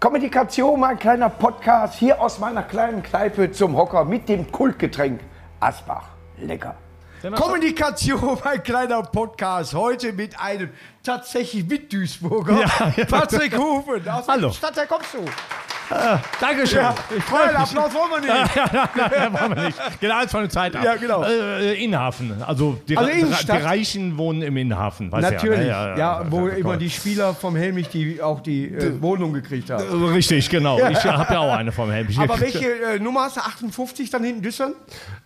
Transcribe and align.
Kommunikation, 0.00 0.80
mein 0.80 0.98
kleiner 0.98 1.28
Podcast 1.28 1.98
hier 1.98 2.18
aus 2.18 2.38
meiner 2.38 2.62
kleinen 2.62 3.02
Kneipe 3.02 3.52
zum 3.52 3.76
Hocker 3.76 4.02
mit 4.06 4.30
dem 4.30 4.50
Kultgetränk 4.50 5.20
Asbach. 5.60 6.04
Lecker. 6.38 6.74
Kommunikation, 7.36 8.38
mein 8.42 8.62
kleiner 8.62 9.02
Podcast. 9.02 9.74
Heute 9.74 10.14
mit 10.14 10.40
einem 10.40 10.70
tatsächlich 11.02 11.66
mit 11.66 11.92
Duisburger. 11.92 12.60
Ja, 12.60 12.92
ja. 12.96 13.04
Patrick 13.04 13.54
Hufen. 13.58 14.08
Aus 14.08 14.26
Hallo. 14.26 14.50
Stadt 14.50 14.88
kommst 14.88 15.12
du? 15.12 15.18
Dankeschön. 16.40 16.78
Ja, 16.78 16.94
Ich 17.16 17.24
freue 17.24 17.46
Nein, 17.46 17.60
mich. 17.62 17.62
Applaus 17.62 17.94
wollen 17.94 18.22
wir 18.22 18.32
nicht. 18.32 18.56
Ja, 19.20 19.30
machen 19.30 19.56
wir 19.56 19.64
nicht. 19.64 19.78
Genau, 20.00 20.14
als 20.18 20.30
von 20.30 20.40
der 20.42 20.50
Zeit 20.50 20.76
ab. 20.76 20.84
Ja, 20.84 20.96
genau. 20.96 21.24
Äh, 21.24 21.72
äh, 21.72 21.84
Innenhafen. 21.84 22.42
Also 22.42 22.78
die, 22.86 22.96
Also 22.96 23.10
die 23.10 23.50
Reichen 23.50 24.16
wohnen 24.16 24.42
im 24.42 24.56
Innenhafen. 24.56 25.10
Weißt 25.10 25.30
Natürlich, 25.30 25.66
Ja, 25.66 25.96
ja, 25.96 26.24
wo 26.30 26.48
immer 26.48 26.76
die 26.76 26.90
Spieler 26.90 27.34
vom 27.34 27.56
Helmich 27.56 27.88
die 27.88 28.22
auch 28.22 28.40
die 28.40 28.66
äh, 28.66 29.00
Wohnung 29.02 29.32
gekriegt 29.32 29.70
haben. 29.70 30.04
Richtig, 30.12 30.48
genau. 30.48 30.78
Ich 30.88 31.04
habe 31.04 31.32
ja 31.34 31.40
auch 31.40 31.54
eine 31.54 31.72
vom 31.72 31.90
Helm. 31.90 32.08
Aber 32.18 32.40
welche 32.40 32.66
äh, 32.66 32.98
Nummer 32.98 33.22
hast 33.22 33.36
du? 33.36 33.40
58 33.40 34.10
dann 34.10 34.24
hinten 34.24 34.42
Düsseldorf? 34.42 34.76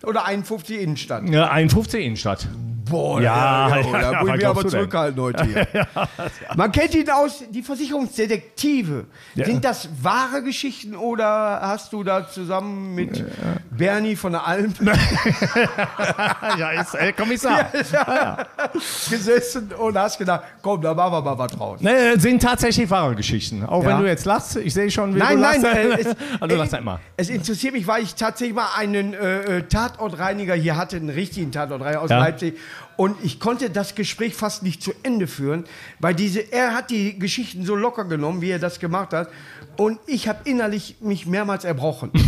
Oder 0.03 0.25
51 0.25 0.79
Innenstadt? 0.79 1.29
Ja, 1.29 1.49
51 1.49 2.03
Innenstadt. 2.03 2.47
Boah, 2.89 3.21
Ja, 3.21 3.69
ja, 3.69 3.77
ja, 3.77 3.91
da 3.91 4.11
ja, 4.11 4.19
muss 4.19 4.29
ich 4.29 4.35
mich 4.35 4.47
aber 4.47 4.67
zurückhalten 4.67 5.21
heute 5.21 5.43
hier. 5.45 5.67
Man 6.55 6.71
kennt 6.71 6.93
ihn 6.95 7.09
aus, 7.09 7.43
die 7.49 7.63
Versicherungsdetektive. 7.63 9.05
Sind 9.35 9.63
das 9.65 9.89
wahre 10.01 10.43
Geschichten 10.43 10.95
oder 10.95 11.59
hast 11.61 11.93
du 11.93 12.03
da 12.03 12.27
zusammen 12.27 12.93
mit 12.95 13.23
Bernie 13.71 14.15
von 14.15 14.33
der 14.33 14.45
Alm 14.47 14.73
ja, 16.57 16.71
ist 16.71 16.95
äh, 16.95 17.11
Kommissar. 17.13 17.69
gesessen 19.09 19.71
und 19.73 19.97
hast 19.97 20.17
gedacht, 20.17 20.43
komm, 20.61 20.81
da 20.81 20.93
machen 20.93 21.13
wir 21.13 21.21
mal 21.21 21.37
was 21.37 21.51
draus? 21.51 21.81
Ne, 21.81 22.19
sind 22.19 22.41
tatsächlich 22.41 22.89
wahre 22.89 23.15
Geschichten. 23.15 23.65
Auch 23.65 23.85
wenn 23.85 23.99
du 23.99 24.05
jetzt 24.07 24.25
lachst, 24.25 24.55
ich 24.57 24.73
sehe 24.73 24.91
schon, 24.91 25.15
wie 25.15 25.19
Nein, 25.19 25.37
du 25.37 25.41
nein, 25.43 25.61
lachst. 25.61 25.75
äh, 25.77 25.91
es, 25.99 26.07
also, 26.39 26.47
du 26.47 26.55
lachst 26.55 26.73
äh, 26.73 26.77
immer. 26.77 26.99
es 27.17 27.29
interessiert 27.29 27.73
mich, 27.73 27.87
weil 27.87 28.03
ich 28.03 28.15
tatsächlich 28.15 28.55
mal 28.55 28.67
einen 28.77 29.13
äh, 29.13 29.57
äh, 29.57 29.61
Tatortreiniger 29.63 30.55
hier 30.55 30.77
hatte, 30.77 30.97
einen 30.97 31.09
richtigen 31.09 31.51
Tatortreiniger 31.51 32.01
aus. 32.01 32.09
Leipzig. 32.09 32.57
Und 32.97 33.17
ich 33.23 33.39
konnte 33.39 33.69
das 33.69 33.95
Gespräch 33.95 34.35
fast 34.35 34.63
nicht 34.63 34.81
zu 34.81 34.93
Ende 35.03 35.27
führen, 35.27 35.65
weil 35.99 36.13
diese, 36.13 36.51
er 36.51 36.73
hat 36.73 36.89
die 36.89 37.19
Geschichten 37.19 37.65
so 37.65 37.75
locker 37.75 38.05
genommen, 38.05 38.41
wie 38.41 38.51
er 38.51 38.59
das 38.59 38.79
gemacht 38.79 39.13
hat. 39.13 39.29
Und 39.75 39.99
ich 40.07 40.27
habe 40.27 40.49
innerlich 40.49 40.97
mich 41.01 41.25
mehrmals 41.25 41.65
erbrochen. 41.65 42.11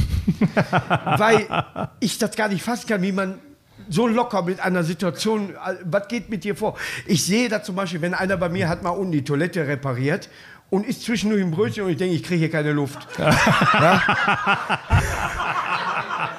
weil 1.18 1.48
ich 2.00 2.18
das 2.18 2.36
gar 2.36 2.50
nicht 2.50 2.64
fassen 2.64 2.88
kann, 2.88 3.02
wie 3.02 3.12
man 3.12 3.40
so 3.90 4.08
locker 4.08 4.42
mit 4.42 4.60
einer 4.60 4.84
Situation, 4.84 5.52
äh, 5.52 5.76
was 5.86 6.08
geht 6.08 6.30
mit 6.30 6.44
dir 6.44 6.56
vor? 6.56 6.78
Ich 7.06 7.24
sehe 7.24 7.50
da 7.50 7.64
zum 7.64 7.76
Beispiel, 7.76 8.02
wenn 8.02 8.14
einer 8.14 8.38
bei 8.38 8.50
mir 8.50 8.68
hat 8.68 8.84
mal 8.84 8.90
unten 8.90 9.14
die 9.14 9.24
Toilette 9.24 9.68
repariert 9.68 10.30
und 10.70 10.86
ist 10.86 11.04
zwischendurch 11.04 11.42
ein 11.42 11.52
Brötchen 11.52 11.86
und 11.86 11.92
ich 11.92 11.98
denke, 11.98 12.16
ich 12.16 12.24
kriege 12.24 12.40
hier 12.40 12.52
keine 12.52 12.74
Luft. 12.74 13.08
ja? 13.18 14.02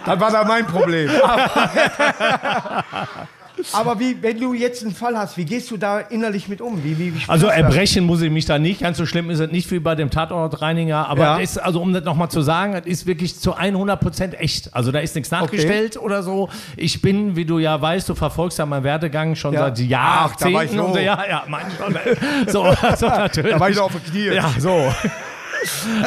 Das 0.04 0.20
war 0.20 0.30
da 0.30 0.44
mein 0.44 0.66
Problem. 0.66 1.10
Aber, 3.72 3.98
wie, 4.00 4.16
wenn 4.22 4.40
du 4.40 4.54
jetzt 4.54 4.82
einen 4.84 4.94
Fall 4.94 5.16
hast, 5.16 5.36
wie 5.36 5.44
gehst 5.44 5.70
du 5.70 5.76
da 5.76 5.98
innerlich 6.00 6.48
mit 6.48 6.60
um? 6.60 6.82
Wie, 6.84 6.98
wie, 6.98 7.14
wie 7.14 7.20
Also 7.26 7.46
das? 7.46 7.56
erbrechen 7.56 8.04
muss 8.04 8.22
ich 8.22 8.30
mich 8.30 8.44
da 8.44 8.58
nicht. 8.58 8.80
Ganz 8.80 8.98
so 8.98 9.06
schlimm 9.06 9.30
ist 9.30 9.40
es 9.40 9.50
nicht 9.50 9.70
wie 9.70 9.78
bei 9.78 9.94
dem 9.94 10.10
Tatortreiniger. 10.10 11.08
Aber 11.08 11.22
Ja. 11.22 11.36
ist, 11.38 11.58
also 11.58 11.80
um 11.80 11.92
das 11.92 12.04
nochmal 12.04 12.30
zu 12.30 12.40
sagen, 12.42 12.74
es 12.74 12.86
ist 12.86 13.06
wirklich 13.06 13.38
zu 13.38 13.54
100% 13.56 14.34
echt. 14.34 14.74
Also 14.74 14.92
da 14.92 15.00
ist 15.00 15.14
nichts 15.14 15.30
nachgestellt 15.30 15.96
oder 15.96 16.22
so. 16.22 16.48
Ich 16.76 17.02
bin, 17.02 17.36
wie 17.36 17.44
du 17.44 17.58
ja 17.58 17.80
weißt, 17.80 18.08
du 18.08 18.14
verfolgst 18.14 18.58
ja 18.58 18.66
meinen 18.66 18.84
Werdegang 18.84 19.34
schon 19.34 19.54
Ja. 19.54 19.60
seit 19.74 19.78
Ach, 19.94 20.36
da 20.36 20.52
war 20.52 20.64
ich 20.64 20.72
Jahrzehnten. 20.72 20.92
so. 20.94 20.98
ja, 20.98 21.24
ja, 21.28 21.44
mein. 21.48 21.66
So, 22.48 22.62
also 22.62 23.06
natürlich. 23.06 23.52
Da 23.58 23.60
war 23.60 23.70
ich 23.70 23.76
noch 23.76 23.84
auf 23.84 23.92
den 23.92 24.04
Knien. 24.04 24.34
Ja, 24.34 24.50
so. 24.58 24.92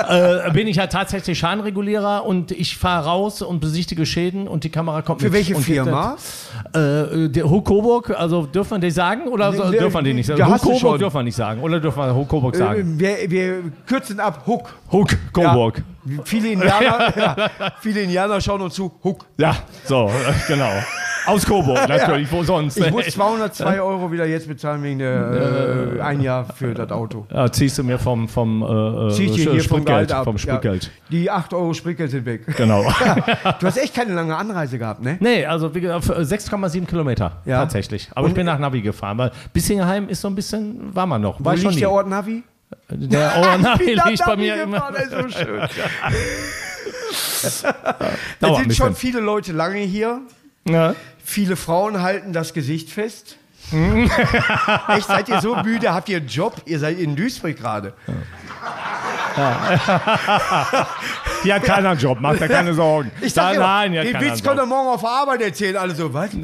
Äh, 0.09 0.51
bin 0.51 0.67
ich 0.67 0.77
ja 0.77 0.87
tatsächlich 0.87 1.37
Schadenregulierer 1.39 2.25
und 2.25 2.51
ich 2.51 2.77
fahre 2.77 3.05
raus 3.05 3.41
und 3.41 3.59
besichtige 3.59 4.05
Schäden 4.05 4.47
und 4.47 4.63
die 4.63 4.69
Kamera 4.69 5.01
kommt 5.01 5.21
Für 5.21 5.25
mit. 5.27 5.33
welche 5.33 5.55
und 5.55 5.63
Firma? 5.63 6.15
Äh, 6.73 7.29
der 7.29 7.49
Huck 7.49 7.65
Coburg, 7.65 8.11
also 8.17 8.45
dürfen 8.45 8.71
wir 8.71 8.79
die 8.79 8.91
sagen 8.91 9.27
oder 9.27 9.53
so, 9.53 9.65
Nee, 9.69 9.77
dürfen 9.77 9.95
wir 9.95 10.01
die 10.03 10.13
nicht 10.13 10.25
sagen? 10.27 10.45
Huck 10.45 10.61
Coburg 10.61 10.99
dürfen 10.99 11.15
wir 11.17 11.23
nicht 11.23 11.35
sagen 11.35 11.61
oder 11.61 11.79
dürfen 11.79 11.99
wir 11.99 12.15
Huck 12.15 12.27
Coburg 12.29 12.55
Äh, 12.55 12.57
sagen? 12.57 12.99
wir, 12.99 13.17
wir 13.29 13.63
kürzen 13.85 14.19
ab, 14.19 14.43
Hook. 14.47 14.73
Huck 14.91 15.09
Coburg. 15.33 15.83
Ja. 16.05 16.19
Viele, 16.25 16.49
Indianer, 16.49 17.13
ja, 17.17 17.35
viele 17.79 18.01
Indianer 18.01 18.41
schauen 18.41 18.61
uns 18.61 18.73
zu, 18.75 18.91
Hook. 19.03 19.25
Ja, 19.37 19.55
so, 19.85 20.09
genau. 20.47 20.69
Aus 21.27 21.45
Coburg 21.45 21.87
natürlich, 21.87 22.31
wo 22.31 22.41
sonst? 22.43 22.77
Ich 22.77 22.89
muss 22.89 23.05
202 23.05 23.79
Euro 23.79 24.11
wieder 24.11 24.25
jetzt 24.25 24.47
bezahlen 24.47 24.81
wegen 24.81 24.97
der 24.97 25.97
äh, 25.97 26.01
ein 26.01 26.19
Jahr 26.21 26.45
für 26.45 26.73
das 26.73 26.89
Auto. 26.89 27.27
ja, 27.31 27.51
ziehst 27.51 27.77
du 27.77 27.83
mir 27.83 27.99
vom, 27.99 28.27
vom 28.27 28.63
äh, 28.63 29.11
Zieh 29.13 29.25
äh, 29.25 29.29
hier 29.29 29.45
vom 29.51 29.59
Spritgeld, 29.59 29.85
Gehalt 29.85 30.11
ab. 30.13 30.23
vom 30.23 30.37
Spritgeld. 30.39 30.85
Ja. 30.85 30.89
Die 31.11 31.29
8 31.29 31.53
Euro 31.53 31.75
Spritgeld 31.75 32.09
sind 32.09 32.25
weg. 32.25 32.47
Genau. 32.57 32.81
Du 33.59 33.67
hast 33.67 33.77
echt 33.77 33.93
keine 33.93 34.13
lange 34.13 34.35
Anreise 34.35 34.79
gehabt, 34.79 35.03
ne? 35.03 35.17
Nee, 35.19 35.45
also 35.45 35.75
wie 35.75 35.81
gesagt, 35.81 36.05
6,7 36.05 36.87
Kilometer 36.87 37.33
Ja. 37.45 37.59
tatsächlich. 37.59 38.09
Aber 38.15 38.27
ich 38.27 38.33
bin 38.33 38.47
nach 38.47 38.57
Navi 38.57 38.81
gefahren, 38.81 39.19
weil 39.19 39.31
Bissingerheim 39.53 40.09
ist 40.09 40.21
so 40.21 40.27
ein 40.27 40.33
bisschen, 40.33 40.95
war 40.95 41.05
man 41.05 41.21
noch. 41.21 41.39
Wo 41.39 41.45
War 41.45 41.53
schon 41.55 41.65
liegt 41.65 41.75
nie. 41.75 41.79
der 41.81 41.91
Ort 41.91 42.07
Navi? 42.07 42.41
Der 42.91 43.57
da 43.61 43.75
liegt 43.75 44.25
bei 44.25 44.35
mir 44.35 44.63
immer. 44.63 44.91
das 44.91 45.05
ist 45.05 45.11
so 45.11 45.29
schön. 45.29 45.61
Ein 48.41 48.55
sind 48.55 48.75
schon 48.75 48.95
viele 48.95 49.19
Leute 49.19 49.53
lange 49.53 49.79
hier. 49.79 50.21
Ja. 50.67 50.95
Viele 51.23 51.55
Frauen 51.55 52.01
halten 52.01 52.33
das 52.33 52.53
Gesicht 52.53 52.89
fest. 52.89 53.37
Echt, 54.89 55.07
seid 55.07 55.29
ihr 55.29 55.39
so 55.39 55.55
müde? 55.55 55.93
Habt 55.93 56.09
ihr 56.09 56.17
einen 56.17 56.27
Job? 56.27 56.61
Ihr 56.65 56.79
seid 56.79 56.99
in 56.99 57.15
Duisburg 57.15 57.55
gerade. 57.55 57.93
Die 61.43 61.53
hat 61.53 61.63
keinen 61.63 61.97
Job, 61.97 62.19
macht 62.19 62.39
dir 62.39 62.47
keine 62.47 62.73
Sorgen. 62.73 63.11
Ich 63.21 63.33
sag 63.33 63.45
nein, 63.45 63.55
immer, 63.55 63.65
nein, 63.65 63.91
die 63.91 63.99
hat 63.99 64.07
den 64.07 64.21
Witz 64.21 64.41
ihr 64.41 64.65
morgen 64.65 64.89
auf 64.89 65.05
Arbeit 65.05 65.41
erzählen. 65.41 65.77
Alle 65.77 65.95
so, 65.95 66.13
was? 66.13 66.29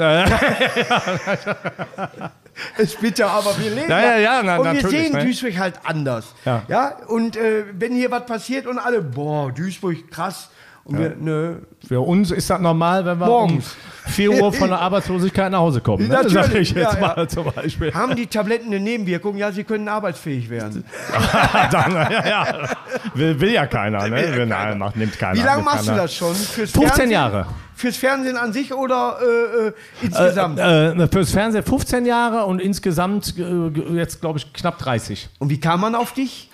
ist 2.77 2.99
bitter, 2.99 3.29
aber 3.29 3.57
wir 3.57 3.71
leben. 3.71 3.89
Ja, 3.89 3.99
ja, 3.99 4.17
ja, 4.17 4.43
na, 4.43 4.57
und 4.57 4.73
wir 4.73 4.89
sehen 4.89 5.13
ne? 5.13 5.23
Duisburg 5.23 5.57
halt 5.57 5.75
anders. 5.83 6.33
Ja. 6.45 6.63
ja? 6.67 6.97
Und 7.07 7.37
äh, 7.37 7.65
wenn 7.73 7.93
hier 7.93 8.11
was 8.11 8.25
passiert 8.25 8.67
und 8.67 8.79
alle, 8.79 9.01
boah, 9.01 9.51
Duisburg, 9.51 10.09
krass. 10.09 10.49
Und 10.83 10.99
wir, 10.99 11.15
nö. 11.19 11.55
Für 11.87 12.01
uns 12.01 12.31
ist 12.31 12.49
das 12.49 12.59
normal, 12.59 13.05
wenn 13.05 13.17
wir 13.19 13.25
Morgens. 13.27 13.75
um 14.05 14.11
4 14.11 14.31
Uhr 14.41 14.53
von 14.53 14.69
der 14.69 14.79
Arbeitslosigkeit 14.81 15.51
nach 15.51 15.59
Hause 15.59 15.81
kommen. 15.81 16.07
Ne? 16.07 16.19
Sag 16.27 16.53
ich 16.55 16.71
jetzt 16.71 16.93
ja, 16.93 16.99
ja. 16.99 17.15
mal 17.15 17.27
zum 17.29 17.45
Beispiel. 17.51 17.93
Haben 17.93 18.15
die 18.15 18.27
Tabletten 18.27 18.67
eine 18.67 18.79
Nebenwirkung? 18.79 19.37
Ja, 19.37 19.51
sie 19.51 19.63
können 19.63 19.87
arbeitsfähig 19.87 20.49
werden. 20.49 20.83
Dann, 21.71 21.91
ja, 21.93 22.27
ja. 22.27 22.69
Will, 23.13 23.39
will 23.39 23.51
ja 23.51 23.65
keiner, 23.67 24.07
ne? 24.07 24.35
Will 24.35 24.45
Nein, 24.45 24.77
macht, 24.77 24.95
nimmt 24.95 25.17
keiner. 25.17 25.39
Wie 25.39 25.45
lange 25.45 25.63
machst 25.63 25.83
du 25.85 25.91
keiner. 25.91 26.01
das 26.03 26.13
schon? 26.13 26.35
Fürs 26.35 26.71
15 26.71 26.81
Fernsehen? 26.83 27.11
Jahre. 27.11 27.47
Fürs 27.75 27.95
Fernsehen 27.97 28.37
an 28.37 28.53
sich 28.53 28.73
oder 28.73 29.17
äh, 29.21 29.67
äh, 29.67 29.73
insgesamt? 30.01 30.57
Äh, 30.57 31.07
fürs 31.09 31.29
Fernsehen 31.29 31.63
15 31.63 32.07
Jahre 32.07 32.45
und 32.45 32.59
insgesamt 32.59 33.35
äh, 33.37 33.67
jetzt, 33.95 34.19
glaube 34.19 34.39
ich, 34.39 34.51
knapp 34.51 34.79
30. 34.79 35.29
Und 35.37 35.51
wie 35.51 35.59
kam 35.59 35.81
man 35.81 35.93
auf 35.93 36.11
dich? 36.13 36.49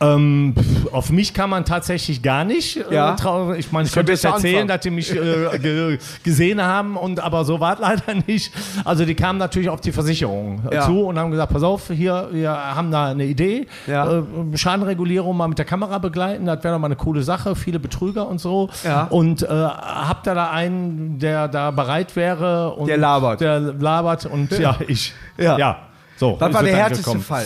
Ähm, 0.00 0.54
auf 0.90 1.10
mich 1.10 1.34
kann 1.34 1.50
man 1.50 1.66
tatsächlich 1.66 2.22
gar 2.22 2.44
nicht. 2.46 2.76
Ja. 2.90 3.12
Äh, 3.12 3.16
trau- 3.16 3.52
ich 3.54 3.70
meine, 3.70 3.86
ich 3.86 3.92
ja 3.92 3.96
könnte 4.00 4.12
besser 4.12 4.30
erzählen. 4.30 4.66
Dass 4.72 4.80
die 4.82 4.90
mich 4.90 5.10
äh, 5.14 5.58
ge 5.58 5.98
gesehen 6.22 6.62
haben, 6.62 6.96
und 6.96 7.20
aber 7.20 7.44
so 7.44 7.60
war 7.60 7.74
es 7.74 7.80
leider 7.80 8.14
nicht. 8.26 8.52
Also 8.84 9.04
die 9.04 9.14
kamen 9.14 9.38
natürlich 9.38 9.68
auf 9.68 9.80
die 9.80 9.92
Versicherung 9.92 10.62
äh, 10.70 10.74
Ja. 10.76 10.82
zu 10.86 11.00
und 11.06 11.18
haben 11.18 11.30
gesagt, 11.30 11.52
pass 11.52 11.62
auf, 11.62 11.88
hier, 11.88 12.28
wir 12.32 12.50
haben 12.52 12.90
da 12.90 13.06
eine 13.08 13.24
Idee. 13.24 13.66
Ja. 13.86 14.18
Äh, 14.20 14.22
Schadenregulierung 14.54 15.36
mal 15.36 15.48
mit 15.48 15.58
der 15.58 15.64
Kamera 15.66 15.98
begleiten, 15.98 16.46
das 16.46 16.62
wäre 16.64 16.74
doch 16.74 16.80
mal 16.80 16.86
eine 16.86 16.96
coole 16.96 17.22
Sache, 17.22 17.54
viele 17.56 17.78
Betrüger 17.78 18.26
und 18.28 18.40
so. 18.40 18.68
Ja. 18.84 19.04
Und 19.04 19.42
äh, 19.42 19.46
habt 19.48 20.26
ihr 20.26 20.34
da 20.34 20.50
einen, 20.50 21.18
der 21.18 21.48
da 21.48 21.70
bereit 21.70 22.16
wäre? 22.16 22.70
Und 22.74 22.88
Der 22.88 22.96
labert. 22.98 23.40
Der 23.40 23.60
labert 23.60 24.26
und 24.26 24.50
ja, 24.58 24.76
ich. 24.88 25.12
Ja. 25.38 25.78
So, 26.16 26.34
ist 26.34 26.40
war 26.40 26.62
der 26.62 26.76
härteste 26.76 27.02
gekommen. 27.04 27.22
Fall? 27.22 27.44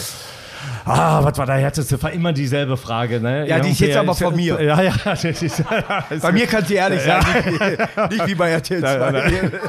Ah, 0.84 1.22
was 1.22 1.36
war 1.38 1.46
der 1.46 1.56
härteste 1.56 1.98
Fall? 1.98 2.12
Immer 2.12 2.32
dieselbe 2.32 2.76
Frage, 2.76 3.20
ne? 3.20 3.46
Ja, 3.48 3.58
die 3.60 3.70
ist 3.70 3.80
jetzt 3.80 3.96
aber 3.96 4.14
von 4.14 4.34
mir. 4.36 4.60
Ja, 4.62 4.80
ja. 4.82 4.92
Bei 6.22 6.32
mir 6.32 6.46
kannst 6.46 6.70
du 6.70 6.74
ehrlich 6.74 7.02
sein, 7.02 7.20
nicht, 7.46 8.10
nicht 8.10 8.26
wie 8.26 8.34
bei 8.34 8.50
RTL 8.50 8.80
2. 8.80 9.60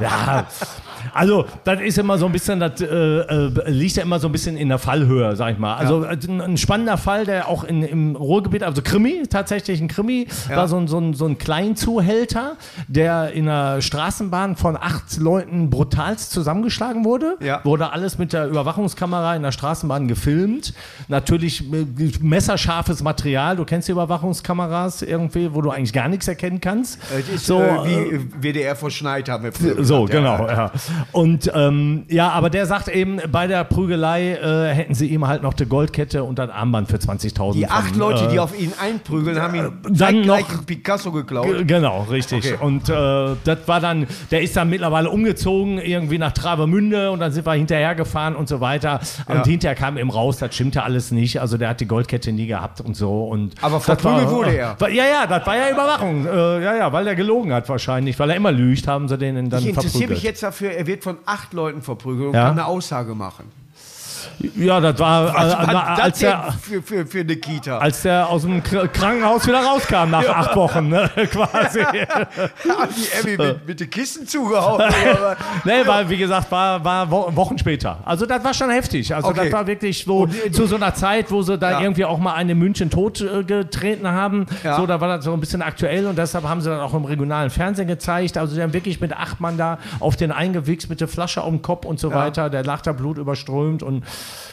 ja. 0.00 0.46
Also, 1.14 1.46
das 1.64 1.80
ist 1.80 1.98
immer 1.98 2.18
so 2.18 2.26
ein 2.26 2.32
bisschen, 2.32 2.60
das 2.60 2.80
äh, 2.80 2.86
äh, 2.86 3.70
liegt 3.70 3.96
ja 3.96 4.02
immer 4.02 4.18
so 4.18 4.28
ein 4.28 4.32
bisschen 4.32 4.56
in 4.56 4.68
der 4.68 4.78
Fallhöhe, 4.78 5.34
sag 5.36 5.52
ich 5.52 5.58
mal. 5.58 5.74
Also, 5.74 6.04
äh, 6.04 6.16
ein, 6.28 6.40
ein 6.40 6.56
spannender 6.56 6.98
Fall, 6.98 7.24
der 7.24 7.48
auch 7.48 7.64
in, 7.64 7.82
im 7.82 8.16
Ruhrgebiet, 8.16 8.62
also 8.62 8.82
Krimi, 8.82 9.22
tatsächlich 9.28 9.80
ein 9.80 9.88
Krimi, 9.88 10.28
war 10.48 10.68
so 10.68 10.76
ein, 10.76 10.88
so, 10.88 10.98
ein, 10.98 11.14
so 11.14 11.26
ein 11.26 11.38
Kleinzuhälter, 11.38 12.56
der 12.88 13.32
in 13.32 13.48
einer 13.48 13.80
Straßenbahn 13.80 14.56
von 14.56 14.76
acht 14.76 15.16
Leuten 15.18 15.70
brutalst 15.70 16.30
zusammengeschlagen 16.30 17.04
wurde. 17.04 17.36
Ja. 17.40 17.64
Wurde 17.64 17.92
alles 17.92 18.18
mit 18.18 18.32
der 18.32 18.46
Überwachungskamera 18.46 19.36
in 19.36 19.42
der 19.42 19.52
Straßenbahn 19.52 20.08
gefilmt. 20.08 20.74
Natürlich 21.08 21.72
äh, 21.72 21.86
messerscharfes 22.20 23.02
Material. 23.02 23.56
Du 23.56 23.64
kennst 23.64 23.88
die 23.88 23.92
Überwachungskameras 23.92 25.02
irgendwie, 25.02 25.54
wo 25.54 25.62
du 25.62 25.70
eigentlich 25.70 25.92
gar 25.92 26.08
nichts 26.08 26.28
erkennen 26.28 26.60
kannst. 26.60 26.98
Das 27.10 27.28
ist 27.28 27.46
so, 27.46 27.60
äh, 27.60 28.14
äh, 28.14 28.20
wie 28.40 28.50
WDR 28.50 28.76
vor 28.76 28.90
Schneid 28.90 29.28
haben 29.28 29.44
wir 29.44 29.52
früher 29.52 29.84
so, 29.84 30.04
gesagt, 30.04 30.14
ja. 30.14 30.36
genau, 30.36 30.48
ja. 30.48 30.72
Und 31.12 31.50
ähm, 31.54 32.04
ja, 32.08 32.30
aber 32.30 32.50
der 32.50 32.66
sagt 32.66 32.88
eben, 32.88 33.18
bei 33.30 33.46
der 33.46 33.64
Prügelei 33.64 34.32
äh, 34.34 34.74
hätten 34.74 34.94
sie 34.94 35.06
ihm 35.08 35.26
halt 35.26 35.42
noch 35.42 35.54
die 35.54 35.66
Goldkette 35.66 36.24
und 36.24 36.38
das 36.38 36.50
Armband 36.50 36.88
für 36.88 36.96
20.000. 36.96 37.52
Die 37.54 37.68
acht 37.68 37.90
von, 37.90 37.98
Leute, 37.98 38.24
äh, 38.24 38.28
die 38.28 38.40
auf 38.40 38.58
ihn 38.58 38.72
einprügeln, 38.80 39.40
haben 39.40 39.54
ihn 39.54 39.72
dann 39.84 39.94
zeitgleich 39.94 40.48
noch- 40.48 40.66
Picasso 40.66 41.12
geklaut. 41.12 41.66
Genau, 41.66 42.06
richtig. 42.10 42.52
Okay. 42.52 42.56
Und 42.64 42.88
äh, 42.88 43.36
das 43.44 43.58
war 43.66 43.80
dann, 43.80 44.06
der 44.30 44.42
ist 44.42 44.56
dann 44.56 44.70
mittlerweile 44.70 45.10
umgezogen, 45.10 45.78
irgendwie 45.78 46.18
nach 46.18 46.32
Travemünde 46.32 47.10
und 47.10 47.20
dann 47.20 47.32
sind 47.32 47.46
wir 47.46 47.54
hinterher 47.54 47.94
gefahren 47.94 48.36
und 48.36 48.48
so 48.48 48.60
weiter. 48.60 49.00
Ja. 49.28 49.34
Und 49.34 49.46
hinterher 49.46 49.74
kam 49.74 49.96
eben 49.98 50.10
raus, 50.10 50.38
das 50.38 50.54
stimmte 50.54 50.82
alles 50.82 51.10
nicht. 51.10 51.40
Also 51.40 51.56
der 51.56 51.70
hat 51.70 51.80
die 51.80 51.86
Goldkette 51.86 52.32
nie 52.32 52.46
gehabt 52.46 52.80
und 52.80 52.96
so. 52.96 53.24
Und 53.24 53.54
Aber 53.62 53.80
verprügelt 53.80 54.30
wurde 54.30 54.56
er. 54.56 54.80
War, 54.80 54.88
ja, 54.90 55.04
ja, 55.04 55.26
das 55.26 55.46
war 55.46 55.56
ja 55.56 55.70
Überwachung. 55.70 56.26
Äh, 56.26 56.64
ja, 56.64 56.76
ja, 56.76 56.92
weil 56.92 57.06
er 57.06 57.14
gelogen 57.14 57.52
hat 57.52 57.68
wahrscheinlich, 57.68 58.18
weil 58.18 58.30
er 58.30 58.36
immer 58.36 58.52
lügt, 58.52 58.86
haben 58.86 59.08
sie 59.08 59.18
den 59.18 59.50
dann 59.50 59.60
Ich 59.60 59.68
interessiere 59.68 59.90
verprügelt. 59.90 60.10
mich 60.10 60.22
jetzt 60.22 60.42
dafür, 60.42 60.70
er 60.72 60.86
wird 60.90 61.04
von 61.04 61.18
acht 61.24 61.52
Leuten 61.52 61.82
verprügelt 61.82 62.28
und 62.28 62.34
Ja. 62.34 62.44
kann 62.48 62.52
eine 62.58 62.66
Aussage 62.66 63.14
machen. 63.14 63.44
Ja, 64.56 64.80
das 64.80 64.98
war, 64.98 65.34
Was 65.34 65.52
äh, 65.52 65.56
war 65.58 65.66
na, 65.66 65.94
das 65.96 66.00
als, 66.04 66.22
er, 66.22 66.54
für, 66.62 66.82
für, 66.82 67.06
für 67.06 67.20
eine 67.20 67.36
Kita? 67.36 67.78
als 67.78 68.02
der 68.02 68.26
aus 68.28 68.42
dem 68.42 68.62
Kr- 68.62 68.88
Krankenhaus 68.88 69.46
wieder 69.46 69.62
rauskam 69.62 70.10
nach 70.10 70.26
acht 70.28 70.56
Wochen, 70.56 70.88
ne, 70.88 71.10
quasi. 71.30 71.80
Haben 71.82 72.88
die 72.96 73.28
Emmy 73.30 73.36
mit, 73.36 73.68
mit 73.68 73.80
den 73.80 73.90
Kissen 73.90 74.26
zugehauen? 74.26 74.82
Nee, 75.64 75.82
weil, 75.86 76.08
wie 76.08 76.16
gesagt, 76.16 76.50
war, 76.50 76.82
war 76.84 77.10
Wo- 77.10 77.34
Wochen 77.36 77.58
später. 77.58 77.98
Also, 78.04 78.24
das 78.24 78.42
war 78.42 78.54
schon 78.54 78.70
heftig. 78.70 79.14
Also, 79.14 79.28
Okay. 79.28 79.44
das 79.44 79.52
war 79.52 79.66
wirklich 79.66 80.04
so 80.04 80.26
zu 80.52 80.66
so 80.66 80.76
einer 80.76 80.94
Zeit, 80.94 81.30
wo 81.30 81.42
sie 81.42 81.58
da 81.58 81.72
Ja. 81.72 81.80
irgendwie 81.80 82.04
auch 82.04 82.18
mal 82.18 82.34
einen 82.34 82.50
in 82.50 82.58
München 82.58 82.88
tot 82.90 83.20
äh, 83.20 83.44
getreten 83.44 84.08
haben. 84.08 84.46
Ja. 84.64 84.76
So, 84.76 84.86
da 84.86 85.00
war 85.00 85.08
das 85.16 85.24
so 85.24 85.32
ein 85.34 85.40
bisschen 85.40 85.60
aktuell 85.62 86.06
und 86.06 86.16
deshalb 86.16 86.44
haben 86.48 86.60
sie 86.62 86.70
dann 86.70 86.80
auch 86.80 86.94
im 86.94 87.04
regionalen 87.04 87.50
Fernsehen 87.50 87.86
gezeigt. 87.88 88.38
Also, 88.38 88.54
sie 88.54 88.62
haben 88.62 88.72
wirklich 88.72 89.00
mit 89.00 89.12
acht 89.14 89.40
Mann 89.40 89.58
da 89.58 89.78
auf 90.00 90.16
den 90.16 90.32
eingewichst 90.32 90.88
mit 90.88 91.00
der 91.00 91.08
Flasche 91.08 91.42
auf 91.42 91.48
dem 91.50 91.60
Kopf 91.62 91.84
und 91.84 92.00
so 92.00 92.12
weiter. 92.14 92.48
Der 92.48 92.64
lag 92.64 92.80
da 92.80 92.92
Blut 92.92 93.18
überströmt 93.18 93.82
und 93.82 94.04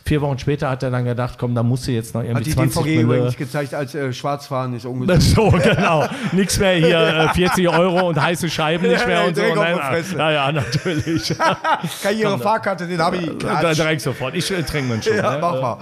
vier 0.05 0.21
Wochen 0.21 0.39
später 0.39 0.69
hat 0.69 0.83
er 0.83 0.91
dann 0.91 1.05
gedacht, 1.05 1.37
komm, 1.37 1.53
da 1.55 1.63
musst 1.63 1.87
du 1.87 1.91
jetzt 1.91 2.13
noch 2.13 2.21
Hat 2.21 2.27
irgendwie 2.27 2.45
die 2.45 2.55
20 2.55 2.81
DVG 2.81 2.89
Mille. 2.89 3.01
übrigens 3.01 3.37
gezeigt, 3.37 3.73
als 3.73 3.95
äh, 3.95 4.13
Schwarzfahren 4.13 4.73
ist 4.75 4.85
umgesetzt. 4.87 5.35
So, 5.35 5.49
genau. 5.49 6.07
Nix 6.31 6.59
mehr 6.59 6.75
hier, 6.75 6.99
äh, 6.99 7.33
40 7.33 7.67
Euro 7.69 8.09
und 8.09 8.21
heiße 8.21 8.49
Scheiben 8.49 8.87
nicht 8.87 9.05
mehr 9.05 9.21
ja, 9.21 9.27
und 9.27 9.35
so. 9.35 9.55
Nein, 9.55 9.77
Fresse. 9.77 10.17
Ja, 10.17 10.51
natürlich. 10.51 11.35
Kann 12.03 12.17
ihre 12.17 12.39
Fahrkarte, 12.39 12.87
den 12.87 12.99
habe 12.99 13.17
ich. 13.17 13.25
Da 13.39 13.59
Klatsch. 13.59 13.77
direkt 13.77 14.01
sofort. 14.01 14.35
Ich 14.35 14.49
äh, 14.51 14.63
trinke 14.63 14.95
mir 14.95 15.03
schon. 15.03 15.17
Ja, 15.17 15.33
ne? 15.33 15.39
mach 15.41 15.61
mal. 15.61 15.77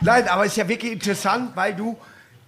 Nein, 0.00 0.28
aber 0.28 0.44
es 0.44 0.52
ist 0.52 0.56
ja 0.56 0.68
wirklich 0.68 0.92
interessant, 0.92 1.50
weil 1.54 1.74
du 1.74 1.96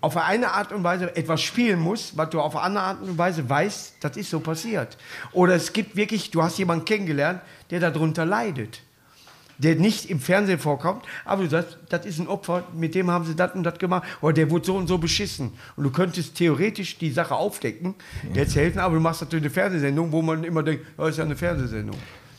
auf 0.05 0.17
eine 0.19 0.53
Art 0.53 0.71
und 0.73 0.85
Weise 0.85 1.17
etwas 1.17 1.41
spielen 1.41 1.81
musst, 1.81 2.17
was 2.17 2.29
du 2.31 2.41
auf 2.41 2.57
eine 2.57 2.65
andere 2.65 2.85
Art 2.85 3.01
und 3.01 3.17
Weise 3.17 3.49
weißt, 3.49 3.95
das 4.01 4.17
ist 4.17 4.31
so 4.31 4.39
passiert. 4.39 4.99
Oder 5.33 5.55
es 5.55 5.73
gibt 5.73 5.97
wirklich, 5.97 6.31
du 6.31 6.43
hast 6.43 6.59
jemanden 6.59 6.85
kennengelernt, 6.85 7.41
der 7.71 7.81
darunter 7.81 8.25
leidet. 8.25 8.83
Der 9.59 9.77
nicht 9.77 10.11
im 10.11 10.19
Fernsehen 10.19 10.59
vorkommt, 10.59 11.05
aber 11.25 11.45
du 11.45 11.49
sagst, 11.49 11.79
das 11.89 12.05
ist 12.07 12.19
ein 12.19 12.27
Opfer, 12.27 12.65
mit 12.75 12.95
dem 12.97 13.09
haben 13.11 13.25
sie 13.25 13.37
das 13.37 13.55
und 13.55 13.63
das 13.63 13.79
gemacht, 13.79 14.03
oder 14.21 14.33
der 14.33 14.51
wurde 14.51 14.67
so 14.67 14.77
und 14.77 14.89
so 14.89 14.99
beschissen. 14.99 15.53
Und 15.77 15.85
du 15.85 15.91
könntest 15.91 16.35
theoretisch 16.35 16.99
die 16.99 17.11
Sache 17.11 17.37
aufdecken, 17.37 17.95
jetzt 18.33 18.57
helfen, 18.57 18.81
aber 18.81 18.97
du 18.97 19.01
machst 19.01 19.21
natürlich 19.21 19.45
eine 19.45 19.51
Fernsehsendung, 19.51 20.11
wo 20.11 20.23
man 20.23 20.43
immer 20.43 20.65
denkt, 20.65 20.85
das 20.97 21.11
ist 21.11 21.19
ja 21.19 21.25
eine 21.25 21.37
Fernsehsendung. 21.37 21.97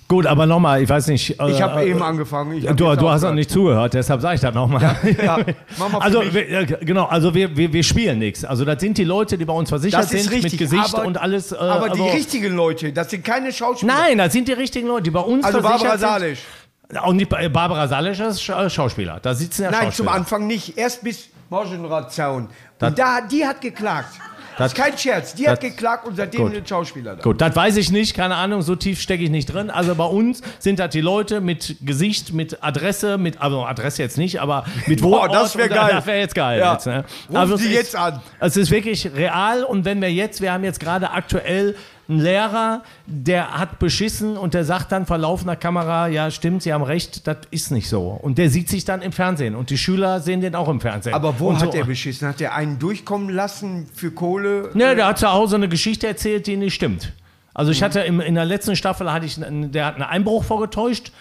Gut, 0.07 0.27
aber 0.27 0.45
nochmal, 0.45 0.83
ich 0.83 0.89
weiß 0.89 1.07
nicht. 1.07 1.39
äh, 1.39 1.49
Ich 1.51 1.61
habe 1.61 1.81
äh, 1.81 1.89
eben 1.89 2.01
angefangen. 2.03 2.61
Du, 2.61 2.73
du 2.75 2.89
hast 2.89 3.01
noch 3.01 3.11
aufgehört. 3.13 3.35
nicht 3.35 3.49
zugehört, 3.49 3.93
deshalb 3.95 4.21
sage 4.21 4.35
ich 4.35 4.41
das 4.41 4.53
nochmal. 4.53 4.81
Ja, 5.23 5.37
für 5.67 5.99
also, 6.01 6.21
wir, 6.31 6.47
äh, 6.49 6.65
genau, 6.85 7.05
also 7.05 7.33
wir, 7.33 7.57
wir, 7.57 7.73
wir 7.73 7.83
spielen 7.83 8.19
nichts. 8.19 8.45
Also, 8.45 8.65
das 8.65 8.79
sind 8.79 8.99
die 8.99 9.03
Leute, 9.03 9.35
die 9.35 9.45
bei 9.45 9.53
uns 9.53 9.69
versichert 9.69 10.07
sind, 10.07 10.29
richtig. 10.29 10.51
mit 10.51 10.59
Gesicht 10.59 10.93
aber, 10.93 11.05
und 11.07 11.17
alles. 11.19 11.51
Äh, 11.51 11.55
aber 11.55 11.85
die 11.89 12.01
also, 12.01 12.13
richtigen 12.13 12.55
Leute, 12.55 12.93
das 12.93 13.09
sind 13.09 13.23
keine 13.25 13.51
Schauspieler. 13.51 13.93
Nein, 13.95 14.19
das 14.19 14.31
sind 14.31 14.47
die 14.47 14.53
richtigen 14.53 14.87
Leute, 14.87 15.03
die 15.03 15.11
bei 15.11 15.21
uns 15.21 15.43
Also 15.43 15.59
versichert 15.61 15.81
Barbara 15.81 15.97
sind. 15.97 16.07
Salisch. 16.07 16.39
Auch 17.01 17.13
nicht 17.13 17.29
bei 17.29 17.49
Barbara 17.49 17.87
Salisch 17.87 18.19
ist 18.19 18.39
Scha- 18.41 18.69
Schauspieler. 18.69 19.19
Da 19.19 19.33
sitzen 19.33 19.63
ja 19.63 19.71
Nein, 19.71 19.79
zum 19.79 20.05
Schauspieler. 20.05 20.11
Anfang 20.11 20.45
nicht. 20.45 20.77
Erst 20.77 21.03
bis 21.03 21.29
Morgenration. 21.49 22.47
Und 22.79 22.99
da, 22.99 23.21
die 23.21 23.43
hat 23.43 23.59
geklagt. 23.59 24.09
Das 24.57 24.71
Das- 24.71 24.73
ist 24.73 24.77
kein 24.85 24.97
Scherz. 24.97 25.33
Die 25.35 25.47
hat 25.49 25.61
das- 25.63 25.69
geklagt 25.71 26.07
und 26.07 26.15
seitdem 26.15 26.51
sind 26.51 26.67
Schauspieler 26.67 27.15
da. 27.15 27.21
Gut, 27.21 27.41
das 27.41 27.55
weiß 27.55 27.75
ich 27.77 27.91
nicht, 27.91 28.15
keine 28.15 28.35
Ahnung, 28.35 28.61
so 28.61 28.75
tief 28.75 29.01
stecke 29.01 29.23
ich 29.23 29.29
nicht 29.29 29.53
drin. 29.53 29.69
Also 29.69 29.95
bei 29.95 30.05
uns 30.05 30.41
sind 30.59 30.79
das 30.79 30.89
die 30.91 31.01
Leute 31.01 31.41
mit 31.41 31.75
Gesicht, 31.81 32.33
mit 32.33 32.63
Adresse, 32.63 33.17
mit, 33.17 33.41
also 33.41 33.65
Adresse 33.65 34.01
jetzt 34.01 34.17
nicht, 34.17 34.39
aber 34.39 34.65
mit 34.87 35.01
Boah, 35.01 35.23
Wohnort. 35.23 35.33
das 35.33 35.57
wär 35.57 35.65
und 35.65 35.73
geil. 35.73 35.89
Das 35.91 36.05
wäre 36.05 36.19
jetzt 36.19 36.35
geil. 36.35 36.59
Ja. 36.59 36.73
Jetzt, 36.73 36.85
ne? 36.87 37.03
Also 37.33 37.55
ist- 37.55 37.65
jetzt 37.69 37.95
an. 37.95 38.21
Es 38.39 38.55
ist 38.57 38.71
wirklich 38.71 39.09
real 39.15 39.63
und 39.63 39.83
wenn 39.85 40.01
wir 40.01 40.11
jetzt, 40.11 40.41
wir 40.41 40.53
haben 40.53 40.63
jetzt 40.63 40.79
gerade 40.79 41.11
aktuell 41.11 41.75
einen 42.07 42.19
Lehrer, 42.19 42.83
der 43.05 43.57
hat 43.57 43.79
beschissen 43.79 44.37
und 44.37 44.53
der 44.53 44.63
sagt 44.63 44.91
dann 44.91 45.05
vor 45.05 45.17
laufender 45.17 45.55
Kamera, 45.55 46.07
ja 46.07 46.29
stimmt, 46.31 46.63
Sie 46.63 46.73
haben 46.73 46.83
recht, 46.83 47.27
das 47.27 47.37
ist 47.51 47.71
nicht 47.71 47.89
so. 47.89 48.09
Und 48.09 48.37
der 48.37 48.49
sieht 48.49 48.69
sich 48.69 48.85
dann 48.85 49.01
im 49.01 49.11
Fernsehen 49.11 49.55
und 49.55 49.69
die 49.69 49.77
Schüler 49.77 50.19
sehen 50.19 50.41
den 50.41 50.55
auch 50.55 50.69
im 50.69 50.81
Fernsehen. 50.81 51.13
Aber 51.13 51.39
wo 51.39 51.49
und 51.49 51.61
hat 51.61 51.71
so. 51.71 51.77
er 51.77 51.85
beschissen? 51.85 52.27
Hat 52.27 52.41
er 52.41 52.53
einen 52.53 52.79
durchkommen 52.79 53.29
lassen 53.29 53.87
für 53.93 54.11
Kohle? 54.11 54.69
Ne, 54.73 54.95
der 54.95 55.07
hat 55.07 55.19
zu 55.19 55.31
Hause 55.31 55.55
eine 55.55 55.69
Geschichte 55.69 56.07
erzählt, 56.07 56.47
die 56.47 56.57
nicht 56.57 56.75
stimmt. 56.75 57.13
Also 57.55 57.71
ich 57.71 57.81
hatte 57.81 58.01
im, 58.01 58.19
in 58.19 58.35
der 58.35 58.43
letzten 58.43 58.75
Staffel 58.75 59.11
hatte 59.11 59.25
ich, 59.25 59.37
der 59.39 59.85
hat 59.85 59.95
einen 59.95 60.03
Einbruch 60.03 60.43
vorgetäuscht. 60.43 61.13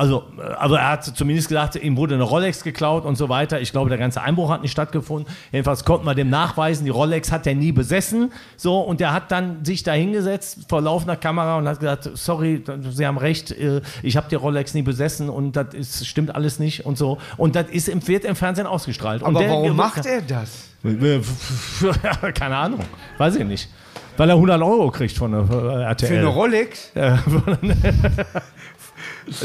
Also, 0.00 0.24
äh, 0.38 0.42
also 0.54 0.76
er 0.76 0.88
hat 0.88 1.04
zumindest 1.04 1.48
gesagt, 1.48 1.76
ihm 1.76 1.98
wurde 1.98 2.14
eine 2.14 2.22
Rolex 2.24 2.64
geklaut 2.64 3.04
und 3.04 3.16
so 3.16 3.28
weiter. 3.28 3.60
Ich 3.60 3.70
glaube, 3.70 3.90
der 3.90 3.98
ganze 3.98 4.22
Einbruch 4.22 4.48
hat 4.50 4.62
nicht 4.62 4.70
stattgefunden. 4.72 5.30
Jedenfalls 5.52 5.84
konnten 5.84 6.06
wir 6.06 6.14
dem 6.14 6.30
nachweisen, 6.30 6.84
die 6.86 6.90
Rolex 6.90 7.30
hat 7.30 7.46
er 7.46 7.54
nie 7.54 7.70
besessen. 7.70 8.32
So, 8.56 8.80
und 8.80 9.00
der 9.00 9.12
hat 9.12 9.30
dann 9.30 9.62
sich 9.62 9.82
da 9.82 9.92
hingesetzt 9.92 10.60
vor 10.70 10.80
laufender 10.80 11.16
Kamera 11.16 11.58
und 11.58 11.68
hat 11.68 11.80
gesagt, 11.80 12.08
sorry, 12.14 12.64
Sie 12.92 13.06
haben 13.06 13.18
recht, 13.18 13.50
äh, 13.50 13.82
ich 14.02 14.16
habe 14.16 14.26
die 14.30 14.36
Rolex 14.36 14.72
nie 14.72 14.80
besessen 14.80 15.28
und 15.28 15.54
das 15.54 15.74
ist, 15.74 16.06
stimmt 16.06 16.34
alles 16.34 16.58
nicht 16.58 16.86
und 16.86 16.96
so. 16.96 17.18
Und 17.36 17.54
das 17.54 17.66
ist 17.68 17.86
im, 17.90 18.06
wird 18.08 18.24
im 18.24 18.36
Fernsehen 18.36 18.66
ausgestrahlt. 18.66 19.22
Aber 19.22 19.38
der- 19.38 19.50
warum 19.50 19.76
macht 19.76 20.06
er 20.06 20.22
das? 20.22 20.68
Keine 22.34 22.56
Ahnung. 22.56 22.80
Weiß 23.18 23.36
ich 23.36 23.44
nicht. 23.44 23.68
Weil 24.16 24.28
er 24.28 24.34
100 24.34 24.60
Euro 24.60 24.90
kriegt 24.90 25.16
von 25.16 25.32
der 25.32 25.40
äh, 25.50 25.82
RTL. 25.84 26.08
Für 26.08 26.18
eine 26.18 26.26
Rolex? 26.26 26.90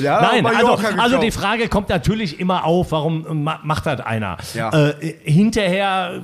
Ja, 0.02 0.22
Nein, 0.22 0.46
also, 0.46 0.78
also 0.98 1.18
die. 1.20 1.32
Frage 1.32 1.68
kommt 1.68 1.90
natürlich 1.90 2.40
immer 2.40 2.64
auf, 2.66 2.92
warum 2.92 3.44
ma 3.44 3.60
macht 3.64 3.86
das 3.86 4.00
einer? 4.02 4.38
Ja. 4.54 4.70
Äh, 4.72 5.16
hinterher 5.24 6.22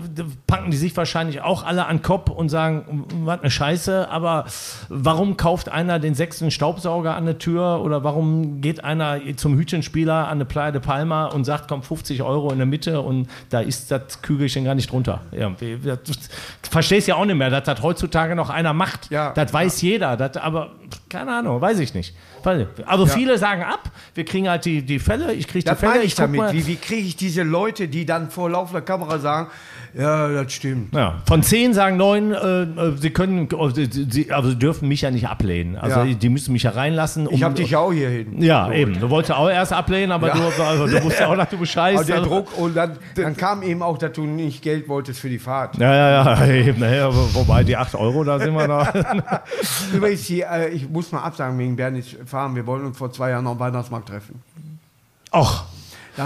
packen 0.47 0.71
die 0.71 0.77
sich 0.77 0.95
wahrscheinlich 0.95 1.41
auch 1.41 1.63
alle 1.63 1.85
an 1.85 1.97
den 1.97 2.01
Kopf 2.03 2.29
und 2.29 2.49
sagen, 2.49 3.05
was 3.23 3.41
eine 3.41 3.51
Scheiße, 3.51 4.09
aber 4.09 4.45
warum 4.89 5.37
kauft 5.37 5.69
einer 5.69 5.99
den 5.99 6.15
sechsten 6.15 6.51
Staubsauger 6.51 7.15
an 7.15 7.25
der 7.25 7.37
Tür 7.37 7.81
oder 7.83 8.03
warum 8.03 8.61
geht 8.61 8.83
einer 8.83 9.19
zum 9.35 9.57
Hütchenspieler 9.57 10.27
an 10.27 10.37
eine 10.37 10.45
Playa 10.45 10.71
de 10.71 10.81
Palma 10.81 11.25
und 11.25 11.45
sagt, 11.45 11.67
komm, 11.67 11.83
50 11.83 12.21
Euro 12.21 12.51
in 12.51 12.57
der 12.57 12.67
Mitte 12.67 13.01
und 13.01 13.27
da 13.49 13.59
ist 13.59 13.91
das 13.91 14.21
Kügelchen 14.21 14.65
gar 14.65 14.75
nicht 14.75 14.91
drunter. 14.91 15.21
Das, 15.31 16.29
verstehst 16.69 17.07
ja 17.07 17.15
auch 17.15 17.25
nicht 17.25 17.35
mehr, 17.35 17.49
dass 17.49 17.63
das 17.63 17.81
heutzutage 17.81 18.35
noch 18.35 18.49
einer 18.49 18.73
macht. 18.73 19.11
Ja. 19.11 19.31
Das 19.33 19.53
weiß 19.53 19.81
jeder, 19.81 20.17
das, 20.17 20.37
aber 20.37 20.71
keine 21.09 21.35
Ahnung, 21.37 21.59
weiß 21.61 21.79
ich 21.79 21.93
nicht. 21.93 22.15
Weil- 22.43 22.67
Also 22.85 23.05
viele 23.05 23.37
sagen 23.37 23.63
ab, 23.63 23.89
wir 24.15 24.25
kriegen 24.25 24.49
halt 24.49 24.65
die, 24.65 24.81
die 24.83 24.99
Fälle, 24.99 25.33
ich 25.33 25.47
kriege 25.47 25.69
die 25.69 25.75
Fälle, 25.75 26.03
ich 26.03 26.15
damit. 26.15 26.37
mal. 26.39 26.53
Wie, 26.53 26.65
wie 26.67 26.75
kriege 26.75 27.07
ich 27.07 27.15
diese 27.15 27.43
Leute, 27.43 27.87
die 27.87 28.05
dann 28.05 28.29
vor 28.29 28.49
laufender 28.49 28.81
Kamera 28.81 29.19
sagen, 29.19 29.49
ja, 29.93 30.27
das 30.29 30.53
stimmt. 30.53 30.93
Ja, 30.95 31.21
von 31.27 31.43
zehn 31.43 31.73
sagen 31.73 31.97
neun, 31.97 32.31
äh, 32.31 32.63
äh, 32.63 32.97
sie 32.97 33.09
können, 33.09 33.49
äh, 33.49 33.87
sie, 33.91 34.31
aber 34.31 34.49
sie 34.49 34.55
dürfen 34.57 34.87
mich 34.87 35.01
ja 35.01 35.11
nicht 35.11 35.27
ablehnen. 35.27 35.75
Also 35.75 36.01
Ja. 36.01 36.13
die 36.13 36.29
müssen 36.29 36.53
mich 36.53 36.63
ja 36.63 36.71
reinlassen. 36.71 37.27
Um, 37.27 37.33
Ich 37.35 37.43
habe 37.43 37.55
dich 37.55 37.71
ja 37.71 37.79
auch 37.79 37.91
hier 37.91 38.09
hin. 38.09 38.41
Ja, 38.41 38.71
eben. 38.71 38.99
Du 38.99 39.09
wolltest 39.09 39.33
auch 39.33 39.49
erst 39.49 39.73
ablehnen, 39.73 40.11
aber 40.11 40.27
Ja. 40.29 40.35
du, 40.35 40.63
also, 40.63 40.87
du 40.87 41.03
wusstest 41.03 41.23
auch, 41.27 41.35
dass 41.35 41.49
du 41.49 41.57
Bescheid 41.57 41.95
Aber 41.95 42.05
der 42.05 42.15
also- 42.17 42.29
Druck 42.29 42.57
und 42.57 42.75
dann, 42.75 42.97
dann 43.15 43.35
kam 43.35 43.63
eben 43.63 43.81
auch, 43.81 43.97
dass 43.97 44.13
du 44.13 44.23
nicht 44.23 44.61
Geld 44.61 44.87
wolltest 44.87 45.19
für 45.19 45.29
die 45.29 45.39
Fahrt. 45.39 45.77
Ja, 45.77 45.93
ja, 45.93 46.35
ja, 46.35 46.45
eben. 46.53 46.79
Naja, 46.79 47.09
wobei 47.11 47.63
die 47.63 47.75
8 47.77 47.95
Euro, 47.95 48.23
da 48.23 48.39
sind 48.39 48.53
wir 48.53 48.67
da. 48.67 48.93
Übrigens, 49.93 50.25
die, 50.27 50.41
äh, 50.41 50.69
ich 50.69 50.89
muss 50.89 51.11
mal 51.11 51.19
absagen 51.21 51.57
wegen 51.59 51.75
Bernis 51.75 52.15
Fahren. 52.25 52.55
Wir 52.55 52.65
wollten 52.65 52.85
uns 52.85 52.97
vor 52.97 53.11
zwei 53.11 53.31
Jahren 53.31 53.47
am 53.47 53.59
Weihnachtsmarkt 53.59 54.09
treffen. 54.09 54.41
Ach. 55.31 55.65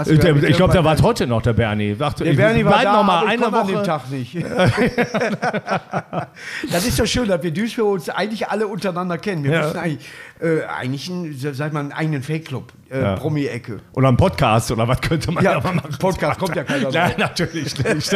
Ich, 0.06 0.56
glaube, 0.56 0.72
der 0.72 0.84
war 0.84 1.00
heute 1.00 1.26
noch, 1.28 1.42
der 1.42 1.52
Bernie. 1.52 1.94
Dachte, 1.94 2.24
Der 2.24 2.32
Bernie 2.32 2.64
war 2.64 2.82
da, 2.82 2.92
noch 2.94 3.04
mal 3.04 3.26
eine 3.26 3.40
konnte 3.42 3.58
an 3.60 3.66
dem 3.68 3.76
Woche. 3.76 3.84
Tag 3.86 4.10
nicht. 4.10 4.34
das 6.72 6.86
ist 6.86 6.98
doch 6.98 7.06
schön, 7.06 7.28
dass 7.28 7.42
wir 7.42 7.50
Duisburg 7.52 7.92
uns 7.94 8.08
eigentlich 8.08 8.48
alle 8.48 8.66
untereinander 8.66 9.18
kennen. 9.18 9.44
Wir 9.44 9.52
Ja. 9.52 9.62
müssen 9.62 9.76
eigentlich, 9.78 10.08
äh, 10.40 10.62
eigentlich 10.64 11.08
einen, 11.10 11.38
sag 11.54 11.72
mal, 11.72 11.80
einen 11.80 11.92
eigenen 11.92 12.22
Fanclub, 12.22 12.72
äh, 12.90 13.00
Ja. 13.00 13.16
Promi-Ecke. 13.16 13.80
Oder 13.92 14.08
ein 14.08 14.16
Podcast 14.16 14.70
oder 14.72 14.88
was 14.88 15.00
könnte 15.00 15.30
man 15.30 15.44
Ja, 15.44 15.60
machen. 15.60 15.80
Podcast 16.00 16.40
kommt 16.40 16.56
ja 16.56 16.64
keiner 16.64 16.90
Nein, 16.90 17.10
drauf. 17.10 17.18
natürlich 17.18 17.78
nicht. 17.78 18.12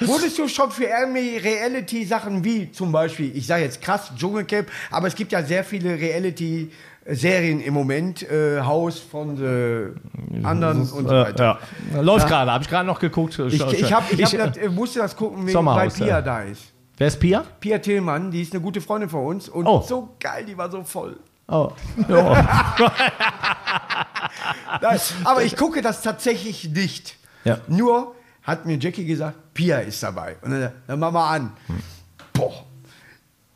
Wurdest 0.00 0.38
du 0.38 0.48
schon 0.48 0.70
für 0.70 0.84
Reality-Sachen 0.86 2.44
wie 2.44 2.70
zum 2.72 2.92
Beispiel, 2.92 3.34
ich 3.36 3.46
sage 3.46 3.64
jetzt 3.64 3.80
krass, 3.80 4.10
Dschungelcamp, 4.16 4.68
aber 4.90 5.06
es 5.08 5.14
gibt 5.14 5.32
ja 5.32 5.42
sehr 5.42 5.64
viele 5.64 5.90
Reality-Serien 7.08 7.60
im 7.60 7.74
Moment, 7.74 8.22
äh, 8.30 8.60
Haus 8.60 8.98
von 8.98 9.36
the 9.36 10.44
anderen 10.44 10.80
und 10.90 11.08
so 11.08 11.14
Äh, 11.14 11.24
weiter. 11.26 11.58
ja. 11.94 12.00
Läuft 12.00 12.28
gerade, 12.28 12.52
habe 12.52 12.62
ich 12.64 12.70
gerade 12.70 12.86
noch 12.86 13.00
geguckt. 13.00 13.38
Ich, 13.38 13.54
ich, 13.54 13.62
hab, 13.92 14.12
ich, 14.12 14.22
hab 14.24 14.32
das, 14.52 14.56
äh, 14.56 14.68
musste 14.68 14.98
das 15.00 15.16
gucken, 15.16 15.38
wegen, 15.38 15.46
weil 15.46 15.52
Sommerhaus, 15.52 15.94
Pia 15.94 16.06
ja. 16.06 16.22
da 16.22 16.42
ist. 16.42 16.72
Wer 16.98 17.06
ist 17.06 17.18
Pia? 17.20 17.44
Pia 17.60 17.78
Tillmann, 17.78 18.30
die 18.30 18.42
ist 18.42 18.52
eine 18.52 18.60
gute 18.60 18.80
Freundin 18.80 19.08
von 19.08 19.24
uns 19.24 19.48
und 19.48 19.66
Oh. 19.66 19.82
so 19.86 20.10
geil, 20.20 20.44
die 20.44 20.56
war 20.58 20.70
so 20.70 20.82
voll. 20.82 21.16
Oh. 21.48 21.70
Nein, 24.80 25.00
aber 25.24 25.42
ich 25.42 25.56
gucke 25.56 25.80
das 25.80 26.02
tatsächlich 26.02 26.68
nicht. 26.70 27.16
Ja. 27.44 27.58
Nur 27.68 28.14
hat 28.42 28.66
mir 28.66 28.76
Jackie 28.78 29.04
gesagt, 29.06 29.54
Pia 29.54 29.78
ist 29.78 30.02
dabei. 30.02 30.36
Und 30.42 30.50
dann, 30.50 30.72
dann 30.86 30.98
mach 31.00 31.12
mal 31.12 31.30
an. 31.30 31.52
Boah. 31.66 31.76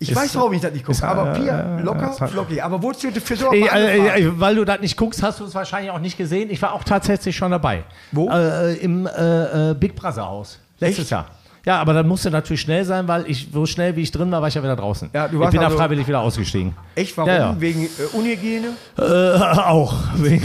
Ich 0.02 0.11
Ist- 0.11 0.16
weiß, 0.16 0.35
warum 0.35 0.52
ich 0.52 0.61
das 0.61 0.73
nicht 0.73 0.85
gucke, 0.85 1.06
aber 1.06 1.32
äh, 1.32 1.38
Pia, 1.40 1.78
äh, 1.78 1.80
locker, 1.80 2.11
ist 2.11 2.21
halt- 2.21 2.32
flockig. 2.32 2.62
Aber 2.62 2.82
für 3.21 3.37
so 3.37 3.52
Ey, 3.52 3.68
äh, 3.68 4.21
äh, 4.25 4.40
weil 4.40 4.56
du 4.56 4.64
das 4.64 4.80
nicht 4.80 4.97
guckst, 4.97 5.23
hast 5.23 5.38
du 5.38 5.44
es 5.44 5.54
wahrscheinlich 5.54 5.92
auch 5.92 6.00
nicht 6.00 6.18
gesehen. 6.18 6.50
Ich 6.50 6.61
war 6.61 6.73
auch 6.73 6.82
tatsächlich 6.82 7.37
schon 7.37 7.52
dabei. 7.52 7.85
Wo? 8.11 8.28
Äh, 8.28 8.75
Im 8.78 9.06
äh, 9.06 9.71
äh, 9.71 9.75
Big 9.75 9.94
Brother 9.94 10.26
Haus. 10.26 10.59
Letztes 10.80 11.04
Echt? 11.04 11.11
Jahr. 11.12 11.26
Ja, 11.64 11.81
aber 11.81 11.92
dann 11.95 12.09
musste 12.09 12.31
natürlich 12.31 12.61
schnell 12.61 12.85
sein, 12.85 13.07
weil 13.07 13.25
ich 13.28 13.47
so 13.52 13.66
schnell 13.66 13.95
wie 13.95 14.00
ich 14.02 14.11
drin 14.11 14.31
war, 14.33 14.40
war 14.40 14.49
ich 14.49 14.54
ja 14.54 14.62
wieder 14.62 14.75
draußen. 14.75 15.11
Ja, 15.12 15.28
du 15.28 15.35
ich 15.35 15.40
warst 15.40 15.52
bin 15.52 15.61
da 15.61 15.66
also- 15.66 15.78
freiwillig 15.78 16.09
wieder 16.09 16.21
ausgestiegen. 16.21 16.75
Echt, 16.95 17.16
warum? 17.16 17.31
Ja, 17.31 17.37
ja. 17.38 17.57
Wegen 17.61 17.85
äh, 17.85 18.16
Unhygiene? 18.16 18.69
Äh, 18.99 19.02
auch. 19.61 19.95
Wegen 20.16 20.42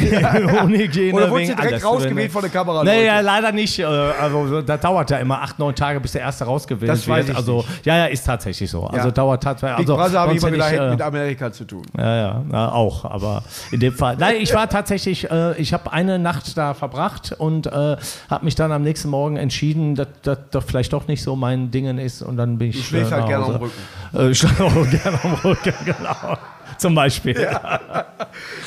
Unhygiene. 0.64 1.14
Oder 1.14 1.30
wurdest 1.32 1.52
du 1.52 1.56
direkt 1.56 1.74
alles. 1.74 1.86
rausgewählt 1.86 2.32
von 2.32 2.42
der 2.44 2.52
Kamera? 2.52 2.84
Nee, 2.84 3.06
ja, 3.06 3.20
leider 3.22 3.52
nicht. 3.52 3.80
Äh, 3.80 3.84
Also 3.86 4.62
das 4.62 4.80
dauert 4.80 5.10
ja 5.10 5.18
immer 5.18 5.42
acht, 5.42 5.58
neun 5.60 5.74
Tage, 5.76 6.00
bis 6.00 6.12
der 6.12 6.22
erste 6.22 6.46
rausgewählt 6.46 6.92
Das 6.92 7.08
weiß 7.08 7.28
wird. 7.28 7.30
ich 7.32 7.36
Also 7.36 7.58
nicht. 7.58 7.86
ja, 7.86 7.98
ja, 7.98 8.06
ist 8.06 8.26
tatsächlich 8.26 8.70
so. 8.70 8.86
Also 8.86 9.08
Ja. 9.08 9.12
dauert 9.12 9.44
tatsächlich. 9.44 9.80
Also, 9.80 9.96
Brother 9.96 10.20
habe 10.20 10.36
ich 10.36 10.44
immer 10.44 10.66
hätte 10.66 10.84
äh, 10.84 10.90
mit 10.92 11.02
Amerika 11.02 11.52
zu 11.52 11.66
tun. 11.66 11.82
Ja, 11.98 12.16
ja, 12.16 12.42
na, 12.48 12.72
auch, 12.72 13.04
aber 13.06 13.44
in 13.72 13.80
dem 13.80 13.94
Fall. 13.94 14.16
Nein, 14.20 14.36
ich 14.40 14.54
war 14.54 14.70
tatsächlich, 14.70 15.30
äh, 15.32 15.60
ich 15.60 15.74
habe 15.74 15.92
eine 15.92 16.20
Nacht 16.20 16.56
da 16.58 16.74
verbracht 16.76 17.34
und 17.38 17.66
äh, 17.68 17.98
habe 18.30 18.46
mich 18.46 18.56
dann 18.56 18.72
am 18.72 18.84
nächsten 18.84 19.10
Morgen 19.10 19.36
entschieden, 19.38 19.96
dass 19.96 20.08
das 20.24 20.64
vielleicht 20.66 20.94
doch 20.94 21.07
nicht 21.08 21.24
so 21.24 21.36
mein 21.36 21.72
Dingen 21.72 21.98
ist 21.98 22.22
und 22.22 22.38
dann 22.38 22.58
bin 22.58 22.70
ich. 22.70 22.78
Du 22.78 22.84
schläfst 22.84 23.12
halt 23.12 23.28
gerne 23.28 23.46
am. 23.46 23.52
Rücken. 23.56 23.72
Äh, 24.14 24.30
ich 24.32 24.38
schlafe 24.40 24.64
auch 24.66 24.90
gerne 24.90 25.20
am 25.24 25.34
Rücken, 25.44 25.74
genau. 25.86 26.38
Zum 26.78 26.94
Beispiel. 26.94 27.36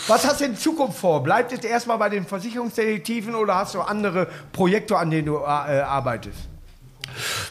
Was 0.09 0.27
hast 0.27 0.41
du 0.41 0.45
in 0.47 0.57
Zukunft 0.57 0.99
vor? 0.99 1.23
Bleibt 1.23 1.53
es 1.53 1.61
erstmal 1.61 1.97
bei 1.99 2.09
den 2.09 2.25
Versicherungsdetektiven 2.27 3.35
oder 3.37 3.55
hast 3.55 3.75
du 3.75 3.81
andere 3.81 4.27
Projekte, 4.53 4.97
an 4.97 5.11
denen 5.11 5.27
du 5.27 5.37
äh, 5.37 5.41
arbeitest? 5.45 6.49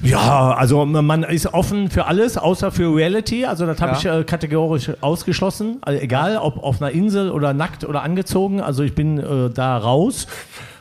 Ja, 0.01 0.53
also 0.53 0.85
man 0.85 1.23
ist 1.23 1.53
offen 1.53 1.89
für 1.89 2.05
alles, 2.05 2.37
außer 2.37 2.71
für 2.71 2.95
Reality. 2.95 3.45
Also 3.45 3.65
das 3.65 3.81
habe 3.81 3.93
Ja. 3.93 3.97
ich 3.97 4.05
äh, 4.05 4.23
kategorisch 4.23 4.91
ausgeschlossen. 5.01 5.77
Also 5.81 5.99
egal, 6.01 6.37
ob 6.37 6.63
auf 6.63 6.81
einer 6.81 6.91
Insel 6.91 7.31
oder 7.31 7.53
nackt 7.53 7.83
oder 7.85 8.01
angezogen. 8.03 8.61
Also 8.61 8.83
ich 8.83 8.95
bin 8.95 9.17
äh, 9.19 9.49
da 9.53 9.77
raus. 9.77 10.27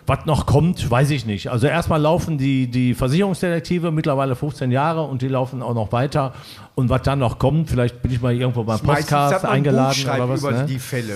Was 0.08 0.24
noch 0.24 0.46
kommt, 0.46 0.90
weiß 0.90 1.10
ich 1.10 1.26
nicht. 1.26 1.48
Also 1.50 1.66
erstmal 1.66 2.00
laufen 2.00 2.38
die, 2.38 2.66
die 2.68 2.94
Versicherungsdetektive 2.94 3.90
mittlerweile 3.92 4.34
15 4.34 4.70
Jahre 4.72 5.02
und 5.02 5.20
die 5.22 5.28
laufen 5.28 5.62
auch 5.62 5.74
noch 5.74 5.92
weiter. 5.92 6.32
Und 6.74 6.88
was 6.88 7.02
dann 7.02 7.18
noch 7.18 7.38
kommt, 7.38 7.68
vielleicht 7.68 8.00
bin 8.02 8.10
ich 8.12 8.20
mal 8.22 8.32
irgendwo 8.32 8.64
beim 8.64 8.80
Podcast 8.80 9.44
eingeladen 9.44 10.02
oder 10.08 10.28
was. 10.30 10.40
über 10.40 10.52
Ne? 10.52 10.64
die 10.66 10.78
Fälle. 10.78 11.12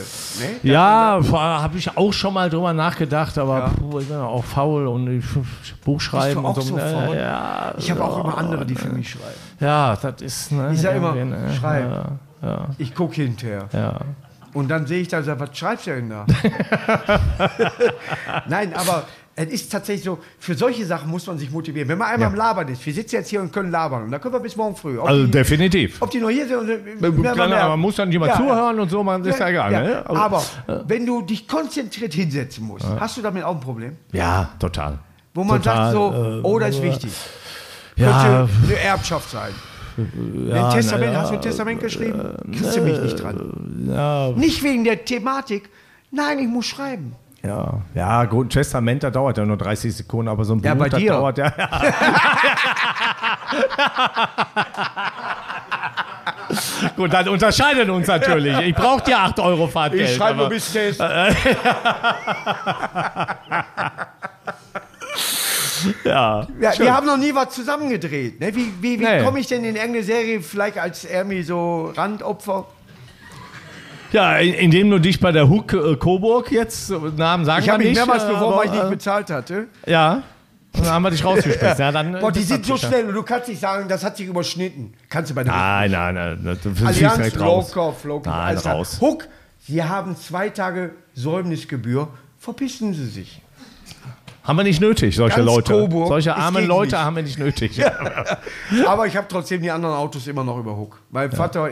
Ne? 0.62 0.70
Ja, 0.70 1.18
habe 1.32 1.78
ich 1.78 1.96
auch 1.96 2.12
schon 2.12 2.34
mal 2.34 2.50
drüber 2.50 2.72
nachgedacht, 2.75 3.38
aber 3.38 3.58
Ja. 3.58 3.68
puh, 3.68 3.99
ich 4.00 4.08
bin 4.08 4.16
auch 4.18 4.44
faul 4.44 4.87
und 4.87 5.08
ich, 5.18 5.25
Buch 5.84 6.00
schreiben 6.00 6.44
und 6.44 6.54
so. 6.56 6.61
so 6.61 6.76
faul? 6.76 7.16
Ja, 7.16 7.72
Ich 7.78 7.90
habe 7.90 8.04
auch 8.04 8.22
immer 8.25 8.37
andere, 8.37 8.66
die 8.66 8.75
für 8.75 8.90
mich 8.90 9.08
schreiben. 9.11 9.25
ja, 9.61 9.96
das 9.96 10.20
ist. 10.20 10.52
Ne, 10.52 10.70
Ich 10.75 10.80
sag 10.82 10.96
immer, 10.96 11.14
ne, 11.14 11.37
schreib. 11.58 11.90
Ja, 11.90 12.04
ja, 12.49 12.66
Ich 12.78 12.94
gucke 12.94 13.14
hinterher. 13.22 13.68
ja. 13.72 14.00
Und 14.54 14.68
dann 14.68 14.87
sehe 14.87 15.00
ich 15.00 15.09
da, 15.09 15.23
sag, 15.23 15.40
was 15.40 15.56
schreibst 15.56 15.87
du 15.87 15.90
denn 15.92 16.11
da? 16.11 16.26
Nein, 18.49 18.73
aber 18.75 19.04
es 19.35 19.47
ist 19.47 19.73
tatsächlich 19.73 20.04
so, 20.04 20.18
für 20.38 20.54
solche 20.54 20.85
Sachen 20.85 21.09
muss 21.11 21.26
man 21.26 21.38
sich 21.38 21.50
motivieren. 21.50 21.88
Wenn 21.88 21.97
man 21.97 22.09
einmal 22.09 22.28
am 22.28 22.35
Labern 22.35 22.68
ist, 22.68 22.85
wir 22.85 22.92
sitzen 22.92 23.14
jetzt 23.16 23.30
hier 23.30 23.40
und 23.40 23.50
können 23.50 23.71
labern 23.71 24.02
und 24.04 24.11
da 24.11 24.18
können 24.18 24.35
wir 24.35 24.40
bis 24.40 24.54
morgen 24.56 24.76
früh. 24.76 24.99
Ob, 24.99 25.09
Also 25.09 25.25
die, 25.25 25.30
definitiv. 25.30 26.02
ob 26.02 26.11
die 26.11 26.21
noch 26.21 26.28
hier 26.28 26.47
sind, 26.47 26.59
und, 26.59 26.68
äh, 26.68 26.76
Klar, 26.78 27.37
wir 27.37 27.49
merken. 27.49 27.68
man 27.71 27.80
muss 27.80 27.97
dann 27.97 28.12
jemand 28.12 28.32
Ja, 28.32 28.37
zuhören 28.37 28.78
und 28.78 28.90
so, 28.90 29.02
man 29.02 29.25
ist 29.25 29.38
ja, 29.38 29.49
egal. 29.49 29.71
Ne? 29.71 30.02
Aber 30.06 30.42
wenn 30.87 31.06
du 31.06 31.23
dich 31.23 31.49
konzentriert 31.49 32.12
hinsetzen 32.12 32.66
musst, 32.66 32.85
hast 33.00 33.16
du 33.16 33.23
damit 33.23 33.44
auch 33.44 33.54
ein 33.54 33.61
Problem? 33.61 33.97
ja, 34.12 34.50
total. 34.59 34.99
Wo 35.35 35.44
man 35.44 35.62
Total, 35.62 35.76
sagt 35.76 35.92
so, 35.94 36.12
äh, 36.12 36.40
oh, 36.42 36.59
das 36.59 36.75
ist 36.76 36.82
wichtig. 36.82 37.11
Ja, 37.97 38.47
Könnte 38.47 38.50
eine 38.66 38.76
Erbschaft 38.80 39.30
sein. 39.30 39.52
Ja, 40.49 40.68
ein 40.68 40.75
Testament, 40.75 41.12
ja, 41.12 41.20
hast 41.20 41.30
du 41.30 41.34
ein 41.34 41.42
Testament 41.42 41.80
geschrieben? 41.80 42.22
Kriegst 42.52 42.76
du 42.76 42.80
mich 42.82 43.00
nicht 43.00 43.22
dran. 43.22 43.90
ja, 43.94 44.28
Nicht 44.30 44.62
wegen 44.62 44.84
der 44.84 45.04
Thematik. 45.04 45.68
Nein, 46.11 46.38
ich 46.40 46.49
muss 46.49 46.66
schreiben. 46.66 47.14
ja, 47.42 47.80
ja, 47.94 48.25
gut, 48.25 48.46
ein 48.46 48.50
Testament, 48.50 49.02
das 49.02 49.12
dauert 49.12 49.38
ja 49.38 49.44
nur 49.44 49.56
30 49.56 49.94
Sekunden, 49.96 50.28
aber 50.28 50.44
so 50.44 50.54
ein 50.54 50.58
Buch, 50.61 50.66
Ja, 50.66 50.75
das 50.75 51.04
dauert 51.04 51.38
ja. 51.38 51.52
Gut, 56.96 57.12
dann 57.12 57.28
unterscheiden 57.28 57.90
uns 57.90 58.06
natürlich. 58.06 58.56
Ich 58.61 58.75
brauche 58.75 59.02
dir 59.02 59.18
8 59.18 59.40
Euro 59.40 59.66
Fahrtgeld. 59.66 60.08
Ich 60.11 60.16
schreibe 60.16 60.38
nur 60.38 60.49
bis 60.49 60.72
Test. 60.72 61.00
Ja, 66.04 66.46
Ja, 66.60 66.78
wir 66.78 66.94
haben 66.94 67.06
noch 67.06 67.16
nie 67.16 67.34
was 67.34 67.50
zusammen 67.54 67.88
gedreht. 67.88 68.40
Ne? 68.40 68.54
Wie, 68.54 68.72
wie, 68.80 68.98
wie 69.00 69.04
Nee. 69.04 69.22
komme 69.22 69.40
ich 69.40 69.46
denn 69.46 69.64
in 69.64 69.76
irgendeine 69.76 70.02
Serie 70.04 70.40
vielleicht 70.40 70.78
als 70.78 71.04
irgendwie 71.04 71.42
so 71.42 71.92
Randopfer? 71.96 72.66
Ja, 74.12 74.36
in- 74.38 74.54
indem 74.54 74.90
du 74.90 74.98
dich 74.98 75.20
bei 75.20 75.32
der 75.32 75.48
Hook 75.48 75.72
äh, 75.72 75.96
Coburg 75.96 76.50
jetzt, 76.52 76.90
äh, 76.90 76.94
Namen 77.16 77.44
sagen 77.44 77.60
Ich 77.60 77.66
wir 77.66 77.72
habe 77.74 77.84
mich 77.84 77.94
mehrmals 77.94 78.26
beworben, 78.26 78.56
weil 78.58 78.66
ich 78.66 78.72
nicht 78.72 78.84
äh, 78.84 78.90
bezahlt 78.90 79.30
hatte. 79.30 79.66
Ja, 79.86 80.22
und 80.74 80.84
dann 80.86 80.92
haben 80.92 81.02
wir 81.02 81.10
dich 81.10 81.24
rausgeschmissen. 81.24 81.68
ja, 81.78 81.92
dann, 81.92 82.18
Boah, 82.18 82.32
die 82.32 82.42
sind 82.42 82.64
so 82.64 82.76
schnell 82.76 83.06
und 83.06 83.14
du 83.14 83.22
kannst 83.22 83.48
nicht 83.48 83.60
sagen, 83.60 83.88
das 83.88 84.04
hat 84.04 84.16
sich 84.16 84.26
überschnitten. 84.26 84.94
Kannst 85.08 85.30
du 85.30 85.34
bei 85.34 85.44
der 85.44 85.52
Nein, 85.52 85.90
nein, 85.90 86.14
nein. 86.14 86.38
Das 86.44 86.64
ist 86.64 86.82
Allianz. 86.86 87.34
Low-Cost, 87.34 88.04
Low-Cost. 88.04 88.26
Nein, 88.26 88.56
klar. 88.56 88.74
raus. 88.76 88.98
Huck, 89.00 89.28
Sie 89.66 89.82
haben 89.82 90.16
zwei 90.16 90.48
Tage 90.50 90.92
Säumnisgebühr. 91.14 92.08
Verpissen 92.38 92.92
Sie 92.94 93.06
sich. 93.06 93.40
Haben 94.44 94.56
wir 94.58 94.64
nicht 94.64 94.80
nötig, 94.80 95.14
solche 95.14 95.37
Ganz 95.37 95.46
Leute. 95.46 95.72
Coburg, 95.72 96.08
solche 96.08 96.34
armen 96.34 96.66
Leute 96.66 96.96
nicht. 96.96 97.04
haben 97.04 97.14
wir 97.14 97.22
nicht 97.22 97.38
nötig. 97.38 97.80
Aber 98.87 99.06
ich 99.06 99.16
habe 99.16 99.28
trotzdem 99.28 99.62
die 99.62 99.70
anderen 99.70 99.94
Autos 99.94 100.26
immer 100.26 100.42
noch 100.42 100.58
über 100.58 100.76
Huck. 100.76 100.99
Mein 101.11 101.30
Vater, 101.30 101.68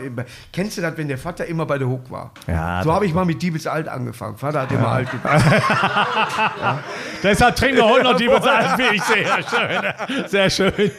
kennst 0.53 0.77
du 0.77 0.81
das, 0.81 0.95
wenn 0.95 1.09
der 1.09 1.17
Vater 1.17 1.45
immer 1.47 1.65
bei 1.65 1.77
der 1.77 1.89
Huck 1.89 2.09
war? 2.09 2.31
Ja, 2.47 2.81
so 2.81 2.93
habe 2.93 3.05
ich 3.05 3.13
mal 3.13 3.25
mit 3.25 3.41
Diebesalt 3.41 3.89
angefangen. 3.89 4.37
Vater 4.37 4.61
hat 4.61 4.71
immer 4.71 4.87
alt 4.87 5.11
gebracht. 5.11 5.43
Deshalb 7.23 7.55
trinken 7.57 7.77
wir 7.77 7.89
heute 7.89 8.03
noch 8.05 8.15
die 8.15 8.27
bezahlten 8.27 8.77
wie 8.77 8.95
ich 8.95 9.03
sehe. 9.03 9.25
Schön. 9.49 10.27
Sehr 10.29 10.49
schön. 10.49 10.91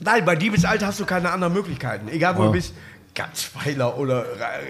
Nein, 0.00 0.24
bei 0.24 0.36
Diebesalt 0.36 0.84
hast 0.84 1.00
du 1.00 1.06
keine 1.06 1.30
anderen 1.30 1.54
Möglichkeiten. 1.54 2.08
Egal 2.08 2.36
wo 2.36 2.40
Ja. 2.42 2.46
du 2.48 2.52
bist. 2.52 2.74
Gatzweiler 3.18 3.98
oder 3.98 4.24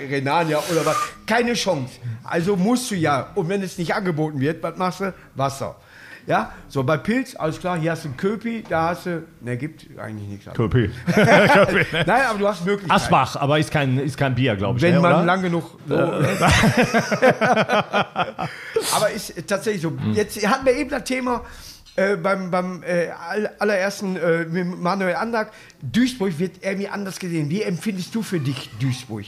Renania 0.09 0.59
oder 0.71 0.87
was. 0.87 0.97
Keine 1.27 1.53
Chance. 1.53 2.01
Also 2.25 2.57
musst 2.57 2.91
du 2.91 2.95
ja. 2.95 3.31
Und 3.35 3.51
wenn 3.51 3.63
es 3.63 3.77
nicht 3.77 3.95
angeboten 3.95 4.41
wird, 4.41 4.63
was 4.63 4.77
machst 4.79 5.01
du? 5.01 5.13
Wasser. 5.35 5.77
Ja, 6.27 6.53
so 6.69 6.83
bei 6.83 6.97
Pilz, 6.99 7.37
alles 7.37 7.59
klar, 7.59 7.79
hier 7.79 7.93
hast 7.93 8.05
du 8.05 8.09
einen 8.09 8.19
Köpi, 8.19 8.63
da 8.69 8.91
hast 8.91 9.07
du, 9.07 9.23
ne, 9.41 9.57
gibt 9.57 9.87
eigentlich 9.99 10.29
nichts 10.29 10.47
anderes. 10.47 10.71
Köpi. 10.71 10.91
Nein, 12.07 12.23
aber 12.29 12.39
du 12.39 12.47
hast 12.47 12.67
Möglichkeiten. 12.67 12.91
Asbach, 12.91 13.37
aber 13.37 13.59
ist 13.59 13.71
kein, 13.71 13.99
ist 13.99 14.19
kein 14.19 14.35
Bier, 14.35 14.55
glaube 14.55 14.77
ich. 14.77 14.83
Wenn 14.83 14.97
ne, 14.97 15.01
man 15.01 15.15
oder? 15.15 15.25
lang 15.25 15.41
genug. 15.41 15.79
So, 15.89 15.95
Aber 18.95 19.11
ist 19.15 19.33
tatsächlich 19.47 19.81
so. 19.83 19.93
Jetzt 20.13 20.47
hatten 20.47 20.67
wir 20.67 20.75
eben 20.75 20.91
das 20.91 21.05
Thema 21.05 21.45
äh, 21.99 22.17
beim, 22.17 22.51
beim 22.51 22.83
äh, 22.85 23.09
all- 23.29 23.51
allerersten 23.59 24.17
äh, 24.17 24.45
mit 24.45 24.81
Manuel 24.81 25.17
Andag. 25.17 25.49
Duisburg 25.83 26.39
wird 26.39 26.63
irgendwie 26.63 26.89
anders 26.89 27.19
gesehen. 27.19 27.51
Wie 27.51 27.63
empfindest 27.63 28.15
du 28.15 28.23
für 28.23 28.39
dich 28.41 28.71
Duisburg? 28.81 29.25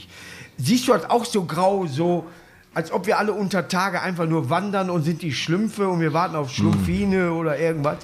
Siehst 0.57 0.87
du 0.87 0.93
das 0.93 1.09
auch 1.11 1.25
so 1.25 1.45
grau, 1.45 1.87
so 1.87 2.27
als 2.73 2.93
ob 2.93 3.07
wir 3.09 3.19
alle 3.19 3.33
unter 3.33 3.67
Tage 3.67 4.01
einfach 4.01 4.27
nur 4.27 4.49
wandern 4.49 4.91
und 4.91 5.03
sind 5.03 5.23
die 5.23 5.33
Schlümpfe 5.33 5.89
und 5.89 5.99
wir 6.01 6.13
warten 6.13 6.37
auf 6.37 6.51
Schlumpfine 6.53 7.33
oder 7.33 7.59
irgendwas? 7.59 7.97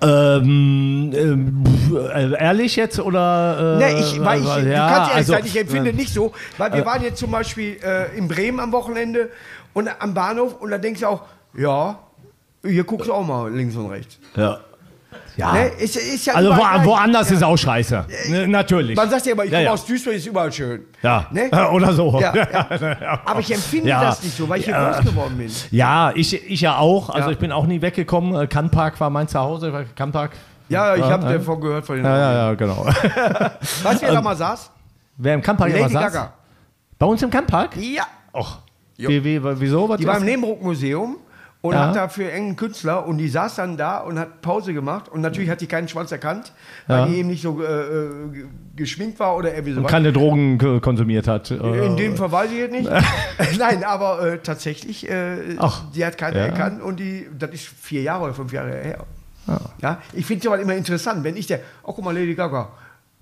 Ähm, 0.00 1.12
äh, 1.92 2.32
ehrlich 2.38 2.76
jetzt 2.76 3.00
oder? 3.00 3.78
Äh, 3.80 3.92
Ne, 3.92 4.00
ich, 4.00 4.20
weil 4.24 4.40
ich, 4.40 4.48
äh, 4.56 4.62
du 4.62 4.72
ja, 4.72 4.88
kannst 4.88 5.00
ehrlich 5.10 5.16
also, 5.16 5.32
sein, 5.32 5.42
ich 5.46 5.58
empfinde 5.58 5.90
äh, 5.90 5.94
nicht 5.94 6.12
so, 6.14 6.32
weil 6.58 6.72
wir 6.74 6.86
waren 6.86 7.02
jetzt 7.02 7.18
zum 7.18 7.32
Beispiel 7.32 7.78
äh, 7.82 8.16
in 8.16 8.28
Bremen 8.28 8.60
am 8.60 8.70
Wochenende 8.70 9.30
und 9.72 9.88
am 10.00 10.14
Bahnhof 10.14 10.60
und 10.60 10.70
da 10.70 10.78
denkst 10.78 11.00
du 11.00 11.08
auch, 11.08 11.22
ja, 11.56 11.98
hier 12.64 12.84
guckst 12.84 13.08
du 13.08 13.12
auch 13.12 13.26
mal 13.26 13.52
links 13.52 13.74
und 13.76 13.90
rechts. 13.90 14.18
Ja. 14.36 14.58
ja. 15.36 15.52
Ne? 15.52 15.66
Ist, 15.78 15.96
ist 15.96 16.26
ja 16.26 16.34
Also 16.34 16.50
wo, 16.50 16.60
woanders 16.84 17.30
ist 17.30 17.42
auch 17.42 17.56
scheiße. 17.56 18.04
Ne, 18.28 18.46
natürlich. 18.48 18.96
Man 18.96 19.10
sagt 19.10 19.26
ja 19.26 19.32
immer, 19.32 19.44
ich 19.44 19.50
Ja, 19.50 19.58
komme 19.58 19.64
ja. 19.66 19.72
aus 19.72 19.84
Duisburg, 19.86 20.14
ist 20.14 20.26
überall 20.26 20.52
schön. 20.52 20.82
Ja. 21.02 21.26
Ne? 21.32 21.50
Oder 21.72 21.92
so. 21.92 22.20
Ja, 22.20 22.34
ja. 22.52 23.20
Aber 23.24 23.40
ich 23.40 23.52
empfinde 23.52 23.88
Ja. 23.88 24.04
das 24.04 24.22
nicht 24.22 24.36
so, 24.36 24.48
weil 24.48 24.60
ich 24.60 24.66
hier 24.66 24.74
Ja. 24.74 24.92
groß 24.92 25.04
geworden 25.04 25.36
bin. 25.38 25.50
Ja, 25.70 26.12
ich, 26.14 26.50
ich 26.50 26.60
ja 26.60 26.76
auch. 26.78 27.10
Also 27.10 27.28
Ja. 27.28 27.32
ich 27.32 27.38
bin 27.38 27.50
auch 27.52 27.66
nie 27.66 27.82
weggekommen. 27.82 28.34
Äh, 28.40 28.46
Kannpark 28.46 29.00
war 29.00 29.10
mein 29.10 29.28
Zuhause. 29.28 29.72
Kannpark. 29.96 30.32
Ja, 30.68 30.94
ich 30.94 31.00
Ja, 31.02 31.10
habe 31.10 31.26
ja. 31.26 31.32
davon 31.34 31.60
gehört 31.60 31.84
von 31.84 31.96
den 31.96 32.04
Ja, 32.04 32.16
ja, 32.16 32.32
ja, 32.48 32.54
genau. 32.54 32.86
Weißt 33.82 34.02
du, 34.02 34.06
wer 34.06 34.12
da 34.12 34.22
mal 34.22 34.36
saß? 34.36 34.70
Wer 35.16 35.34
im 35.34 35.42
Kannpark 35.42 35.70
Lady 35.72 35.92
saß? 35.92 36.02
Gaga. 36.12 36.32
Bei 36.98 37.06
uns 37.06 37.20
im 37.22 37.30
Kannpark? 37.30 37.76
Ja. 37.76 38.04
Och. 38.32 38.58
Jo. 38.96 39.10
Wie, 39.10 39.24
wie, 39.24 39.40
wieso? 39.60 39.88
Was 39.88 39.98
Die 39.98 40.06
war 40.06 40.16
im 40.18 40.24
Nebenruck-Museum 40.24 41.16
und 41.62 41.72
Ja. 41.74 41.86
hat 41.86 41.96
da 41.96 42.08
für 42.08 42.30
engen 42.30 42.56
Künstler 42.56 43.06
und 43.06 43.18
die 43.18 43.28
saß 43.28 43.54
dann 43.54 43.76
da 43.76 43.98
und 43.98 44.18
hat 44.18 44.42
Pause 44.42 44.74
gemacht 44.74 45.08
und 45.08 45.20
natürlich 45.22 45.48
hat 45.48 45.60
die 45.60 45.66
keinen 45.68 45.88
Schwanz 45.88 46.10
erkannt, 46.12 46.52
weil 46.88 46.98
Ja. 46.98 47.06
die 47.06 47.16
eben 47.16 47.28
nicht 47.28 47.40
so 47.42 47.62
äh, 47.62 47.64
äh, 47.64 48.08
ge- 48.32 48.44
geschminkt 48.76 49.18
war 49.20 49.36
oder 49.36 49.50
irgendwie 49.54 49.70
Und 49.70 49.76
sowas. 49.78 49.90
keine 49.92 50.12
Drogen 50.12 50.58
konsumiert 50.80 51.28
hat. 51.28 51.50
äh, 51.52 51.86
In 51.86 51.96
dem 51.96 52.16
Fall 52.16 52.30
weiß 52.32 52.50
ich 52.50 52.58
jetzt 52.58 52.72
nicht. 52.72 52.90
Nein, 53.58 53.84
aber 53.84 54.26
äh, 54.26 54.38
tatsächlich, 54.38 55.08
äh, 55.08 55.56
Ach, 55.58 55.82
die 55.94 56.04
hat 56.04 56.18
keiner 56.18 56.38
ja. 56.38 56.46
erkannt 56.46 56.82
und 56.82 56.98
die, 57.00 57.28
das 57.38 57.50
ist 57.52 57.64
vier 57.66 58.02
Jahre 58.02 58.24
oder 58.24 58.34
fünf 58.34 58.52
Jahre 58.52 58.70
her. 58.70 59.04
Ja. 59.80 59.98
ich 60.12 60.24
finde 60.24 60.40
es 60.40 60.46
aber 60.46 60.60
immer 60.62 60.74
interessant, 60.74 61.24
wenn 61.24 61.36
ich 61.36 61.48
der, 61.48 61.58
oh 61.82 61.92
guck 61.92 62.04
mal, 62.04 62.14
Lady 62.14 62.34
Gaga, 62.34 62.68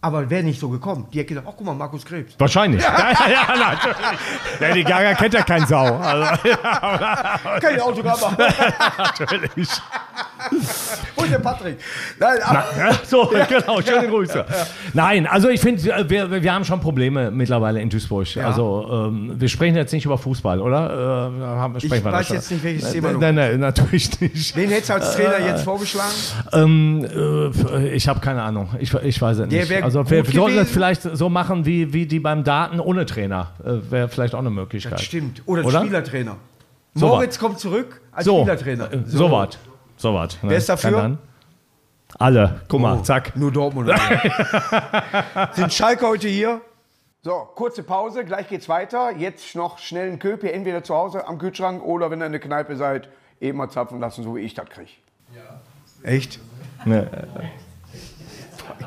aber 0.03 0.31
wäre 0.31 0.43
nicht 0.43 0.59
so 0.61 0.69
gekommen. 0.69 1.07
Die 1.13 1.21
hat 1.21 1.27
gesagt, 1.27 1.47
oh 1.49 1.53
guck 1.57 1.67
mal, 1.67 1.75
Markus 1.75 2.05
Krebs. 2.05 2.35
Wahrscheinlich. 2.39 2.83
Ja, 2.91 3.13
ja, 3.13 3.29
ja, 3.31 3.57
natürlich. 3.57 4.21
Lady 4.61 4.83
Gaga 4.85 5.15
kennt 5.15 5.35
ja 5.35 5.43
kein 5.43 5.67
Sau. 5.67 5.97
Also, 5.97 6.49
Kann 7.61 7.75
ich 7.75 7.83
Autogramm 7.83 8.21
machen. 8.21 8.37
natürlich. 8.99 9.69
Und 11.17 11.31
der 11.31 11.39
Patrick. 11.39 11.77
Nein, 12.19 12.39
Ja, 12.41 12.93
so, 13.05 13.27
genau, 13.49 13.81
schöne 13.83 14.09
Grüße. 14.09 14.45
Nein, 14.95 15.27
also 15.27 15.49
ich 15.49 15.61
finde, 15.61 15.91
äh, 15.93 16.09
wir, 16.09 16.43
wir 16.43 16.53
haben 16.55 16.65
schon 16.65 16.81
Probleme 16.81 17.31
mittlerweile 17.31 17.81
in 17.81 17.89
Duisburg. 17.91 18.35
Ja. 18.35 18.47
Also 18.47 18.89
ähm, 19.09 19.33
wir 19.39 19.49
sprechen 19.49 19.77
jetzt 19.77 19.93
nicht 19.93 20.05
über 20.05 20.19
Fußball, 20.19 20.61
oder? 20.61 21.31
Äh, 21.37 21.45
haben, 21.45 21.77
Ich 21.79 21.91
weiß 21.91 22.03
das 22.03 22.29
jetzt 22.31 22.49
schon. 22.49 22.57
nicht, 22.57 22.65
welches 22.65 22.89
Äh, 22.91 22.93
Thema 22.93 23.13
Nein, 23.13 23.35
nein, 23.35 23.61
natürlich 23.61 24.21
nicht. 24.21 24.57
wen 24.57 24.71
hättest 24.71 24.91
du 24.91 24.95
als 24.95 25.15
Trainer 25.17 25.39
jetzt 25.47 25.65
vorgeschlagen? 25.65 26.15
Ähm, 26.53 27.05
äh, 27.73 27.89
ich 27.91 28.09
habe 28.09 28.21
keine 28.21 28.43
Ahnung. 28.43 28.69
Ich, 28.79 28.93
ich 28.95 29.21
weiß 29.21 29.39
es 29.39 29.47
nicht. 29.49 29.83
Also 29.83 30.09
wir 30.11 30.23
gut 30.25 30.33
sollten 30.35 30.57
das 30.57 30.69
gewesen. 30.69 30.73
vielleicht 30.75 31.03
so 31.17 31.29
machen, 31.29 31.67
wie, 31.67 31.93
wie 31.93 32.07
die 32.07 32.21
beim 32.21 32.45
Daten 32.45 32.81
ohne 32.81 33.07
Trainer. 33.07 33.49
Äh, 33.65 33.91
Wäre 33.91 34.09
vielleicht 34.09 34.35
auch 34.35 34.39
eine 34.41 34.51
Möglichkeit. 34.51 34.95
Das 34.95 35.03
stimmt. 35.03 35.43
Oder, 35.47 35.65
Oder? 35.65 35.81
Spielertrainer. 35.81 36.37
So 36.95 37.07
Moritz 37.07 37.39
kommt 37.39 37.59
zurück 37.61 38.01
als 38.11 38.25
So, 38.25 38.39
Spielertrainer. 38.41 38.93
äh, 38.93 38.99
so 39.07 39.31
was. 39.31 39.59
So 40.01 40.15
was. 40.15 40.39
Wer 40.41 40.57
ist 40.57 40.69
dafür? 40.71 41.19
Alle. 42.19 42.63
Guck 42.69 42.81
mal, 42.81 42.97
Oh, 42.99 43.03
zack. 43.03 43.37
Nur 43.37 43.53
Dortmund. 43.53 43.91
Sind 45.53 45.73
Schalke 45.75 46.07
heute 46.07 46.27
hier? 46.27 46.63
So, 47.23 47.33
kurze 47.55 47.83
Pause, 47.83 48.25
gleich 48.25 48.49
geht's 48.49 48.67
weiter. 48.67 49.11
Jetzt 49.15 49.55
noch 49.55 49.77
schnell 49.79 50.09
einen 50.09 50.19
Köpi, 50.19 50.49
entweder 50.49 50.83
zu 50.83 50.95
Hause 50.95 51.29
am 51.29 51.37
Kühlschrank 51.37 51.83
oder 51.85 52.11
wenn 52.11 52.23
ihr 52.23 52.27
in 52.27 52.33
der 52.33 52.41
Kneipe 52.41 52.77
seid, 52.77 53.11
eben 53.43 53.59
mal 53.59 53.69
zapfen 53.69 54.01
lassen, 54.01 54.25
so 54.25 54.35
wie 54.37 54.41
ich 54.41 54.55
das 54.55 54.71
kriege. 54.71 54.91
Ja. 55.37 55.61
Echt? 56.11 56.41
Ne. 56.87 57.07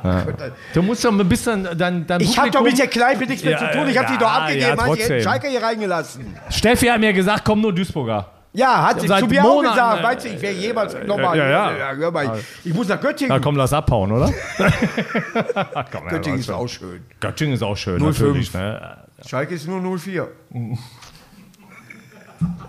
Ja. 0.03 0.25
Du 0.74 0.82
musst 0.82 1.05
doch 1.05 1.12
ein 1.12 1.29
bisschen 1.29 1.67
dein, 1.77 2.08
dein 2.08 2.22
Ich 2.22 2.39
habe 2.39 2.50
doch 2.50 2.63
mit 2.63 2.79
der 2.79 2.88
Kneipe 2.88 3.27
nichts 3.27 3.43
mehr 3.43 3.51
Ja, 3.53 3.60
zu 3.72 3.77
tun. 3.77 3.88
Ich 3.88 3.98
habe 4.00 4.08
die 4.12 4.17
doch 4.17 4.22
ja, 4.27 4.39
abgegeben. 4.39 4.67
ja, 4.67 4.75
trotzdem. 4.75 5.22
Schalke 5.22 5.48
hier 5.48 5.62
reingelassen. 5.62 6.36
Steffi 6.50 6.88
hat 6.88 7.00
mir 7.00 7.13
gesagt, 7.13 7.43
komm 7.46 7.62
nur 7.62 7.72
Duisburger. 7.72 8.32
Ja, 8.53 8.88
hat 8.88 9.01
sie 9.01 9.07
zu 9.07 9.25
mir 9.25 9.43
auch 9.43 9.62
gesagt. 9.62 10.00
äh, 10.00 10.03
Meinst 10.03 10.25
du, 10.25 10.29
ich 10.29 10.41
wäre 10.41 10.53
jemals 10.53 10.95
nochmal. 11.05 11.38
ja, 11.38 11.75
ja. 11.75 11.91
hör 11.95 12.12
mal, 12.12 12.38
ich, 12.38 12.69
ich 12.69 12.74
muss 12.74 12.88
nach 12.88 13.01
Göttingen. 13.01 13.33
Na 13.36 13.39
komm, 13.39 13.55
lass 13.55 13.74
abhauen, 13.74 14.12
oder? 14.12 14.31
komm, 15.91 16.07
Göttingen 16.07 16.38
ja, 16.38 16.43
ist 16.43 16.51
auch 16.51 16.67
schön. 16.67 17.03
Göttingen 17.19 17.55
ist 17.55 17.63
auch 17.63 17.75
schön, 17.75 18.00
05. 18.00 18.19
natürlich. 18.19 18.53
Ne? 18.53 18.98
Schalke 19.25 19.55
ist 19.55 19.67
nur 19.67 19.98
04. 19.98 20.27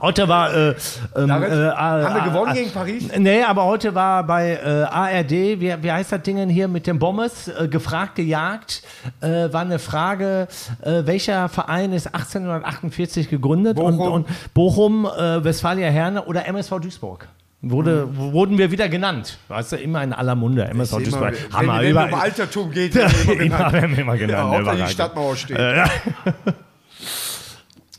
Heute 0.04 0.28
war. 0.28 0.52
Äh, 0.54 0.74
ähm, 1.16 1.30
äh, 1.30 1.32
haben 1.32 2.14
wir 2.14 2.22
gewonnen 2.30 2.52
gegen 2.52 2.70
Paris? 2.72 3.04
Nee, 3.16 3.42
aber 3.42 3.64
heute 3.64 3.94
war 3.94 4.22
bei 4.24 4.50
äh, 4.62 4.82
ARD, 4.82 5.30
wie, 5.30 5.74
wie 5.82 5.90
heißt 5.90 6.12
das 6.12 6.20
Ding 6.20 6.46
hier 6.50 6.68
mit 6.68 6.86
dem 6.86 6.98
Bommes, 6.98 7.48
äh, 7.48 7.68
gefragt, 7.68 8.16
gejagt, 8.16 8.82
äh, 9.22 9.50
war 9.50 9.62
eine 9.62 9.78
Frage, 9.78 10.46
welcher 10.82 11.48
Verein 11.48 11.92
ist 11.94 12.08
1848 12.08 13.30
gegründet? 13.30 13.76
Bochum. 13.76 13.98
Und, 14.00 14.08
und 14.12 14.26
Bochum, 14.52 15.04
Westfalia 15.04 15.88
Herne 15.88 16.22
oder 16.24 16.46
MSV 16.46 16.80
Duisburg? 16.80 17.26
Wurde, 17.62 18.06
Wurden 18.14 18.58
wir 18.58 18.70
wieder 18.70 18.90
genannt. 18.90 19.38
Weißt 19.48 19.72
du, 19.72 19.76
immer 19.76 20.02
in 20.02 20.12
aller 20.12 20.34
Munde. 20.34 20.64
MSV 20.66 20.92
Immer, 20.98 21.02
Duisburg. 21.04 21.32
wenn 21.32 21.52
Hammer. 21.54 21.80
wenn 21.80 21.86
es 21.86 21.96
um 21.96 22.02
Überall- 22.10 22.20
Altertum 22.20 22.70
geht, 22.70 22.94
werden 22.94 23.12
wir 23.24 23.40
immer 23.40 23.42
immer, 23.42 23.70
genannt. 23.70 23.90
wir 23.96 23.98
immer 24.02 24.14
Ja, 24.16 24.26
genannt. 24.26 24.50
Hauptsache 24.52 24.76
die. 24.76 24.92
Stadtmauer 24.92 25.36
steht. 25.36 25.58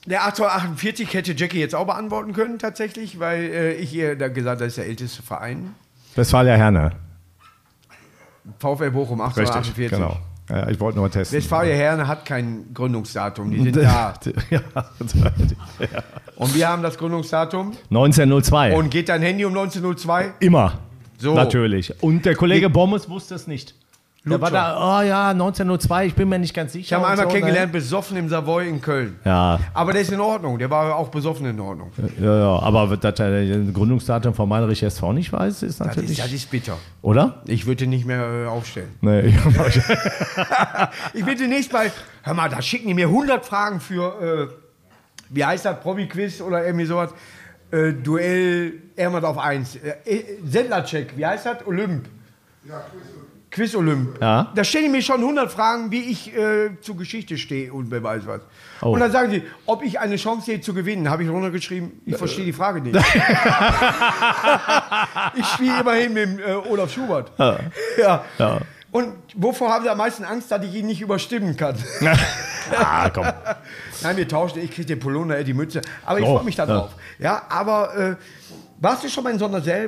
Ja. 0.06 0.10
Der 0.10 0.26
1848 0.26 1.14
hätte 1.14 1.34
Jackie 1.34 1.60
jetzt 1.60 1.76
auch 1.76 1.86
beantworten 1.86 2.34
können, 2.34 2.60
tatsächlich, 2.60 3.20
weil 3.20 3.44
äh, 3.44 3.74
ich 3.74 3.94
ihr 3.94 4.16
da 4.16 4.28
gesagt 4.28 4.58
habe, 4.58 4.66
das 4.66 4.68
ist 4.70 4.78
der 4.78 4.86
älteste 4.86 5.24
Verein. 5.24 5.74
Westfalia 6.16 6.56
Herne. 6.56 6.92
VfL 8.60 8.92
Bochum, 8.92 9.22
1848. 9.22 9.90
genau. 9.90 10.18
Ja, 10.50 10.70
ich 10.70 10.80
wollte 10.80 11.00
nur 11.00 11.10
testen. 11.10 11.38
Westfalia 11.38 11.74
Herne 11.74 12.08
hat 12.08 12.24
kein 12.26 12.72
Gründungsdatum, 12.74 13.50
die 13.50 13.64
sind 13.64 13.76
da. 13.78 14.14
ja. 14.52 14.62
Und 16.36 16.54
wir 16.54 16.68
haben 16.68 16.84
das 16.84 16.98
Gründungsdatum 16.98 17.72
1902. 17.90 18.76
und 18.76 18.92
geht 18.92 19.10
dein 19.10 19.24
Handy 19.24 19.44
um 19.46 19.54
1902? 19.58 20.34
Immer. 20.40 20.80
So. 21.18 21.34
Natürlich. 21.34 22.04
Und 22.04 22.26
der 22.26 22.36
Kollege 22.36 22.70
Bommes 22.70 23.10
wusste 23.10 23.34
es 23.36 23.48
nicht. 23.48 23.74
Der 24.28 24.42
war 24.42 24.50
da, 24.50 25.00
oh 25.00 25.02
ja, 25.04 25.30
1902, 25.30 26.08
ich 26.08 26.16
bin 26.16 26.28
mir 26.28 26.40
nicht 26.40 26.54
ganz 26.56 26.74
sicher. 26.74 26.84
Ich 26.84 26.94
habe 26.94 27.08
einmal 27.08 27.28
so, 27.28 27.32
kennengelernt, 27.32 27.72
besoffen 27.72 28.18
im 28.18 28.28
Savoy 28.28 28.68
in 28.68 28.82
Köln. 28.82 29.18
Ne? 29.24 29.32
Ja, 29.32 29.60
Aber 29.74 29.94
der 29.94 30.02
ist 30.02 30.12
in 30.12 30.20
Ordnung, 30.20 30.58
der 30.58 30.68
war 30.72 30.96
auch 30.96 31.10
besoffen 31.10 31.46
in 31.46 31.60
Ordnung. 31.60 31.92
ja, 32.20 32.40
ja, 32.40 32.60
aber 32.60 32.98
dass 32.98 33.20
er 33.20 33.46
das 33.46 33.74
Gründungsdatum 33.74 34.34
von 34.34 34.50
Meinrich 34.50 34.82
SV 34.82 35.14
nicht 35.14 35.32
weiß, 35.32 35.62
ist 35.62 35.80
Das 35.80 35.88
natürlich. 35.88 36.12
ist, 36.12 36.20
das 36.20 36.32
ist 36.32 36.50
bitter. 36.50 36.76
oder? 37.04 37.44
Ich 37.46 37.68
würde 37.68 37.84
ihn 37.84 37.92
nicht 37.92 38.06
mehr 38.08 38.46
äh, 38.46 38.48
aufstellen. 38.48 38.90
Nee, 39.02 39.28
ich, 39.28 39.36
Ich 41.14 41.24
bin 41.24 41.38
demnächst 41.38 41.72
bei, 41.72 41.92
hör 42.24 42.34
mal, 42.34 42.50
da 42.50 42.62
schicken 42.64 42.88
die 42.88 42.94
mir 42.96 43.08
100 43.08 43.46
Fragen 43.46 43.80
für, 43.80 44.50
äh, 44.50 44.54
wie 45.30 45.46
heißt 45.46 45.66
das, 45.66 45.80
Promi-Quiz 45.82 46.42
oder 46.42 46.66
irgendwie 46.66 46.86
sowas. 46.86 47.12
Äh, 47.72 47.94
Duell, 47.94 48.74
irgendwas 48.96 49.24
auf 49.24 49.38
1. 49.38 49.76
Äh, 49.76 49.90
äh, 50.06 50.24
Sendlercheck, 50.46 51.14
wie 51.16 51.26
heißt 51.26 51.46
das? 51.46 51.66
Olymp. 51.68 52.06
Quiz 52.64 52.72
Olymp. 53.76 54.22
Ja. 54.22 54.52
Da 54.54 54.64
stellen 54.64 54.86
die 54.86 54.92
mir 54.92 55.02
schon 55.02 55.22
100 55.22 55.52
Fragen, 55.52 55.92
wie 55.92 56.02
ich 56.02 56.36
äh, 56.36 56.70
zur 56.82 56.98
Geschichte 56.98 57.38
stehe 57.38 57.74
und 57.74 57.92
wer 57.92 58.04
weiß 58.04 58.28
was. 58.28 58.42
Oh. 58.82 58.90
Und 58.92 59.00
dann 59.00 59.12
sagen 59.12 59.32
sie, 59.32 59.44
ob 59.66 59.84
ich 59.84 60.00
eine 60.00 60.18
Chance 60.18 60.46
sehe 60.48 60.62
zu 60.62 60.74
gewinnen, 60.74 61.10
habe 61.10 61.24
ich 61.24 61.30
runtergeschrieben, 61.30 62.02
ich 62.06 62.18
verstehe 62.18 62.46
die 62.46 62.54
Frage 62.54 62.82
nicht. 62.82 62.96
ich 65.36 65.46
spiele 65.48 65.80
immerhin 65.80 66.14
mit 66.14 66.24
dem, 66.24 66.40
äh, 66.40 66.54
Olaf 66.70 66.92
Schubert. 66.92 67.32
Ja. 67.98 68.24
Ja. 68.38 68.60
Und 68.92 69.14
wovor 69.36 69.72
haben 69.74 69.84
sie 69.84 69.90
am 69.90 69.98
meisten 69.98 70.24
Angst, 70.24 70.52
dass 70.52 70.64
ich 70.64 70.74
ihn 70.74 70.86
nicht 70.88 71.02
überstimmen 71.02 71.58
kann? 71.58 71.76
ah, 72.72 73.10
komm. 73.10 73.26
Nein, 74.02 74.16
wir 74.18 74.28
tauschen, 74.28 74.60
ich 74.60 74.72
kriege 74.72 74.88
den 74.88 75.00
Polonair, 75.00 75.44
die 75.44 75.54
Mütze. 75.54 75.82
Aber 76.06 76.20
ich 76.20 76.26
So, 76.26 76.36
freue 76.36 76.46
mich 76.46 76.56
darauf. 76.56 76.92
Ja, 77.20 77.42
aber 77.50 77.98
äh, 77.98 78.16
warst 78.86 79.04
du 79.04 79.10
schon 79.10 79.24
mal 79.24 79.34
in 79.34 79.40
so 79.40 79.48
einer 79.48 79.66
äh, 79.66 79.86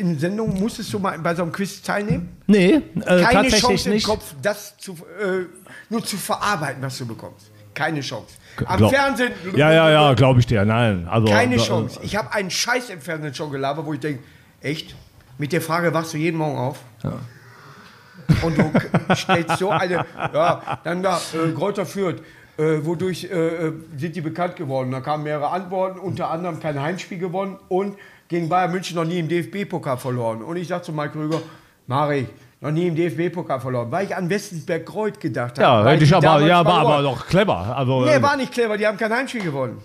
in 0.00 0.18
Sendung, 0.18 0.58
musstest 0.58 0.92
du 0.92 0.98
mal 0.98 1.18
bei 1.18 1.34
so 1.34 1.42
einem 1.42 1.52
Quiz 1.52 1.82
teilnehmen? 1.82 2.36
Nee, 2.46 2.80
äh, 3.04 3.22
Keine 3.22 3.48
Chance 3.48 3.90
nicht. 3.90 4.04
im 4.04 4.10
Kopf, 4.10 4.34
das 4.40 4.78
zu, 4.78 4.92
äh, 4.92 5.44
nur 5.90 6.04
zu 6.04 6.16
verarbeiten, 6.16 6.80
was 6.80 6.96
du 6.98 7.06
bekommst. 7.06 7.50
Keine 7.74 8.00
Chance. 8.00 8.36
Am 8.64 8.78
Glaub- 8.78 8.92
Fernsehen. 8.92 9.32
Ja, 9.56 9.72
ja, 9.72 9.90
ja, 9.90 10.14
glaube 10.22 10.40
ich 10.40 10.46
dir. 10.46 10.64
Nein, 10.64 11.06
also 11.08 11.26
Keine 11.28 11.56
äh, 11.56 11.58
Chance. 11.58 12.00
Ich 12.02 12.16
habe 12.16 12.32
einen 12.32 12.50
Scheiß 12.50 12.90
im 12.90 13.00
Fernsehen 13.00 13.34
schon 13.34 13.50
gelabert, 13.50 13.84
wo 13.84 13.92
ich 13.92 14.00
denke, 14.00 14.22
echt? 14.60 14.94
Mit 15.36 15.52
der 15.52 15.60
Frage 15.60 15.92
wachst 15.92 16.14
du 16.14 16.16
jeden 16.16 16.38
Morgen 16.38 16.58
auf? 16.58 16.78
Und 18.42 18.58
du 18.58 18.70
stellst 19.14 19.58
so 19.58 19.70
eine, 19.70 20.04
ja, 20.34 20.80
dann 20.84 21.02
da, 21.02 21.20
äh, 21.32 21.52
Kräuter 21.52 21.86
führt. 21.86 22.20
Äh, 22.58 22.84
wodurch 22.84 23.24
äh, 23.24 23.68
äh, 23.68 23.72
sind 23.96 24.16
die 24.16 24.20
bekannt 24.20 24.56
geworden? 24.56 24.90
Da 24.90 25.00
kamen 25.00 25.22
mehrere 25.22 25.50
Antworten, 25.50 26.00
unter 26.00 26.28
anderem 26.28 26.58
kein 26.58 26.80
Heimspiel 26.82 27.18
gewonnen 27.18 27.56
und 27.68 27.96
gegen 28.28 28.48
Bayern 28.48 28.70
München 28.70 28.96
noch 28.96 29.04
nie 29.04 29.18
im 29.18 29.28
DFB-Pokal 29.28 29.96
verloren. 29.96 30.42
Und 30.42 30.56
ich 30.56 30.68
sag 30.68 30.84
zu 30.84 30.92
Mike 30.92 31.10
Krüger, 31.12 31.40
Mari, 31.86 32.26
noch 32.60 32.70
nie 32.70 32.88
im 32.88 32.94
DFB-Pokal 32.96 33.60
verloren, 33.60 33.90
weil 33.90 34.06
ich 34.06 34.14
an 34.16 34.28
Westensberg-Kreuth 34.28 35.20
gedacht 35.20 35.58
habe. 35.58 35.86
Ja, 35.86 35.92
hätte 35.92 36.04
ich 36.04 36.14
aber, 36.14 36.40
ja, 36.46 36.64
war 36.64 36.80
aber 36.80 37.02
doch 37.02 37.26
clever. 37.26 37.76
Also, 37.76 38.04
Nee, 38.04 38.14
äh, 38.14 38.22
war 38.22 38.36
nicht 38.36 38.52
clever, 38.52 38.76
die 38.76 38.86
haben 38.86 38.98
kein 38.98 39.12
Heimspiel 39.12 39.42
gewonnen. 39.42 39.78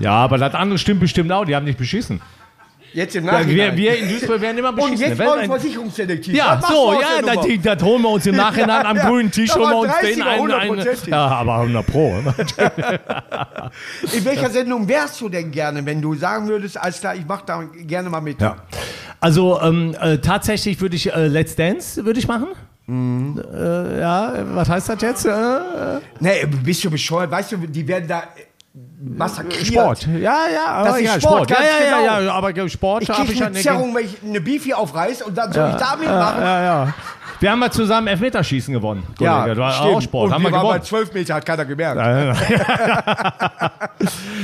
ja, 0.00 0.12
aber 0.12 0.38
das 0.38 0.54
andere 0.54 0.78
stimmt 0.78 1.00
bestimmt 1.00 1.32
auch. 1.32 1.44
Die 1.44 1.54
haben 1.56 1.64
nicht 1.64 1.78
beschissen. 1.78 2.20
Jetzt 2.94 3.14
im 3.16 3.26
Ja, 3.26 3.32
Nachhinein. 3.32 3.76
wir, 3.76 3.76
wir 3.76 3.98
in 3.98 4.08
Duisburg 4.08 4.40
werden 4.40 4.58
immer 4.58 4.72
beschissen. 4.72 4.94
und 4.94 5.00
jetzt 5.10 5.18
wollen 5.18 5.46
Versicherungsdetektiv. 5.46 6.34
Ja, 6.34 6.60
so, 6.66 6.92
ja, 6.94 7.20
das, 7.24 7.34
Nummer? 7.36 7.58
das 7.62 7.82
holen 7.82 8.02
wir 8.02 8.08
uns 8.10 8.26
im 8.26 8.36
Nachhinein 8.44 8.86
am 8.86 8.96
Ja, 8.96 9.08
grünen 9.08 9.30
Tisch 9.30 9.50
da 9.50 9.58
holen 9.60 9.70
wir 9.70 9.78
uns 9.78 9.92
30er, 9.92 10.14
den 10.14 10.22
einen, 10.22 10.52
einen 10.52 10.80
100%. 10.80 11.10
Ja, 11.10 11.26
aber 11.26 11.54
100 11.56 11.86
Pro. 11.86 12.14
In 14.12 14.24
welcher 14.24 14.50
Sendung 14.50 14.88
wärst 14.88 15.20
du 15.20 15.28
denn 15.28 15.50
gerne, 15.50 15.84
wenn 15.84 16.00
du 16.00 16.14
sagen 16.14 16.48
würdest, 16.48 16.76
alles 16.80 17.00
klar, 17.00 17.14
ich 17.14 17.24
mach 17.26 17.42
da 17.42 17.62
gerne 17.86 18.08
mal 18.10 18.20
mit? 18.20 18.40
Ja. 18.40 18.56
Also 19.20 19.60
ähm, 19.60 19.94
äh, 20.00 20.18
tatsächlich 20.18 20.80
würde 20.80 20.96
ich 20.96 21.12
äh, 21.12 21.26
Let's 21.26 21.56
Dance 21.56 22.04
würde 22.04 22.18
ich 22.20 22.28
machen. 22.28 22.48
Mhm. 22.86 23.42
Äh, 23.54 24.00
ja, 24.00 24.32
was 24.54 24.68
heißt 24.68 24.88
das 24.88 25.02
jetzt? 25.02 25.26
Äh, 25.26 26.00
Nee, 26.20 26.46
bist 26.64 26.82
du 26.84 26.90
bescheuert? 26.90 27.30
Weißt 27.30 27.52
du, 27.52 27.56
die 27.58 27.86
werden 27.86 28.08
da 28.08 28.20
äh, 28.20 28.24
massakriert. 29.00 29.66
Sport. 29.66 30.06
Ja, 30.18 30.36
ja, 30.52 30.66
aber 30.66 30.88
Das 30.88 30.98
ist 30.98 31.04
ja, 31.04 31.20
Sport, 31.20 31.50
Ja, 31.50 31.56
ganz 31.56 31.68
ja, 31.68 31.84
ja, 31.84 32.00
genau. 32.00 32.20
ja, 32.20 32.32
aber 32.32 32.68
Sport 32.68 33.02
Ich 33.02 33.10
habe 33.10 33.32
ich 33.32 33.38
ja 33.38 33.46
eine 33.46 33.54
nicht. 33.54 33.62
Zerrung, 33.64 33.94
wenn 33.94 34.04
ich 34.04 34.16
eine 34.22 34.40
Beefy 34.40 34.74
aufreiß 34.74 35.22
und 35.22 35.36
dann 35.36 35.52
soll 35.52 35.70
ich 35.70 35.76
da 35.76 35.96
mitmachen. 35.96 36.42
Ja, 36.42 36.62
ja. 36.62 36.94
Wir 37.40 37.52
haben 37.52 37.60
mal 37.60 37.70
zusammen 37.70 38.08
Elfmeterschießen 38.08 38.74
gewonnen. 38.74 39.04
Kollege. 39.16 39.54
Du 39.54 39.64
hast 39.64 39.80
auch 39.80 40.00
Sport. 40.00 40.28
Und 40.28 40.34
haben 40.34 40.42
wir 40.42 40.52
waren 40.52 40.62
bei 40.62 40.78
gewonnen. 40.78 40.84
12 40.84 41.14
Meter, 41.14 41.34
hat 41.34 41.46
keiner 41.46 41.64
gemerkt. 41.64 41.98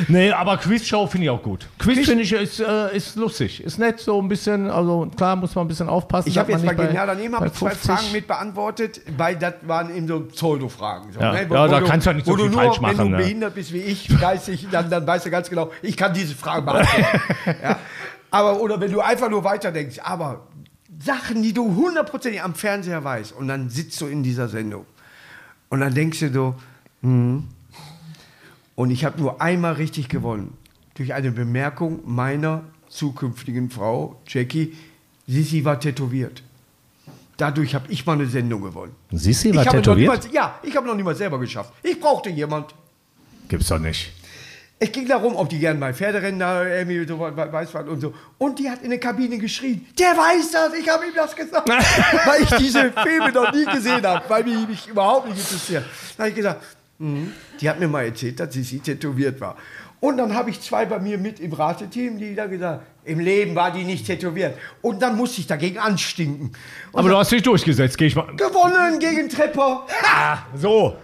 Nee, 0.09 0.33
aber 0.33 0.57
Quizshow 0.57 1.07
finde 1.07 1.27
ich 1.27 1.31
auch 1.31 1.43
gut. 1.43 1.67
Quiz 1.79 2.07
finde 2.07 2.23
ich 2.25 2.33
ist, 2.33 2.61
äh, 2.61 2.95
ist 2.95 3.17
lustig. 3.17 3.63
Ist 3.63 3.79
nett, 3.79 4.01
so 4.01 4.21
ein 4.21 4.29
bisschen, 4.29 4.71
also 4.71 5.09
klar 5.17 5.37
muss 5.37 5.55
man 5.55 5.65
ein 5.65 5.69
bisschen 5.69 5.89
aufpassen. 5.89 6.29
Ich 6.29 6.37
habe 6.37 6.53
jetzt 6.53 6.67
bei 6.67 6.75
Genial 6.75 7.07
daneben 7.07 7.33
bei 7.39 7.49
zwei 7.49 7.71
50 7.71 7.91
Fragen 7.91 8.13
mit 8.13 8.27
beantwortet, 8.27 9.01
weil 9.17 9.37
das 9.37 9.55
waren 9.63 9.95
eben 9.95 10.07
so 10.07 10.21
Pseudo-Fragen. 10.21 11.13
So, 11.13 11.21
Ja. 11.21 11.33
ne? 11.33 11.47
Ja, 11.51 11.69
da 11.69 11.81
kannst 11.81 12.07
du 12.07 12.11
ja 12.11 12.15
nicht 12.17 12.27
so 12.27 12.33
wo 12.33 12.37
viel 12.37 12.47
du 12.47 12.53
nur, 12.53 12.63
falsch 12.63 12.81
machen, 12.81 12.99
Wenn 12.99 13.05
du 13.07 13.17
ne? 13.17 13.23
behindert 13.23 13.55
bist 13.55 13.73
wie 13.73 13.79
ich, 13.79 14.09
geistig, 14.21 14.67
dann, 14.71 14.91
dann 14.91 15.07
weißt 15.07 15.27
du 15.27 15.31
ganz 15.31 15.49
genau, 15.49 15.71
ich 15.81 15.97
kann 15.97 16.13
diese 16.13 16.35
Fragen 16.35 16.67
beantworten. 16.67 17.21
ja? 17.63 17.79
Aber, 18.31 18.61
oder 18.61 18.81
wenn 18.81 18.91
du 18.91 19.01
einfach 19.01 19.31
nur 19.31 19.45
weiterdenkst, 19.45 20.01
aber 20.03 20.41
Sachen, 21.05 21.43
die 21.43 21.53
du 21.53 21.75
hundertprozentig 21.75 22.43
am 22.43 22.55
Fernseher 22.55 23.05
weißt 23.05 23.33
und 23.33 23.49
dann 23.49 23.71
sitzt 23.71 24.01
du 24.01 24.07
in 24.07 24.23
dieser 24.23 24.49
Sendung 24.49 24.87
und 25.69 25.81
dann 25.81 25.95
denkst 25.95 26.21
du 26.21 26.33
so, 26.33 26.55
hm, 27.03 27.45
und 28.77 28.91
ich 28.91 29.05
habe 29.05 29.21
nur 29.21 29.41
einmal 29.41 29.75
richtig 29.75 30.09
gewonnen. 30.09 30.57
Durch 30.95 31.15
eine 31.15 31.31
Bemerkung 31.31 32.01
meiner 32.05 32.65
zukünftigen 32.89 33.71
Frau, 33.71 34.21
Jackie, 34.27 34.75
Sissi 35.27 35.65
war 35.65 35.79
tätowiert. 35.81 36.43
Dadurch 37.37 37.75
habe 37.75 37.91
ich 37.91 38.07
mal 38.07 38.13
eine 38.13 38.27
Sendung 38.27 38.63
gewonnen. 38.63 38.95
Sissi 39.11 39.51
Ich 39.51 39.57
war 39.57 39.65
noch 39.65 39.73
tätowiert? 39.73 39.99
niemals, 39.99 40.29
ja, 40.33 40.59
ich 40.63 40.77
habe 40.77 40.87
noch 40.87 40.95
niemals 40.95 41.19
selber 41.19 41.39
geschafft. 41.39 41.73
Ich 41.83 41.99
brauchte 41.99 42.31
jemand. 42.31 42.75
Gibt's 43.49 43.69
doch 43.69 43.79
nicht. 43.79 44.13
Es 44.79 44.91
ging 44.93 45.07
darum, 45.07 45.37
ob 45.37 45.49
die 45.49 45.59
gerne 45.59 45.79
mal 45.79 45.95
Pferderennen 45.95 46.41
da 46.41 46.67
irgendwie 46.67 47.07
so 47.07 47.19
we- 47.19 47.53
weiß 47.53 47.73
was 47.73 47.87
und 47.89 48.01
so. 48.01 48.13
Und 48.39 48.59
die 48.59 48.69
hat 48.69 48.83
in 48.83 48.91
der 48.91 48.99
Kabine 48.99 49.39
geschrien, 49.39 49.87
der 49.99 50.09
weiß 50.17 50.51
das, 50.51 50.75
ich 50.75 50.89
habe 50.89 51.07
ihm 51.07 51.15
das 51.15 51.35
gesagt. 51.35 51.69
weil 52.27 52.43
ich 52.43 52.51
diese 52.51 52.93
Filme 52.93 53.33
noch 53.33 53.53
nie 53.53 53.65
gesehen 53.65 54.05
habe, 54.05 54.25
weil 54.29 54.45
mich, 54.45 54.69
mich 54.69 54.89
überhaupt 54.89 55.29
nicht 55.29 55.39
interessiert. 55.39 55.85
Dann 56.17 56.25
habe 56.25 56.29
ich 56.31 56.35
gesagt, 56.37 56.63
mhm. 56.99 57.33
die 57.61 57.71
hat 57.71 57.79
mir 57.79 57.89
mal 57.89 58.05
erzählt, 58.05 58.41
dass 58.41 58.53
sie, 58.53 58.63
sie 58.63 58.81
tätowiert 58.81 59.41
war. 59.41 59.57
Und 60.01 60.19
dann 60.19 60.35
habe 60.35 60.51
ich 60.51 60.61
zwei 60.61 60.85
bei 60.85 60.99
mir 60.99 61.17
mit 61.17 61.41
im 61.41 61.53
Rateteam, 61.53 62.19
die 62.19 62.35
da 62.35 62.47
gesagt 62.47 62.83
im 63.05 63.21
Leben 63.21 63.55
war 63.55 63.71
die 63.71 63.85
nicht 63.85 64.07
tätowiert. 64.07 64.57
Und 64.83 65.03
dann 65.03 65.17
musste 65.17 65.41
ich 65.41 65.47
dagegen 65.47 65.79
anstinken. 65.79 66.53
Und 66.93 67.01
Aber 67.01 67.09
du 67.09 67.17
hast 67.17 67.33
dich 67.33 67.43
durchgesetzt, 67.43 67.99
gehe 67.99 68.09
ich 68.09 68.17
mal. 68.17 68.35
gewonnen 68.37 68.99
gegen 68.99 69.29
Trepper. 69.29 69.87
So. 70.57 70.97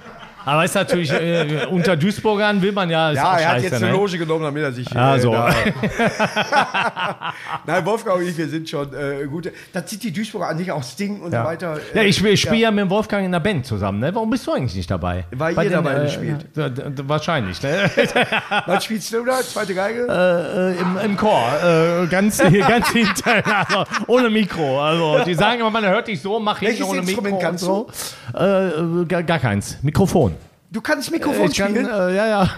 Aber 0.45 0.65
ist 0.65 0.75
natürlich, 0.75 1.11
äh, 1.13 1.67
unter 1.71 1.97
Duisburgern 1.97 2.61
will 2.63 2.73
man 2.73 2.89
ja. 2.91 3.11
Ja, 3.13 3.23
er 3.23 3.33
hat 3.33 3.41
scheiße, 3.55 3.65
jetzt 3.67 3.75
eine 3.75 3.87
ne? 3.87 3.93
Loge 3.93 4.19
genommen, 4.19 4.45
damit 4.45 4.63
er 4.63 4.73
sich. 4.73 4.97
Ah, 4.97 5.19
so. 5.19 5.33
da- 5.33 5.53
Nein, 7.67 7.85
Wolfgang 7.87 8.17
und 8.19 8.27
ich, 8.29 8.37
wir 8.37 8.49
sind 8.49 8.69
schon 8.69 8.89
äh, 8.95 9.25
gute. 9.27 9.53
Das 9.73 9.89
sind 9.89 10.03
die 10.03 10.13
Duisburger 10.13 10.49
an 10.49 10.59
sich 10.59 10.71
auch 10.73 10.83
Sting 10.83 11.21
und 11.21 11.33
Ja. 11.33 11.43
so 11.43 11.49
weiter. 11.49 11.79
Ja, 11.95 12.03
ich, 12.03 12.25
ich 12.25 12.41
spiele 12.41 12.57
ja. 12.57 12.69
ja. 12.69 12.71
mit 12.71 12.89
Wolfgang 12.91 13.25
in 13.25 13.33
der 13.33 13.41
Band 13.41 13.67
zusammen. 13.67 14.01
Ne? 14.01 14.15
Warum 14.15 14.31
bist 14.31 14.47
du 14.47 14.53
eigentlich 14.53 14.75
nicht 14.75 14.91
dabei? 14.91 15.25
Weil 15.31 15.55
Bei 15.55 15.65
ihr 15.65 15.71
den, 15.71 15.85
dabei 15.85 15.95
äh, 16.05 16.71
d- 16.71 17.03
Wahrscheinlich. 17.09 17.63
Ne? 17.63 17.91
Was 18.67 18.85
spielst 18.85 19.13
du 19.13 19.25
da? 19.25 19.41
Zweite 19.41 19.75
Geige? 19.75 20.07
äh, 20.09 20.81
im, 20.81 20.99
Im 21.11 21.17
Chor. 21.17 21.43
Äh, 21.63 22.07
ganz, 22.07 22.39
ganz 22.39 22.89
hinten. 22.93 23.11
Also, 23.29 23.85
ohne 24.07 24.31
Mikro. 24.31 24.81
Also, 24.83 25.25
die 25.25 25.35
sagen 25.35 25.61
immer, 25.61 25.71
man 25.71 25.85
hört 25.87 26.09
dich 26.09 26.21
so, 26.21 26.39
mach 26.41 26.61
Welches 26.61 26.83
ohne 26.87 27.01
Mikro. 27.03 27.23
Instrument 27.23 27.35
und 27.35 27.41
kannst 27.43 27.65
so. 27.65 27.89
Äh, 28.35 28.69
äh, 28.69 29.05
gar, 29.07 29.23
gar 29.23 29.39
keins. 29.39 29.79
Mikrofon. 29.83 30.30
Du 30.71 30.81
kannst 30.81 31.11
Mikrofon 31.11 31.51
Ich 31.51 31.57
kann, 31.59 31.71
spielen 31.71 31.87
äh, 31.87 32.15
ja, 32.17 32.27
ja. 32.27 32.49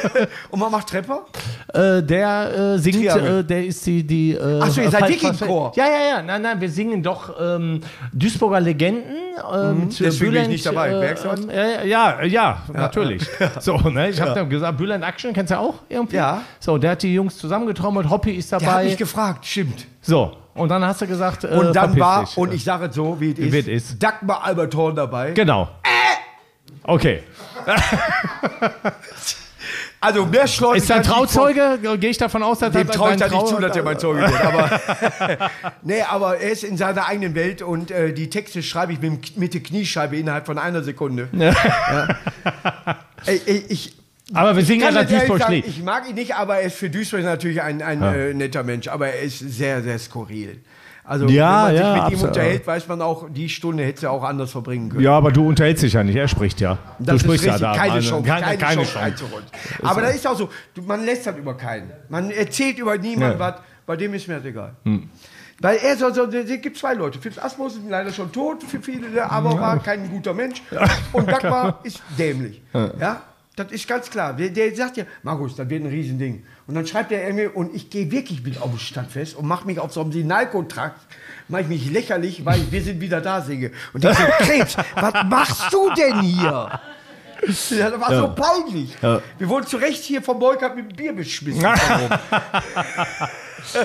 und 0.50 0.60
man 0.60 0.70
macht 0.70 0.88
Trepper? 0.88 1.26
Äh, 1.72 2.02
der 2.02 2.74
äh, 2.74 2.78
singt, 2.78 3.04
äh, 3.06 3.42
der 3.44 3.64
ist 3.64 3.84
die. 3.86 4.02
die 4.06 4.32
äh, 4.34 4.60
Ach 4.62 4.68
so, 4.68 4.80
ihr 4.80 4.90
seid 4.90 5.00
Fall- 5.00 5.08
wirklich 5.10 5.30
ein 5.30 5.34
Fall- 5.36 5.48
Chor? 5.48 5.72
Ja, 5.74 5.84
ja, 5.86 6.16
ja. 6.16 6.22
Nein, 6.22 6.42
nein, 6.42 6.60
wir 6.60 6.70
singen 6.70 7.02
doch 7.02 7.34
ähm, 7.40 7.80
Duisburger 8.12 8.60
Legenden. 8.60 9.16
Zu 9.90 10.02
Mhm. 10.02 10.06
deswegen 10.06 10.32
bin 10.32 10.42
ich 10.42 10.48
nicht 10.48 10.66
dabei. 10.66 10.90
Merkst 10.94 11.24
du 11.24 11.28
was? 11.30 11.44
äh, 11.46 11.88
ja, 11.88 12.22
ja, 12.22 12.62
natürlich. 12.72 13.22
So, 13.60 13.78
ne, 13.78 14.10
ich 14.10 14.20
habe 14.20 14.34
dann 14.34 14.50
gesagt, 14.50 14.76
Bülent 14.76 15.02
Action, 15.02 15.32
kennst 15.32 15.50
du 15.52 15.58
auch 15.58 15.74
irgendwie? 15.88 16.16
Ja. 16.16 16.42
So, 16.60 16.76
der 16.76 16.90
hat 16.92 17.02
die 17.02 17.14
Jungs 17.14 17.38
zusammengetrommelt, 17.38 18.10
Hoppy 18.10 18.32
ist 18.32 18.52
Der 18.52 18.60
hat 18.60 18.66
dabei. 18.66 18.84
mich 18.84 18.98
gefragt, 18.98 19.46
stimmt. 19.46 19.86
So, 20.02 20.32
und 20.54 20.68
dann 20.68 20.84
hast 20.84 21.00
du 21.00 21.06
gesagt, 21.06 21.44
äh, 21.44 21.48
Und 21.48 21.74
dann 21.74 21.98
war, 21.98 22.24
dich. 22.24 22.36
und 22.36 22.52
ich 22.52 22.62
sage 22.62 22.86
es 22.86 22.94
so, 22.94 23.18
wie 23.20 23.30
es 23.32 23.38
ist, 23.38 23.52
Wie 23.52 23.58
es 23.58 23.68
ist. 23.68 24.02
Dagmar 24.02 24.44
Albert 24.44 24.74
Horn 24.74 24.94
dabei. 24.96 25.30
Genau. 25.30 25.68
Okay. 26.84 27.22
Also 30.02 30.26
mehr 30.26 30.48
Schleuse 30.48 30.78
Ist 30.78 30.90
er 30.90 31.00
ich 31.00 31.06
Trauzeuge? 31.06 31.78
Gehe 31.98 32.10
ich 32.10 32.18
davon 32.18 32.42
aus, 32.42 32.58
dass 32.58 32.72
Dem 32.72 32.88
er 32.88 32.92
traue 32.92 33.12
ich 33.12 33.20
da 33.20 33.28
nicht 33.28 33.46
zu, 33.46 33.56
dass 33.60 33.76
er 33.76 33.84
mein 33.84 34.00
Zeuge 34.00 34.22
wird. 34.22 34.44
Aber, 34.44 34.80
nee, 35.82 36.02
aber 36.02 36.38
er 36.38 36.50
ist 36.50 36.64
in 36.64 36.76
seiner 36.76 37.06
eigenen 37.06 37.36
Welt 37.36 37.62
und 37.62 37.92
äh, 37.92 38.12
die 38.12 38.28
Texte 38.28 38.64
schreibe 38.64 38.94
ich 38.94 39.00
mit, 39.00 39.36
mit 39.36 39.54
der 39.54 39.62
Kniescheibe 39.62 40.16
innerhalb 40.16 40.46
von 40.46 40.58
einer 40.58 40.82
Sekunde. 40.82 41.28
Ja. 41.32 41.54
Ey, 43.26 43.40
ey, 43.46 43.64
ich, 43.68 43.96
Aber 44.34 44.56
wir 44.56 44.64
singen 44.64 44.82
ja 44.82 44.92
sagen, 44.92 45.08
Duisburg-Lied. 45.08 45.68
ich 45.68 45.82
mag 45.84 46.08
ihn 46.08 46.16
nicht, 46.16 46.34
aber 46.34 46.56
er 46.56 46.62
ist 46.62 46.76
für 46.76 46.90
Duisburg 46.90 47.22
natürlich 47.22 47.62
ein, 47.62 47.80
ein 47.80 48.02
äh, 48.02 48.34
netter 48.34 48.64
Mensch. 48.64 48.88
Aber 48.88 49.06
er 49.06 49.20
ist 49.20 49.38
sehr, 49.38 49.82
sehr 49.82 50.00
skurril. 50.00 50.60
Also 51.04 51.26
Ja, 51.26 51.66
wenn 51.66 51.66
man 51.66 51.70
sich 51.72 51.80
ja, 51.80 51.88
mit 51.92 51.96
ihm 51.96 52.04
absolut. 52.14 52.24
unterhält, 52.36 52.66
weiß 52.66 52.88
man 52.88 53.02
auch, 53.02 53.26
die 53.28 53.48
Stunde 53.48 53.84
hätte 53.84 54.06
er 54.06 54.12
auch 54.12 54.22
anders 54.22 54.52
verbringen 54.52 54.88
können. 54.88 55.02
Ja, 55.02 55.16
aber 55.16 55.32
du 55.32 55.46
unterhältst 55.46 55.82
dich 55.82 55.92
ja 55.94 56.04
nicht, 56.04 56.14
er 56.16 56.28
spricht 56.28 56.60
ja. 56.60 56.78
Das 56.98 57.06
du 57.06 57.14
ist 57.16 57.22
sprichst 57.22 57.46
richtig, 57.46 57.60
ja 57.62 57.72
da. 57.72 57.78
keine 57.78 58.00
Chance, 58.00 58.28
Keine, 58.28 58.42
keine, 58.46 58.58
keine 58.58 58.74
Chance 58.76 58.92
Chance. 58.92 59.04
reinzuholen. 59.04 59.44
Aber 59.82 60.00
da 60.02 60.08
ist 60.08 60.26
auch 60.26 60.36
so, 60.36 60.48
man 60.86 61.04
lästert 61.04 61.38
über 61.38 61.56
keinen. 61.56 61.90
Man 62.08 62.30
erzählt 62.30 62.78
über 62.78 62.96
niemanden 62.98 63.38
Ja. 63.40 63.46
was, 63.52 63.54
bei 63.84 63.96
dem 63.96 64.14
ist 64.14 64.28
mir 64.28 64.36
das 64.36 64.44
egal. 64.44 64.74
Weil 65.60 65.76
er 65.78 65.96
so, 65.96 66.12
so 66.12 66.24
es 66.24 66.60
gibt 66.62 66.76
zwei 66.76 66.94
Leute. 66.94 67.18
Fips 67.20 67.38
Asmus 67.38 67.74
ist 67.76 67.82
leider 67.88 68.12
schon 68.12 68.30
tot 68.32 68.62
für 68.62 68.80
viele, 68.80 69.28
aber 69.30 69.58
war 69.60 69.78
kein 69.80 70.08
guter 70.10 70.34
Mensch. 70.34 70.62
Und 71.12 71.28
Dagmar 71.28 71.78
ist 71.84 72.00
dämlich. 72.18 72.62
Ja. 72.98 73.22
Das 73.54 73.70
ist 73.70 73.86
ganz 73.86 74.08
klar. 74.08 74.32
Der, 74.32 74.74
sagt 74.74 74.96
ja, 74.96 75.04
Markus, 75.22 75.56
das 75.56 75.68
wird 75.68 75.84
ein 75.84 75.90
Riesending. 75.90 76.42
Und 76.66 76.74
dann 76.74 76.86
schreibt 76.86 77.12
er 77.12 77.32
mir, 77.34 77.54
und 77.54 77.74
ich 77.74 77.90
gehe 77.90 78.10
wirklich 78.10 78.42
mit 78.42 78.60
auf 78.60 78.72
das 78.72 78.80
Stadtfest 78.80 79.36
und 79.36 79.46
mache 79.46 79.66
mich 79.66 79.78
auf 79.78 79.92
so 79.92 80.00
einem 80.00 80.10
Sinalkontrakt, 80.10 80.98
mache 81.48 81.62
ich 81.62 81.68
mich 81.68 81.90
lächerlich, 81.90 82.46
weil 82.46 82.60
wir 82.70 82.82
sind 82.82 83.00
wieder 83.00 83.20
da 83.20 83.42
singe. 83.42 83.70
Und 83.92 84.04
ich 84.04 84.16
so, 84.16 84.24
Krebs, 84.38 84.76
was 84.94 85.14
machst 85.26 85.72
du 85.72 85.90
denn 85.94 86.20
hier? 86.20 86.80
Ja, 87.70 87.90
das 87.90 88.00
war 88.00 88.16
so 88.16 88.34
peinlich. 88.34 88.96
Wir 89.02 89.48
wurden 89.48 89.66
zu 89.66 89.76
Recht 89.76 90.02
hier 90.04 90.22
vom 90.22 90.38
Boykott 90.38 90.76
mit 90.76 90.96
Bier 90.96 91.12
beschmissen. 91.12 91.62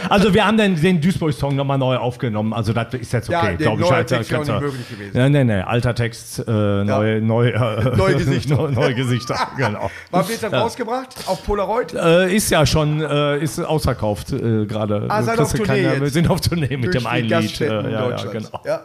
Also 0.10 0.34
wir 0.34 0.46
haben 0.46 0.58
den, 0.58 0.80
den 0.80 1.00
Duisburg-Song 1.02 1.56
nochmal 1.56 1.78
neu 1.78 1.98
aufgenommen. 1.98 2.54
Also 2.54 2.74
das 2.74 2.94
ist 2.94 3.14
jetzt 3.14 3.30
Ja, 3.30 3.40
okay, 3.40 3.58
der 3.58 3.68
glaube 3.68 3.82
ich. 3.82 3.88
neue 3.88 3.96
Halt, 3.98 4.08
Text 4.08 4.30
kannst 4.30 4.52
nicht 4.52 4.62
möglich 4.62 4.90
gewesen. 4.90 5.18
Ja, 5.18 5.30
nee, 5.30 5.44
nee, 5.44 5.54
alter 5.62 5.96
Text, 5.96 6.40
äh, 6.48 6.52
neu, 6.84 7.22
neu, 7.22 7.50
äh, 7.50 7.96
Neue 7.96 8.16
Gesichter. 8.16 8.56
neu- 8.56 8.72
neue 8.72 8.96
Gesichter, 8.96 9.36
genau. 9.58 9.90
Wann 10.12 10.28
wird 10.28 10.44
das 10.44 10.54
rausgebracht? 10.54 11.16
Auf 11.28 11.46
Polaroid? 11.46 11.94
Äh, 11.94 12.36
ist 12.36 12.50
ja 12.50 12.66
schon, 12.66 13.02
äh, 13.02 13.40
ist 13.40 13.60
ausverkauft 13.60 14.32
äh, 14.32 14.66
gerade. 14.66 15.06
Ah, 15.10 15.24
seid 15.24 15.40
auf 15.40 15.52
Tournee 15.54 15.66
keine-. 15.84 16.02
Wir 16.02 16.10
sind 16.10 16.30
auf 16.30 16.42
Tournee 16.42 16.76
mit 16.78 16.86
Durch 16.94 16.98
dem 16.98 17.08
einen 17.08 17.28
Lied. 17.28 17.62
Äh, 17.62 17.66
ja, 17.92 18.10
ja, 18.10 18.16
genau. 18.32 18.62
Ja. 18.66 18.82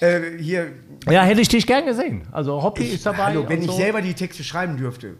äh, 0.00 0.20
hier, 0.38 0.66
ja, 1.10 1.22
hätte 1.22 1.40
ich 1.40 1.48
dich 1.48 1.66
gern 1.66 1.84
gesehen. 1.86 2.22
Also 2.32 2.62
Hoppy 2.62 2.84
ist 2.84 3.06
dabei. 3.06 3.24
hallo, 3.26 3.44
wenn 3.48 3.58
und 3.58 3.64
ich 3.64 3.70
so. 3.70 3.76
selber 3.76 4.00
die 4.02 4.14
Texte 4.14 4.44
schreiben 4.44 4.76
dürfte 4.76 5.14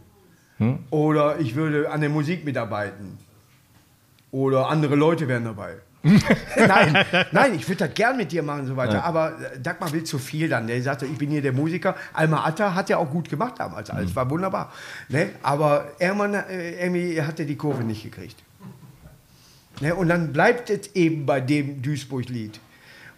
Hm? 0.58 0.80
oder 0.90 1.40
ich 1.40 1.54
würde 1.56 1.90
an 1.90 2.00
der 2.02 2.10
Musik 2.10 2.44
mitarbeiten 2.44 3.18
oder 4.32 4.68
andere 4.68 4.96
Leute 4.96 5.28
wären 5.28 5.44
dabei. 5.44 5.76
nein, 6.56 7.04
nein, 7.30 7.54
ich 7.54 7.68
würde 7.68 7.86
das 7.86 7.94
gern 7.94 8.16
mit 8.16 8.32
dir 8.32 8.42
machen 8.42 8.62
und 8.62 8.66
so 8.66 8.76
weiter. 8.76 9.04
Aber 9.04 9.38
äh, 9.38 9.60
Dagmar 9.60 9.92
will 9.92 10.02
zu 10.02 10.18
viel 10.18 10.48
dann. 10.48 10.66
Der 10.66 10.82
sagte, 10.82 11.06
ich 11.06 11.16
bin 11.16 11.30
hier 11.30 11.42
der 11.42 11.52
Musiker. 11.52 11.94
Alma 12.12 12.44
Atta 12.44 12.74
hat 12.74 12.88
ja 12.88 12.96
auch 12.96 13.08
gut 13.08 13.28
gemacht 13.28 13.54
damals. 13.58 13.88
Alles 13.88 14.16
war 14.16 14.28
wunderbar. 14.28 14.72
Ne? 15.08 15.30
Aber 15.42 15.92
Ermann, 16.00 16.34
äh, 16.34 16.74
Emmy 16.78 17.14
hatte 17.24 17.46
die 17.46 17.56
Kurve 17.56 17.84
nicht 17.84 18.02
gekriegt. 18.02 18.42
Ne? 19.80 19.94
Und 19.94 20.08
dann 20.08 20.32
bleibt 20.32 20.70
es 20.70 20.92
eben 20.96 21.24
bei 21.24 21.40
dem 21.40 21.82
Duisburg-Lied. 21.82 22.58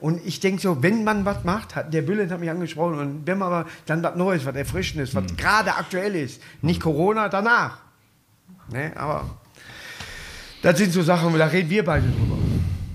Und 0.00 0.20
ich 0.26 0.40
denke 0.40 0.60
so, 0.60 0.82
wenn 0.82 1.04
man 1.04 1.24
was 1.24 1.44
macht, 1.44 1.76
hat, 1.76 1.94
der 1.94 2.02
Bülent 2.02 2.30
hat 2.30 2.40
mich 2.40 2.50
angesprochen, 2.50 2.98
und 2.98 3.26
wenn 3.26 3.38
man 3.38 3.64
dann 3.86 4.02
was 4.02 4.16
Neues, 4.16 4.44
was 4.44 4.54
Erfrischendes, 4.54 5.14
was 5.14 5.34
gerade 5.36 5.74
aktuell 5.74 6.14
ist, 6.14 6.42
nicht 6.60 6.82
Corona, 6.82 7.30
danach. 7.30 7.78
Ne? 8.70 8.92
Aber 8.96 9.38
das 10.64 10.78
sind 10.78 10.92
so 10.94 11.02
Sachen, 11.02 11.38
da 11.38 11.44
reden 11.44 11.68
wir 11.68 11.84
beide 11.84 12.06
drüber. 12.06 12.38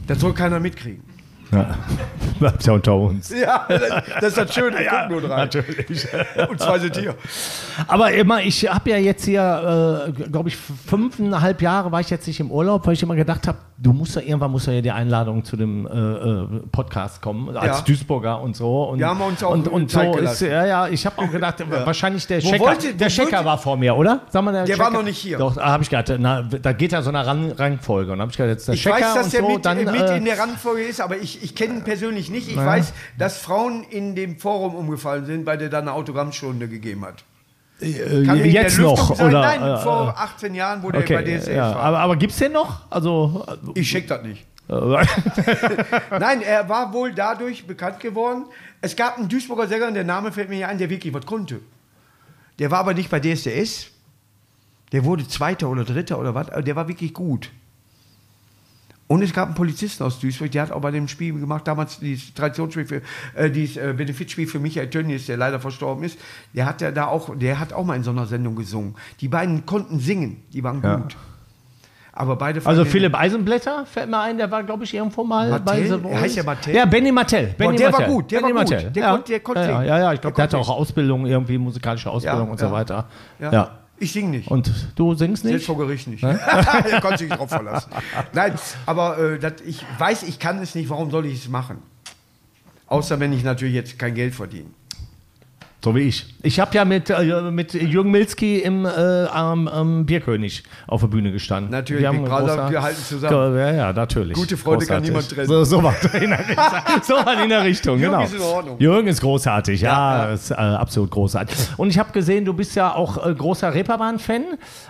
Das 0.07 0.19
soll 0.19 0.33
keiner 0.33 0.59
mitkriegen. 0.59 1.03
Ja. 1.51 1.75
Bleibt 2.39 2.65
ja 2.65 2.73
unter 2.73 2.95
uns. 2.95 3.29
Ja, 3.29 3.65
das, 3.67 3.81
das 4.21 4.23
ist 4.29 4.37
das 4.37 4.53
Schöne, 4.53 4.77
wir 4.77 4.85
Ja, 4.85 5.09
nur 5.09 5.21
drei. 5.21 5.37
natürlich. 5.37 6.07
Und 6.49 6.59
zwei 6.59 6.79
sind 6.79 6.95
hier. 6.97 7.15
Aber 7.87 8.11
immer, 8.11 8.41
ich 8.41 8.69
habe 8.71 8.89
ja 8.91 8.97
jetzt 8.97 9.25
hier, 9.25 10.05
äh, 10.07 10.11
glaube 10.29 10.49
ich, 10.49 10.55
fünfeinhalb 10.57 11.61
Jahre 11.61 11.91
war 11.91 11.99
ich 12.01 12.09
jetzt 12.09 12.27
nicht 12.27 12.39
im 12.39 12.51
Urlaub, 12.51 12.85
weil 12.87 12.93
ich 12.93 13.03
immer 13.03 13.15
gedacht 13.15 13.47
habe, 13.47 13.57
du 13.77 13.93
musst 13.93 14.15
ja 14.15 14.21
irgendwann 14.21 14.51
muss 14.51 14.65
ja 14.65 14.79
die 14.81 14.91
Einladung 14.91 15.43
zu 15.43 15.55
dem 15.57 15.85
äh, 15.87 15.89
äh, 15.91 16.45
Podcast 16.71 17.21
kommen, 17.21 17.55
als 17.57 17.79
Ja. 17.79 17.83
Duisburger 17.85 18.41
und 18.41 18.55
so. 18.55 18.83
Und, 18.83 18.99
Wir 18.99 19.07
haben 19.07 19.21
uns 19.21 19.43
auch 19.43 19.51
und, 19.51 19.67
und 19.67 19.89
Zeit 19.91 20.13
so 20.13 20.19
ist, 20.19 20.41
ja, 20.41 20.65
ja, 20.65 20.87
ich 20.87 21.05
habe 21.05 21.19
auch 21.21 21.31
gedacht, 21.31 21.63
wahrscheinlich 21.85 22.25
der 22.27 22.39
Checker, 22.39 22.59
wollte- 22.65 22.93
der 22.93 23.07
Checker 23.09 23.43
war 23.45 23.57
vor 23.57 23.77
mir, 23.77 23.95
oder? 23.95 24.21
Sag 24.29 24.43
mal, 24.43 24.51
der 24.51 24.65
Der 24.65 24.75
Checker. 24.75 24.85
war 24.85 24.93
noch 24.93 25.03
nicht 25.03 25.17
hier. 25.17 25.37
Doch, 25.37 25.57
habe 25.57 25.83
ich 25.83 25.89
gedacht, 25.89 26.13
na, 26.19 26.41
da 26.43 26.73
geht 26.73 26.91
ja 26.91 27.01
so 27.01 27.09
eine 27.09 27.25
Ran 27.25 27.51
Rangfolge. 27.51 28.11
Und 28.13 28.19
habe 28.21 28.31
ich 28.31 28.37
gedacht, 28.37 28.51
jetzt 28.51 28.67
der 28.67 28.75
Ich 28.75 28.81
Checker 28.83 28.95
weiß, 28.95 29.13
dass 29.13 29.25
und 29.25 29.33
der 29.33 29.41
so, 29.41 29.49
mit, 29.49 29.65
dann, 29.65 29.77
mit 29.77 30.01
äh, 30.01 30.17
in 30.17 30.25
der 30.25 30.39
Randfolge 30.39 30.83
ist, 30.83 31.01
aber 31.01 31.17
ich, 31.17 31.38
ich 31.41 31.55
kenne 31.55 31.75
ihn 31.75 31.83
persönlich 31.83 32.25
ich 32.25 32.31
nicht. 32.31 32.49
Ich 32.49 32.57
weiß, 32.57 32.93
dass 33.17 33.37
Frauen 33.37 33.83
in 33.83 34.15
dem 34.15 34.37
Forum 34.37 34.75
umgefallen 34.75 35.25
sind, 35.25 35.45
weil 35.45 35.57
der 35.57 35.69
da 35.69 35.79
eine 35.79 35.93
Autogrammstunde 35.93 36.67
gegeben 36.67 37.05
hat. 37.05 37.23
Äh, 37.81 38.25
Kann 38.25 38.39
in 38.39 38.51
jetzt 38.51 38.77
noch? 38.77 39.15
Sein? 39.15 39.27
Oder, 39.27 39.41
Nein, 39.41 39.63
äh, 39.63 39.77
vor 39.77 40.15
18 40.17 40.53
Jahren, 40.53 40.83
wo 40.83 40.91
der 40.91 41.01
okay, 41.01 41.15
bei 41.15 41.23
DSF 41.23 41.55
ja, 41.55 41.75
war. 41.75 41.75
aber, 41.77 41.99
aber 41.99 42.15
gibt 42.17 42.33
es 42.33 42.39
den 42.39 42.51
noch? 42.51 42.81
Also, 42.89 43.45
ich 43.73 43.89
check 43.89 44.07
das 44.07 44.21
nicht. 44.23 44.45
äh, 44.69 45.05
Nein, 46.19 46.41
er 46.41 46.69
war 46.69 46.93
wohl 46.93 47.13
dadurch 47.13 47.65
bekannt 47.65 47.99
geworden. 47.99 48.45
Es 48.81 48.95
gab 48.95 49.17
einen 49.17 49.27
Duisburger 49.27 49.67
Sänger, 49.67 49.91
der 49.91 50.03
Name 50.03 50.31
fällt 50.31 50.49
mir 50.49 50.55
hier 50.57 50.67
ein, 50.67 50.77
der 50.77 50.89
wirklich 50.89 51.13
was 51.13 51.25
konnte. 51.25 51.59
Der 52.59 52.69
war 52.69 52.79
aber 52.79 52.93
nicht 52.93 53.09
bei 53.09 53.19
DSDS. 53.19 53.87
Der 54.91 55.05
wurde 55.05 55.27
Zweiter 55.27 55.69
oder 55.69 55.85
Dritter 55.85 56.19
oder 56.19 56.35
was. 56.35 56.47
Der 56.63 56.75
war 56.75 56.87
wirklich 56.87 57.13
gut. 57.13 57.51
Und 59.11 59.23
es 59.23 59.33
gab 59.33 59.47
einen 59.47 59.55
Polizisten 59.55 60.03
aus 60.03 60.19
Duisburg, 60.19 60.51
der 60.51 60.61
hat 60.61 60.71
auch 60.71 60.81
bei 60.81 60.91
dem 60.91 61.07
Spiel 61.07 61.33
gemacht, 61.33 61.67
damals 61.67 61.97
dieses 61.99 62.31
Traditionsspiel 62.35 62.85
für, 62.85 63.01
äh, 63.35 63.49
dieses 63.49 63.77
äh, 63.77 63.91
Benefitspiel 63.97 64.45
für 64.45 64.59
Michael 64.59 64.87
Tönnies, 64.91 65.25
der 65.25 65.35
leider 65.35 65.59
verstorben 65.59 66.03
ist. 66.03 66.19
Der 66.53 66.67
hat 66.67 66.79
ja 66.81 66.91
da 66.91 67.07
auch, 67.07 67.35
der 67.35 67.59
hat 67.59 67.73
auch 67.73 67.83
mal 67.83 67.95
in 67.95 68.03
so 68.03 68.11
einer 68.11 68.27
Sendung 68.27 68.55
gesungen. 68.55 68.93
Die 69.19 69.27
beiden 69.27 69.65
konnten 69.65 69.99
singen, 69.99 70.43
die 70.53 70.63
waren 70.63 70.79
Ja. 70.83 70.97
gut. 70.97 71.17
Aber 72.13 72.35
beide 72.35 72.63
also 72.65 72.85
Philipp 72.85 73.15
Eisenblätter 73.15 73.85
fällt 73.87 74.09
mir 74.11 74.19
ein, 74.19 74.37
der 74.37 74.51
war, 74.51 74.61
glaube 74.63 74.83
ich, 74.83 74.93
irgendwo 74.93 75.23
mal 75.23 75.49
Martell? 75.49 75.65
bei 75.81 75.87
The 75.97 76.03
Voice. 76.03 76.21
heißt 76.21 76.35
ja 76.35 76.43
Martell? 76.43 76.75
Ja, 76.75 76.85
Benny 76.85 77.11
Martell. 77.11 77.55
Benny 77.57 77.77
der 77.77 77.85
war 77.93 77.99
Martell. 78.01 78.13
gut, 78.15 78.31
der 78.31 78.39
Benny 78.41 78.53
war 78.55 78.63
gut. 78.65 78.71
Martell. 78.73 78.91
Der 78.91 79.03
ja. 79.03 79.11
konnt- 79.11 79.29
der 79.29 79.39
konnte 79.39 79.61
ja, 79.61 79.67
ja, 79.69 79.83
ja, 79.83 79.97
ja, 79.99 80.13
ich 80.13 80.19
Der 80.19 80.21
glaube, 80.21 80.35
der 80.35 80.43
hatte 80.43 80.57
konnte 80.57 80.71
auch 80.71 80.75
Ausbildung, 80.77 81.25
irgendwie 81.25 81.57
musikalische 81.57 82.11
Ausbildung 82.11 82.49
und 82.51 82.59
so 82.59 82.71
weiter. 82.71 83.07
Ja. 83.39 83.78
Ich 83.99 84.11
singe 84.13 84.29
nicht. 84.29 84.49
Und 84.49 84.71
du 84.95 85.13
singst 85.13 85.43
Selbst 85.43 85.53
nicht? 85.57 85.65
vor 85.65 85.77
Gericht 85.77 86.07
nicht. 86.07 86.23
da 86.23 86.99
konnte 87.01 87.17
sich 87.19 87.29
drauf 87.29 87.49
verlassen. 87.49 87.91
Nein, 88.33 88.53
aber 88.85 89.17
äh, 89.17 89.39
das, 89.39 89.53
ich 89.65 89.83
weiß, 89.97 90.23
ich 90.23 90.39
kann 90.39 90.59
es 90.59 90.73
nicht. 90.75 90.89
Warum 90.89 91.11
soll 91.11 91.25
ich 91.25 91.43
es 91.43 91.49
machen? 91.49 91.77
Außer 92.87 93.19
wenn 93.19 93.33
ich 93.33 93.43
natürlich 93.43 93.75
jetzt 93.75 93.99
kein 93.99 94.15
Geld 94.15 94.33
verdiene. 94.33 94.69
So 95.81 95.95
wie 95.95 96.01
ich. 96.01 96.25
Ich 96.41 96.59
habe 96.59 96.75
ja 96.75 96.83
mit, 96.83 97.09
äh, 97.09 97.51
mit 97.51 97.73
Jürgen 97.73 98.11
Milski 98.11 98.59
im 98.59 98.85
äh, 98.85 98.89
am, 99.27 99.69
am 99.69 100.05
Bierkönig 100.05 100.63
auf 100.87 100.99
der 101.01 101.07
Bühne 101.07 101.31
gestanden. 101.31 101.71
Natürlich, 101.71 102.01
Wir 102.01 102.09
haben 102.09 102.25
großer- 102.25 102.69
wir 102.69 102.81
halten 102.81 103.01
zusammen. 103.01 103.57
Ja, 103.57 103.71
ja, 103.71 103.93
natürlich. 103.93 104.33
Gute 104.33 104.57
Freunde 104.57 104.85
kann 104.85 105.01
niemand 105.03 105.29
trennen. 105.29 105.47
So, 105.47 105.63
so 105.63 105.81
was 105.81 106.03
in 106.13 106.31
der 106.31 106.39
Richtung. 106.39 106.57
So 107.03 107.13
was 107.13 107.41
in 107.41 107.49
der 107.49 107.63
Richtung, 107.63 107.97
Jürgen 107.97 108.11
genau. 108.11 108.25
ist 108.25 108.33
in 108.35 108.41
Ordnung. 108.41 108.77
Jürgen 108.79 109.07
ist 109.07 109.21
großartig, 109.21 109.79
ja, 109.81 110.25
Ja. 110.25 110.33
Ist, 110.33 110.51
äh, 110.51 110.55
absolut 110.55 111.11
großartig. 111.11 111.55
Und 111.77 111.89
ich 111.89 111.97
habe 111.97 112.11
gesehen, 112.11 112.43
du 112.43 112.53
bist 112.53 112.75
ja 112.75 112.93
auch 112.93 113.25
äh, 113.25 113.33
großer 113.33 113.73
Reeperbahn-Fan 113.73 114.43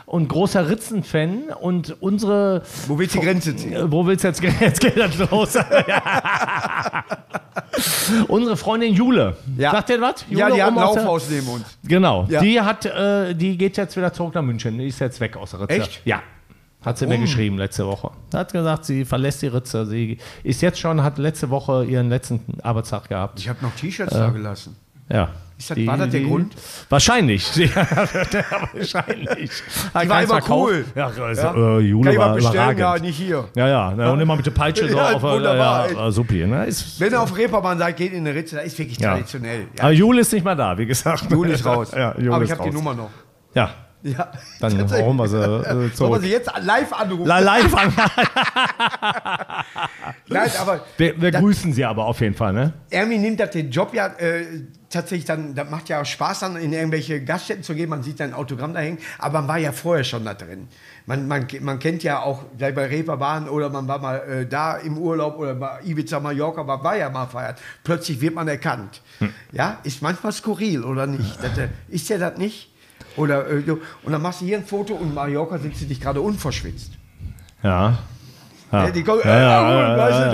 und 0.08 0.28
großer 0.28 0.69
Ritzen-Fan 0.69 1.49
und 1.62 1.97
unsere... 1.99 2.63
Wo 2.88 2.97
willst 2.97 3.13
du 3.13 3.19
die 3.19 3.25
Grenze 3.25 3.56
ziehen? 3.56 3.91
Wo 3.91 4.08
willst 4.08 4.23
du 4.23 4.30
jetzt, 4.30 4.41
jetzt 4.60 4.82
geht 4.82 4.97
das 4.97 5.17
los? 5.30 5.54
Unsere 8.27 8.57
Freundin 8.57 8.93
Jule. 8.93 9.35
Ja. 9.57 9.71
Sagt 9.71 9.89
ihr 9.89 10.01
was? 10.01 10.25
Ja, 10.29 10.47
Jule 10.47 10.55
die 10.55 10.63
hat 10.63 10.75
Laufhaus 10.75 11.29
neben 11.29 11.47
uns. 11.47 11.65
Genau. 11.83 12.25
Ja. 12.29 12.41
Die 12.41 12.59
hat, 12.61 12.85
äh, 12.85 13.33
die 13.33 13.57
geht 13.57 13.77
jetzt 13.77 13.95
wieder 13.95 14.13
zurück 14.13 14.35
nach 14.35 14.41
München. 14.41 14.77
Die 14.77 14.87
ist 14.87 14.99
jetzt 14.99 15.19
weg 15.19 15.37
aus 15.37 15.51
der 15.51 15.61
Ritze. 15.61 15.73
Echt? 15.73 16.01
Ja. 16.05 16.21
Hat 16.81 16.97
sie 16.97 17.07
mir 17.07 17.17
geschrieben 17.17 17.57
letzte 17.57 17.85
Woche. 17.85 18.11
Hat 18.33 18.53
gesagt, 18.53 18.85
sie 18.85 19.03
verlässt 19.03 19.41
die 19.41 19.47
Ritze. 19.47 19.85
Sie 19.85 20.17
ist 20.43 20.61
jetzt 20.61 20.79
schon, 20.79 21.03
hat 21.03 21.17
letzte 21.17 21.49
Woche 21.49 21.83
ihren 21.83 22.07
letzten 22.09 22.41
Arbeitstag 22.63 23.09
gehabt. 23.09 23.39
Ich 23.39 23.49
habe 23.49 23.59
noch 23.61 23.75
T-Shirts 23.75 24.13
da 24.13 24.29
gelassen. 24.29 24.77
Ja. 25.11 25.29
Das- 25.67 25.78
war 25.86 25.98
das 25.98 26.10
der 26.10 26.22
Grund? 26.22 26.56
Wahrscheinlich. 26.89 27.54
Ja, 27.56 27.86
wahrscheinlich. 28.74 29.52
Die 30.04 30.10
war 30.10 30.24
immer 30.24 30.41
cool. 30.50 30.86
Ja, 30.95 31.08
also, 31.08 31.22
Ja. 31.41 31.54
Äh, 31.78 31.80
Jule 31.82 32.13
mal 32.13 32.17
war 32.17 32.34
bestellen? 32.36 32.54
überragend. 32.56 32.80
Ja, 32.80 33.00
nicht 33.00 33.17
hier. 33.17 33.48
Ja, 33.56 33.67
ja, 33.67 33.91
ne, 33.93 34.12
und 34.12 34.19
immer 34.22 34.36
mit 34.36 34.45
der 34.45 34.52
Peitsche 34.52 34.88
so 34.89 34.98
Ja, 34.98 35.12
auf 35.13 35.22
der- 35.22 35.32
wunderbar, 35.32 35.91
Ja, 35.91 35.98
ja, 35.98 36.12
supi, 36.12 36.45
ne? 36.45 36.65
Ist, 36.65 37.00
Wenn 37.00 37.12
ihr 37.12 37.22
auf 37.22 37.36
Reeperbahn 37.36 37.78
seid, 37.78 37.98
geht 37.98 38.13
in 38.13 38.26
eine 38.26 38.34
Ritze, 38.34 38.56
da 38.56 38.62
ist 38.62 38.78
wirklich 38.80 39.00
ja. 39.00 39.12
traditionell. 39.12 39.67
Ja. 39.78 39.84
Aber 39.84 39.91
Jule 39.91 40.22
ist 40.22 40.32
nicht 40.34 40.45
mehr 40.45 40.56
da, 40.56 40.78
wie 40.78 40.86
gesagt. 40.86 41.30
Juli 41.30 41.52
ist 41.54 41.65
raus. 41.65 41.91
Ja, 41.95 42.15
Jule 42.17 42.34
Aber 42.36 42.43
ich 42.45 42.52
habe 42.52 42.63
die. 42.63 42.72
Nummer 42.72 42.93
noch. 42.93 43.10
Ja, 43.54 43.69
Ja. 44.01 44.31
dann 44.62 44.89
holen 44.91 45.17
wir 45.17 45.27
sie 45.27 45.38
äh, 45.38 45.41
Sollen 45.45 45.81
wir 45.81 45.93
zurück. 45.93 46.21
sie 46.21 46.29
jetzt 46.29 46.49
live 46.62 46.93
anrufen? 46.93 47.25
La- 47.25 47.39
Live 47.39 47.73
an. 47.75 47.93
Nein, 50.29 50.49
aber 50.59 50.85
Wir, 50.97 51.21
wir 51.21 51.31
grüßen 51.31 51.73
sie 51.73 51.83
aber 51.85 52.05
auf 52.05 52.21
jeden 52.21 52.35
Fall, 52.35 52.53
ne? 52.53 52.73
Ermi 52.89 53.17
nimmt 53.17 53.39
das 53.39 53.51
den 53.51 53.71
Job 53.71 53.93
ja 53.93 54.07
äh, 54.17 54.45
tatsächlich 54.89 55.25
dann, 55.25 55.53
das 55.55 55.69
macht 55.69 55.89
ja 55.89 56.03
Spaß 56.05 56.39
dann 56.39 56.55
in 56.55 56.71
irgendwelche 56.73 57.23
Gaststätten 57.23 57.63
zu 57.63 57.75
gehen, 57.75 57.89
man 57.89 58.01
sieht 58.03 58.19
sein 58.19 58.33
Autogramm 58.33 58.73
da 58.73 58.79
hängen, 58.79 58.99
aber 59.17 59.39
man 59.39 59.47
war 59.49 59.57
ja 59.57 59.71
vorher 59.71 60.03
schon 60.03 60.23
da 60.25 60.33
drin. 60.33 60.67
Man, 61.05 61.27
man, 61.27 61.47
man 61.62 61.79
kennt 61.79 62.01
ja 62.03 62.21
auch, 62.21 62.43
sei 62.57 62.71
bei 62.71 62.85
Reeperbahn 62.85 63.49
oder 63.49 63.69
man 63.69 63.88
war 63.88 63.99
mal 63.99 64.17
äh, 64.17 64.45
da 64.45 64.77
im 64.77 64.97
Urlaub 64.97 65.38
oder 65.38 65.55
bei 65.55 65.79
Ibiza, 65.83 66.19
Mallorca, 66.19 66.63
man 66.63 66.83
war 66.83 66.95
ja 66.95 67.09
mal 67.09 67.27
feiert. 67.27 67.59
Plötzlich 67.83 68.21
wird 68.21 68.33
man 68.35 68.47
erkannt. 68.47 69.01
Ja, 69.51 69.79
ist 69.83 70.01
manchmal 70.01 70.31
skurril 70.31 70.83
oder 70.83 71.05
nicht? 71.07 71.38
Das, 71.43 71.57
äh, 71.57 71.67
ist 71.89 72.07
ja 72.09 72.17
das 72.17 72.38
nicht? 72.38 72.69
Oder, 73.15 73.50
äh, 73.50 73.63
und 74.04 74.12
dann 74.12 74.22
machst 74.22 74.41
du 74.41 74.45
hier 74.45 74.58
ein 74.58 74.65
Foto 74.65 74.93
und 74.93 75.13
Mallorca 75.13 75.58
sitzt 75.58 75.82
du 75.82 75.86
dich 75.86 76.00
gerade 76.00 76.22
unverschwitzt. 76.22 76.93
Ja. 77.63 78.00
Ja. 78.71 78.86
Ja, 78.86 78.91
die 78.91 79.03
kommen, 79.03 79.21
ja, 79.23 79.39
ja, 79.39 79.71
äh, 79.71 79.89
ja, 79.89 79.97
weißt 79.97 80.34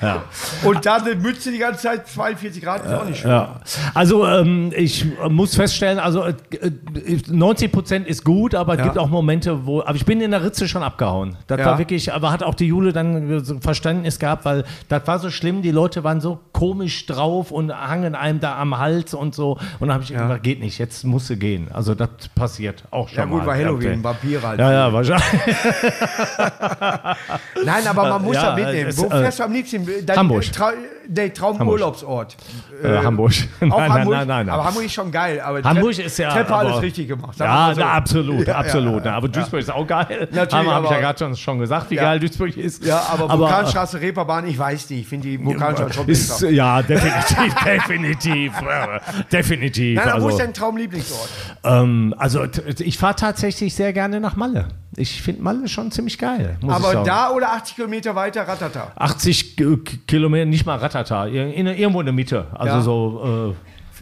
du, 0.00 0.06
ne? 0.06 0.20
Und 0.64 0.86
dann 0.86 1.02
eine 1.02 1.14
Mütze 1.14 1.52
die 1.52 1.58
ganze 1.58 1.82
Zeit, 1.82 2.08
42 2.08 2.62
Grad, 2.62 2.84
ist 2.84 2.92
auch 2.92 3.04
nicht 3.04 3.20
schön. 3.20 3.42
Also 3.94 4.26
ähm, 4.26 4.72
ich 4.76 5.06
äh, 5.22 5.28
muss 5.28 5.54
feststellen, 5.54 5.98
also 6.00 6.24
äh, 6.24 6.34
äh, 6.60 7.18
90 7.28 7.70
Prozent 7.70 8.08
ist 8.08 8.24
gut, 8.24 8.54
aber 8.54 8.76
es 8.76 8.82
gibt 8.82 8.98
auch 8.98 9.08
Momente, 9.08 9.66
wo, 9.66 9.82
aber 9.82 9.94
ich 9.94 10.04
bin 10.04 10.20
in 10.20 10.32
der 10.32 10.42
Ritze 10.42 10.66
schon 10.68 10.82
abgehauen. 10.82 11.36
Das 11.46 11.64
war 11.64 11.78
wirklich, 11.78 12.12
aber 12.12 12.32
hat 12.32 12.42
auch 12.42 12.54
die 12.54 12.66
Jule 12.66 12.92
dann 12.92 13.44
so 13.44 13.60
Verständnis 13.60 14.18
gehabt, 14.18 14.44
weil 14.44 14.64
das 14.88 15.06
war 15.06 15.18
so 15.20 15.30
schlimm, 15.30 15.62
die 15.62 15.70
Leute 15.70 16.02
waren 16.02 16.20
so 16.20 16.40
komisch 16.52 17.06
drauf 17.06 17.52
und 17.52 17.72
hangen 17.72 18.14
einem 18.14 18.40
da 18.40 18.58
am 18.58 18.78
Hals 18.78 19.14
und 19.14 19.34
so. 19.34 19.52
Und 19.78 19.88
dann 19.88 19.92
habe 19.92 20.02
ich 20.02 20.10
gesagt, 20.12 20.42
geht 20.42 20.60
nicht, 20.60 20.78
jetzt 20.78 21.04
musst 21.04 21.30
du 21.30 21.36
gehen. 21.36 21.68
Also 21.72 21.94
das 21.94 22.08
passiert 22.34 22.84
auch 22.90 23.08
schon 23.08 23.18
Ja 23.18 23.24
gut, 23.26 23.40
mal. 23.40 23.46
war 23.46 23.54
Halloween, 23.54 23.92
Okay. 23.92 24.04
Vampire 24.04 24.42
halt. 24.42 24.60
Ja, 24.60 24.72
ja, 24.72 24.92
wahrscheinlich. 24.92 25.20
Nein, 27.64 27.86
aber 27.86 28.08
man 28.08 28.22
muss 28.22 28.36
ja, 28.36 28.50
ja 28.50 28.54
mitnehmen. 28.54 28.92
Wo 28.96 29.06
äh, 29.06 29.10
fährst 29.10 29.38
du 29.38 29.44
am 29.44 29.52
liebsten? 29.52 29.88
Dein 30.06 30.16
Hamburg. 30.16 30.52
Trau 30.52 30.70
der 31.06 31.34
Traumurlaubsort. 31.34 32.36
Äh, 32.84 32.98
Hamburg. 32.98 33.32
Auch 33.60 33.66
Nein, 33.78 33.92
Hamburg? 33.92 34.14
nein, 34.16 34.28
nein, 34.28 34.46
nein. 34.46 34.48
Aber 34.54 34.64
Hamburg 34.64 34.84
ist 34.84 34.92
schon 34.94 35.10
geil. 35.10 35.40
Aber 35.40 35.60
Hamburg 35.62 35.92
Tre- 35.92 36.02
ist 36.04 36.18
ja. 36.18 36.30
Treppe 36.30 36.54
aber- 36.54 36.70
alles 36.70 36.82
richtig 36.82 37.08
gemacht. 37.08 37.36
Ja, 37.38 37.72
so. 37.74 37.80
na, 37.80 37.92
absolut, 37.92 38.46
Ja, 38.46 38.58
absolut. 38.58 39.04
ja, 39.04 39.14
aber 39.16 39.28
Duisburg 39.28 39.60
ist 39.60 39.72
auch 39.72 39.86
geil. 39.86 40.28
Natürlich, 40.30 40.52
Habe 40.68 40.74
hab 40.74 40.84
ich 40.84 40.90
ja 40.90 40.96
aber- 40.96 41.00
gerade 41.06 41.18
schon, 41.18 41.36
schon 41.36 41.58
gesagt, 41.58 41.90
wie 41.90 41.96
geil 41.96 42.20
Duisburg 42.20 42.56
ist. 42.56 42.84
Ja, 42.84 43.02
aber 43.12 43.28
Vulkanstraße, 43.38 44.00
Reeperbahn, 44.00 44.46
ich 44.46 44.58
weiß 44.58 44.90
nicht. 44.90 45.00
Ich 45.00 45.08
finde 45.08 45.28
die 45.28 45.44
Vulkanstraße 45.44 45.94
schon 45.94 46.06
besser. 46.06 46.48
ja, 46.50 46.80
definitiv, 46.82 47.54
definitiv, 47.64 48.52
äh, 48.60 49.24
definitiv. 49.32 49.96
Nein, 49.96 50.08
aber 50.08 50.22
wo 50.22 50.26
also, 50.26 50.38
ist 50.38 50.44
dein 50.44 50.54
Traumlieblingsort? 50.54 51.28
ähm, 51.64 52.14
also 52.18 52.44
ich 52.78 52.98
fahre 52.98 53.16
tatsächlich 53.16 53.74
sehr 53.74 53.92
gerne 53.92 54.20
nach 54.20 54.36
Malle. 54.36 54.68
Ich 54.96 55.22
finde 55.22 55.42
Malle 55.42 55.68
schon 55.68 55.90
ziemlich 55.92 56.18
geil. 56.18 56.56
Aber 56.66 57.04
da 57.04 57.30
oder 57.30 57.49
80 57.52 57.74
Kilometer 57.76 58.14
weiter, 58.14 58.46
Ratata? 58.46 58.92
80 58.96 59.56
K- 59.56 59.76
K- 59.84 59.96
Kilometer, 60.06 60.44
nicht 60.46 60.66
mal 60.66 60.76
Ratata, 60.78 61.26
irgendwo 61.26 62.00
in 62.00 62.06
der 62.06 62.12
Mitte. 62.14 62.46
Also 62.54 62.74
Ja. 62.76 62.80
so 62.80 63.54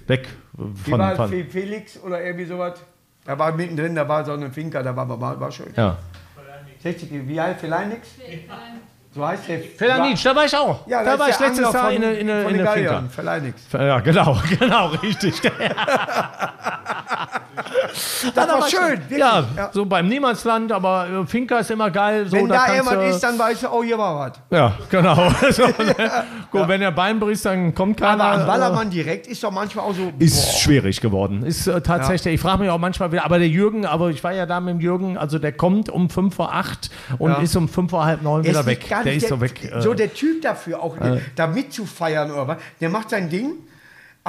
äh, 0.06 0.08
weg 0.08 0.28
Wie 0.54 0.90
von. 0.90 0.98
war 1.00 1.16
von 1.16 1.28
Fe- 1.30 1.44
Felix 1.44 1.98
oder 2.00 2.22
irgendwie 2.24 2.44
sowas? 2.46 2.80
Da 3.24 3.38
war 3.38 3.52
mittendrin, 3.52 3.94
da 3.94 4.08
war 4.08 4.24
so 4.24 4.32
eine 4.32 4.50
Finca, 4.50 4.82
da 4.82 4.94
war, 4.96 5.08
war, 5.20 5.38
war 5.40 5.52
schön. 5.52 5.72
ja. 5.76 5.96
60, 6.82 7.10
wie 7.28 7.40
alt? 7.40 7.58
Felix? 7.60 8.08
So 9.18 9.26
heißt 9.26 9.48
der. 9.48 9.58
Felanitsch, 9.76 10.24
da 10.24 10.36
war 10.36 10.44
ich 10.44 10.56
auch. 10.56 10.86
Ja, 10.86 11.02
da 11.02 11.18
war 11.18 11.28
ich 11.28 11.40
letztes 11.40 11.72
Jahr 11.72 11.90
in 11.90 12.02
der 12.02 12.12
in 12.20 12.28
in 12.28 12.46
den 12.54 12.58
der 12.58 12.68
Finca. 12.72 13.02
Felix. 13.10 13.62
Ja, 13.72 13.98
genau, 13.98 14.38
genau, 14.60 14.86
richtig. 15.02 15.34
Das 18.34 18.48
war 18.48 18.68
schön, 18.68 18.98
wirklich. 19.00 19.18
Ja, 19.18 19.44
Ja. 19.56 19.70
so 19.72 19.84
beim 19.84 20.08
Niemandsland, 20.08 20.70
aber 20.72 21.06
äh, 21.08 21.26
Finca 21.26 21.58
ist 21.58 21.70
immer 21.70 21.90
geil. 21.90 22.26
So, 22.26 22.36
Wenn 22.36 22.48
da 22.48 22.64
kannst 22.66 22.90
jemand 22.90 23.08
ist, 23.10 23.20
dann 23.20 23.38
weißt 23.38 23.62
du, 23.64 23.68
oh, 23.68 23.82
hier 23.82 23.98
war 23.98 24.18
was. 24.18 24.32
Ja, 24.50 24.72
genau. 24.90 25.14
so, 25.50 25.66
ne? 25.66 25.94
Gut, 26.50 26.68
wenn 26.68 26.82
er 26.82 26.92
Bein 26.92 27.18
bricht, 27.18 27.44
dann 27.44 27.74
kommt 27.74 27.98
keiner. 27.98 28.24
Aber 28.24 28.32
am 28.34 28.42
äh, 28.42 28.46
Ballermann 28.46 28.90
direkt 28.90 29.26
ist 29.26 29.42
doch 29.42 29.50
manchmal 29.50 29.86
auch 29.86 29.94
so. 29.94 30.12
Ist 30.18 30.60
schwierig 30.60 31.00
geworden. 31.00 31.42
Ist 31.44 31.66
äh, 31.66 31.80
tatsächlich, 31.80 32.34
ich 32.34 32.40
frage 32.40 32.62
mich 32.62 32.70
auch 32.70 32.78
manchmal 32.78 33.10
wieder, 33.12 33.24
aber 33.24 33.38
der 33.38 33.48
Jürgen, 33.48 33.86
aber 33.86 34.10
ich 34.10 34.22
war 34.22 34.32
ja 34.32 34.46
da 34.46 34.60
mit 34.60 34.74
dem 34.74 34.80
Jürgen, 34.80 35.16
also 35.18 35.38
der 35.38 35.52
kommt 35.52 35.88
um 35.90 36.08
5 36.10 36.34
vor 36.34 36.54
8 36.54 36.90
und 37.18 37.30
Ja. 37.32 37.38
ist 37.38 37.56
um 37.56 37.68
5 37.68 37.90
vor 37.90 38.04
halb 38.04 38.22
9 38.22 38.44
Er 38.44 38.50
wieder 38.50 38.66
weg. 38.66 38.88
Der 39.08 39.16
ist 39.16 39.28
so 39.28 39.40
weg. 39.40 39.64
äh, 39.64 39.80
so 39.80 39.94
der 39.94 40.12
Typ 40.12 40.42
dafür, 40.42 40.82
auch 40.82 40.96
da 41.34 41.46
mitzufeiern 41.46 42.30
oder 42.30 42.48
was. 42.48 42.58
Der 42.80 42.88
macht 42.90 43.10
sein 43.10 43.28
Ding, 43.28 43.52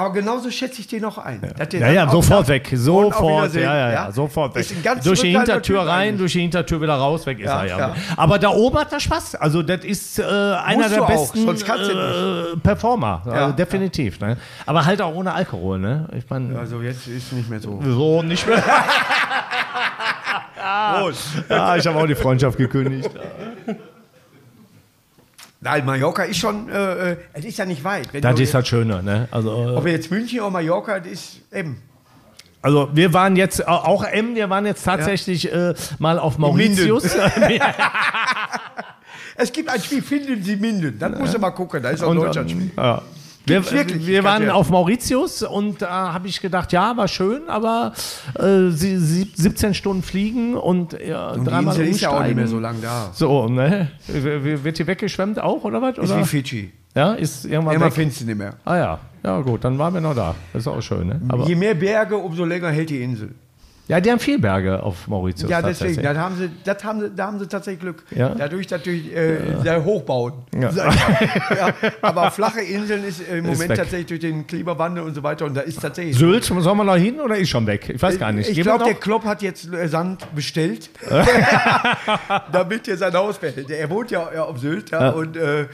aber 0.00 0.14
genauso 0.14 0.50
schätze 0.50 0.80
ich 0.80 0.86
den 0.86 1.02
noch 1.02 1.18
ein. 1.18 1.42
Der 1.42 1.80
ja, 1.80 1.90
ja, 1.90 2.08
sofort 2.08 2.48
weg. 2.48 2.70
Sofort. 2.72 3.54
Ja, 3.54 3.60
ja, 3.60 3.92
ja, 3.92 4.12
sofort 4.12 4.54
weg. 4.54 4.66
Durch 5.04 5.20
die 5.20 5.36
Hintertür 5.36 5.82
rein, 5.82 6.16
durch 6.16 6.32
die 6.32 6.40
Hintertür 6.40 6.80
wieder 6.80 6.94
raus, 6.94 7.26
weg 7.26 7.38
ist 7.38 7.44
Ja, 7.44 7.64
er 7.64 7.78
ja. 7.78 7.94
Aber 8.16 8.38
da 8.38 8.48
oben 8.48 8.78
hat 8.78 8.92
er 8.94 9.00
Spaß. 9.00 9.34
Also, 9.34 9.62
das 9.62 9.84
ist 9.84 10.18
äh, 10.18 10.22
einer 10.22 10.88
der 10.88 11.02
besten 11.02 11.46
äh, 11.46 12.56
Performer. 12.62 13.22
Also, 13.26 13.52
definitiv. 13.52 14.18
Ne? 14.20 14.38
Aber 14.64 14.86
halt 14.86 15.02
auch 15.02 15.14
ohne 15.14 15.34
Alkohol. 15.34 15.78
Ne? 15.78 16.08
Ich 16.16 16.24
meine, 16.30 16.58
Also 16.58 16.80
jetzt 16.80 17.06
ist 17.06 17.34
nicht 17.34 17.50
mehr 17.50 17.60
so. 17.60 17.78
so 17.84 18.22
nicht 18.22 18.46
mehr. 18.46 18.62
ja, 21.50 21.76
ich 21.76 21.86
habe 21.86 21.98
auch 21.98 22.06
die 22.06 22.14
Freundschaft 22.14 22.56
gekündigt. 22.56 23.10
Nein, 25.62 25.84
Mallorca 25.84 26.22
ist 26.22 26.38
schon, 26.38 26.68
äh, 26.70 27.12
äh, 27.12 27.16
es 27.34 27.44
ist 27.44 27.58
ja 27.58 27.66
nicht 27.66 27.84
weit. 27.84 28.12
Wenn 28.12 28.22
Das 28.22 28.40
ist 28.40 28.54
das 28.54 28.66
Schöne, 28.66 29.02
ne? 29.02 29.28
Also, 29.30 29.50
äh, 29.50 29.76
Ob 29.76 29.86
jetzt 29.86 30.10
München 30.10 30.40
oder 30.40 30.50
Mallorca, 30.50 31.00
das 31.00 31.12
ist 31.12 31.40
eben. 31.52 31.82
also 32.62 32.88
wir 32.92 33.12
waren 33.12 33.36
jetzt, 33.36 33.60
äh, 33.60 33.64
auch 33.64 34.04
M, 34.04 34.34
wir 34.34 34.48
waren 34.48 34.64
jetzt 34.64 34.84
tatsächlich 34.84 35.52
äh, 35.52 35.74
mal 35.98 36.18
auf 36.18 36.38
Mauritius. 36.38 37.14
Es 39.40 39.52
gibt 39.52 39.70
ein 39.70 39.80
Spiel, 39.80 40.02
finden 40.02 40.42
Sie 40.42 40.56
Minden. 40.56 40.98
Dann 40.98 41.18
musst 41.18 41.34
du 41.34 41.38
mal 41.38 41.50
gucken, 41.50 41.82
da 41.82 41.90
ist 41.90 42.02
auch 42.02 42.10
ein 42.10 42.16
Deutschlandspiel. 42.16 42.62
ähm, 42.62 42.72
ja. 42.76 43.02
Wir, 43.50 43.70
wirklich, 43.70 44.06
wir 44.06 44.24
waren 44.24 44.44
kannte- 44.44 44.54
auf 44.54 44.70
Mauritius 44.70 45.42
und 45.42 45.82
da 45.82 46.12
habe 46.12 46.28
ich 46.28 46.40
gedacht, 46.40 46.72
ja, 46.72 46.96
war 46.96 47.08
schön, 47.08 47.42
aber 47.48 47.92
äh, 48.38 48.70
sie, 48.70 48.96
sie, 48.98 49.30
17 49.34 49.74
Stunden 49.74 50.02
fliegen 50.02 50.54
und, 50.56 50.96
ja, 51.06 51.30
Und 51.30 51.44
die 51.44 51.50
dreimal 51.50 51.74
Insel 51.76 51.88
ist 51.94 52.00
ja 52.00 52.10
auch 52.10 52.22
nicht 52.24 52.36
mehr 52.36 52.46
so 52.46 52.58
lang 52.58 52.76
da. 52.80 53.10
So, 53.12 53.48
ne? 53.48 53.90
Wird 54.06 54.78
die 54.78 54.86
weggeschwemmt 54.86 55.38
auch, 55.40 55.64
oder 55.64 55.82
was? 55.82 55.98
Ist 55.98 56.16
wie 56.16 56.24
Fidschi. 56.24 56.72
Ja, 56.94 57.12
ist 57.12 57.44
irgendwann 57.44 57.76
Immer 57.76 57.90
findest 57.90 58.22
du 58.22 58.24
nicht 58.26 58.38
mehr. 58.38 58.54
Ah 58.64 58.76
ja, 58.76 58.98
ja 59.22 59.40
gut, 59.40 59.62
dann 59.64 59.78
waren 59.78 59.94
wir 59.94 60.00
noch 60.00 60.14
da. 60.14 60.34
Das 60.52 60.62
ist 60.62 60.66
auch 60.66 60.80
schön, 60.80 61.06
ne? 61.06 61.20
Aber, 61.28 61.46
Je 61.46 61.54
mehr 61.54 61.74
Berge, 61.74 62.16
umso 62.16 62.44
länger 62.44 62.70
hält 62.70 62.90
die 62.90 63.02
Insel. 63.02 63.34
Ja, 63.90 64.00
die 64.00 64.10
haben 64.10 64.20
viel 64.20 64.38
Berge 64.38 64.82
auf 64.82 65.08
Mauritius. 65.08 65.50
Ja, 65.50 65.60
deswegen, 65.60 65.96
tatsächlich. 65.96 66.14
da 66.14 66.20
haben 66.20 66.36
sie, 66.36 66.50
das 66.62 66.84
haben 66.84 67.00
sie, 67.00 67.10
da 67.10 67.26
haben 67.26 67.38
sie 67.40 67.48
tatsächlich 67.48 67.80
Glück. 67.80 68.04
Ja. 68.12 68.34
Dadurch 68.36 68.70
natürlich 68.70 69.14
äh, 69.14 69.38
sehr 69.62 69.84
hochbauen. 69.84 70.34
Ja. 70.54 70.70
Ja, 70.70 71.74
aber 72.00 72.30
flache 72.30 72.60
Inseln 72.60 73.02
ist 73.04 73.20
im 73.28 73.44
Moment 73.46 73.70
weg. 73.70 73.76
tatsächlich 73.76 74.06
durch 74.06 74.20
den 74.20 74.46
Klimawandel 74.46 75.02
und 75.02 75.14
so 75.14 75.22
weiter 75.24 75.44
und 75.44 75.54
da 75.54 75.62
ist 75.62 75.80
tatsächlich. 75.80 76.16
Sylt, 76.16 76.44
sollen 76.44 76.76
wir 76.76 76.84
noch 76.84 76.96
hin 76.96 77.20
oder 77.20 77.36
ist 77.36 77.48
schon 77.48 77.66
weg? 77.66 77.90
Ich 77.92 78.00
weiß 78.00 78.18
gar 78.18 78.30
nicht. 78.30 78.48
Ich 78.48 78.60
glaube, 78.60 78.84
der? 78.84 78.94
Klopp 78.94 79.24
hat 79.24 79.42
jetzt 79.42 79.72
äh, 79.72 79.88
Sand 79.88 80.32
bestellt, 80.34 80.90
damit 82.52 82.86
er 82.86 82.96
sein 82.96 83.12
Haus 83.14 83.38
behält. 83.38 83.70
Er 83.70 83.90
wohnt 83.90 84.12
ja, 84.12 84.28
ja 84.32 84.44
auf 84.44 84.58
Sylt 84.58 84.90
ja, 84.90 85.06
Ja. 85.06 85.10
und 85.10 85.36
äh, 85.36 85.66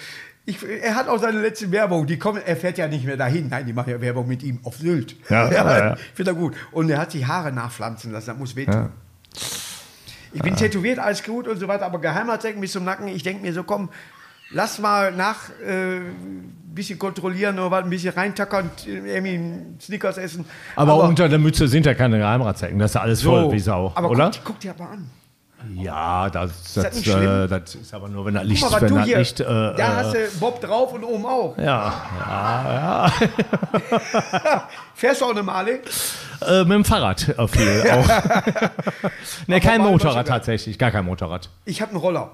ich, 0.46 0.58
er 0.64 0.94
hat 0.94 1.08
auch 1.08 1.18
seine 1.18 1.40
letzten 1.40 1.72
Werbung. 1.72 2.06
Die 2.06 2.18
kommen, 2.18 2.40
er 2.44 2.56
fährt 2.56 2.78
ja 2.78 2.86
nicht 2.86 3.04
mehr 3.04 3.16
dahin. 3.16 3.48
Nein, 3.48 3.66
die 3.66 3.72
machen 3.72 3.90
ja 3.90 4.00
Werbung 4.00 4.28
mit 4.28 4.44
ihm 4.44 4.60
auf 4.62 4.76
Sylt. 4.76 5.16
Ja, 5.28 5.50
ja, 5.50 5.78
ja. 5.78 5.94
Ich 5.94 6.14
finde 6.14 6.30
er 6.30 6.34
gut. 6.34 6.54
Und 6.70 6.88
er 6.88 6.98
hat 6.98 7.10
sich 7.10 7.26
Haare 7.26 7.52
nachpflanzen 7.52 8.12
lassen. 8.12 8.28
Das 8.28 8.38
muss 8.38 8.54
wehtun. 8.54 8.90
Ich 10.32 10.42
bin 10.42 10.54
tätowiert, 10.54 10.98
alles 10.98 11.22
gut 11.22 11.48
und 11.48 11.58
so 11.58 11.66
weiter, 11.66 11.86
aber 11.86 11.98
Geheimratsecken 11.98 12.60
bis 12.60 12.72
zum 12.72 12.84
Nacken. 12.84 13.08
Ich 13.08 13.22
denke 13.22 13.42
mir 13.42 13.52
so, 13.52 13.64
komm, 13.64 13.88
lass 14.50 14.78
mal 14.78 15.10
nach 15.12 15.48
äh, 15.66 16.00
bisschen 16.74 16.98
kontrollieren 16.98 17.58
oder 17.58 17.70
was, 17.70 17.84
ein 17.84 17.90
bisschen 17.90 18.12
reintackern, 18.12 18.70
irgendwie 18.86 19.40
Snickers 19.80 20.18
essen. 20.18 20.44
Aber, 20.76 21.02
unter 21.02 21.28
der 21.28 21.38
Mütze 21.38 21.66
sind 21.66 21.86
ja 21.86 21.94
keine 21.94 22.18
Geheimratsecken. 22.18 22.78
Das 22.78 22.90
ist 22.90 22.94
ja 22.94 23.00
alles 23.00 23.22
voll 23.22 23.50
wie 23.50 23.58
Sau, 23.58 23.92
aber 23.94 24.10
oder? 24.10 24.30
Guck, 24.30 24.44
guck 24.44 24.60
dir 24.60 24.70
aber 24.72 24.90
an. 24.90 25.10
Ja, 25.74 26.30
das, 26.30 26.74
das 26.74 27.02
das, 27.02 27.06
äh, 27.06 27.48
das 27.48 27.74
ist 27.74 27.94
aber 27.94 28.08
nur, 28.08 28.26
wenn 28.26 28.34
das 28.34 28.44
Licht, 28.44 28.62
mal, 28.62 28.80
wenn 28.80 28.88
du 28.88 28.94
das 28.96 29.04
hier, 29.06 29.18
Licht, 29.18 29.40
äh, 29.40 29.44
da 29.44 29.96
hast 29.96 30.14
äh, 30.14 30.28
du 30.28 30.38
Bob 30.38 30.60
drauf 30.60 30.92
und 30.92 31.04
oben 31.04 31.26
auch. 31.26 31.56
ja, 31.58 33.10
Fährst 34.94 35.20
du 35.20 35.24
auch 35.26 35.30
eine 35.30 35.42
Male? 35.42 35.80
äh, 36.46 36.60
mit 36.60 36.72
dem 36.72 36.84
Fahrrad 36.84 37.28
äh, 37.28 37.48
viel 37.48 37.82
auch. 37.90 38.08
ne, 39.46 39.60
kein 39.60 39.80
Motorrad 39.80 40.28
tatsächlich, 40.28 40.78
gar 40.78 40.90
kein 40.90 41.04
Motorrad. 41.04 41.50
Ich 41.64 41.80
habe 41.82 41.90
einen 41.90 42.00
Roller. 42.00 42.30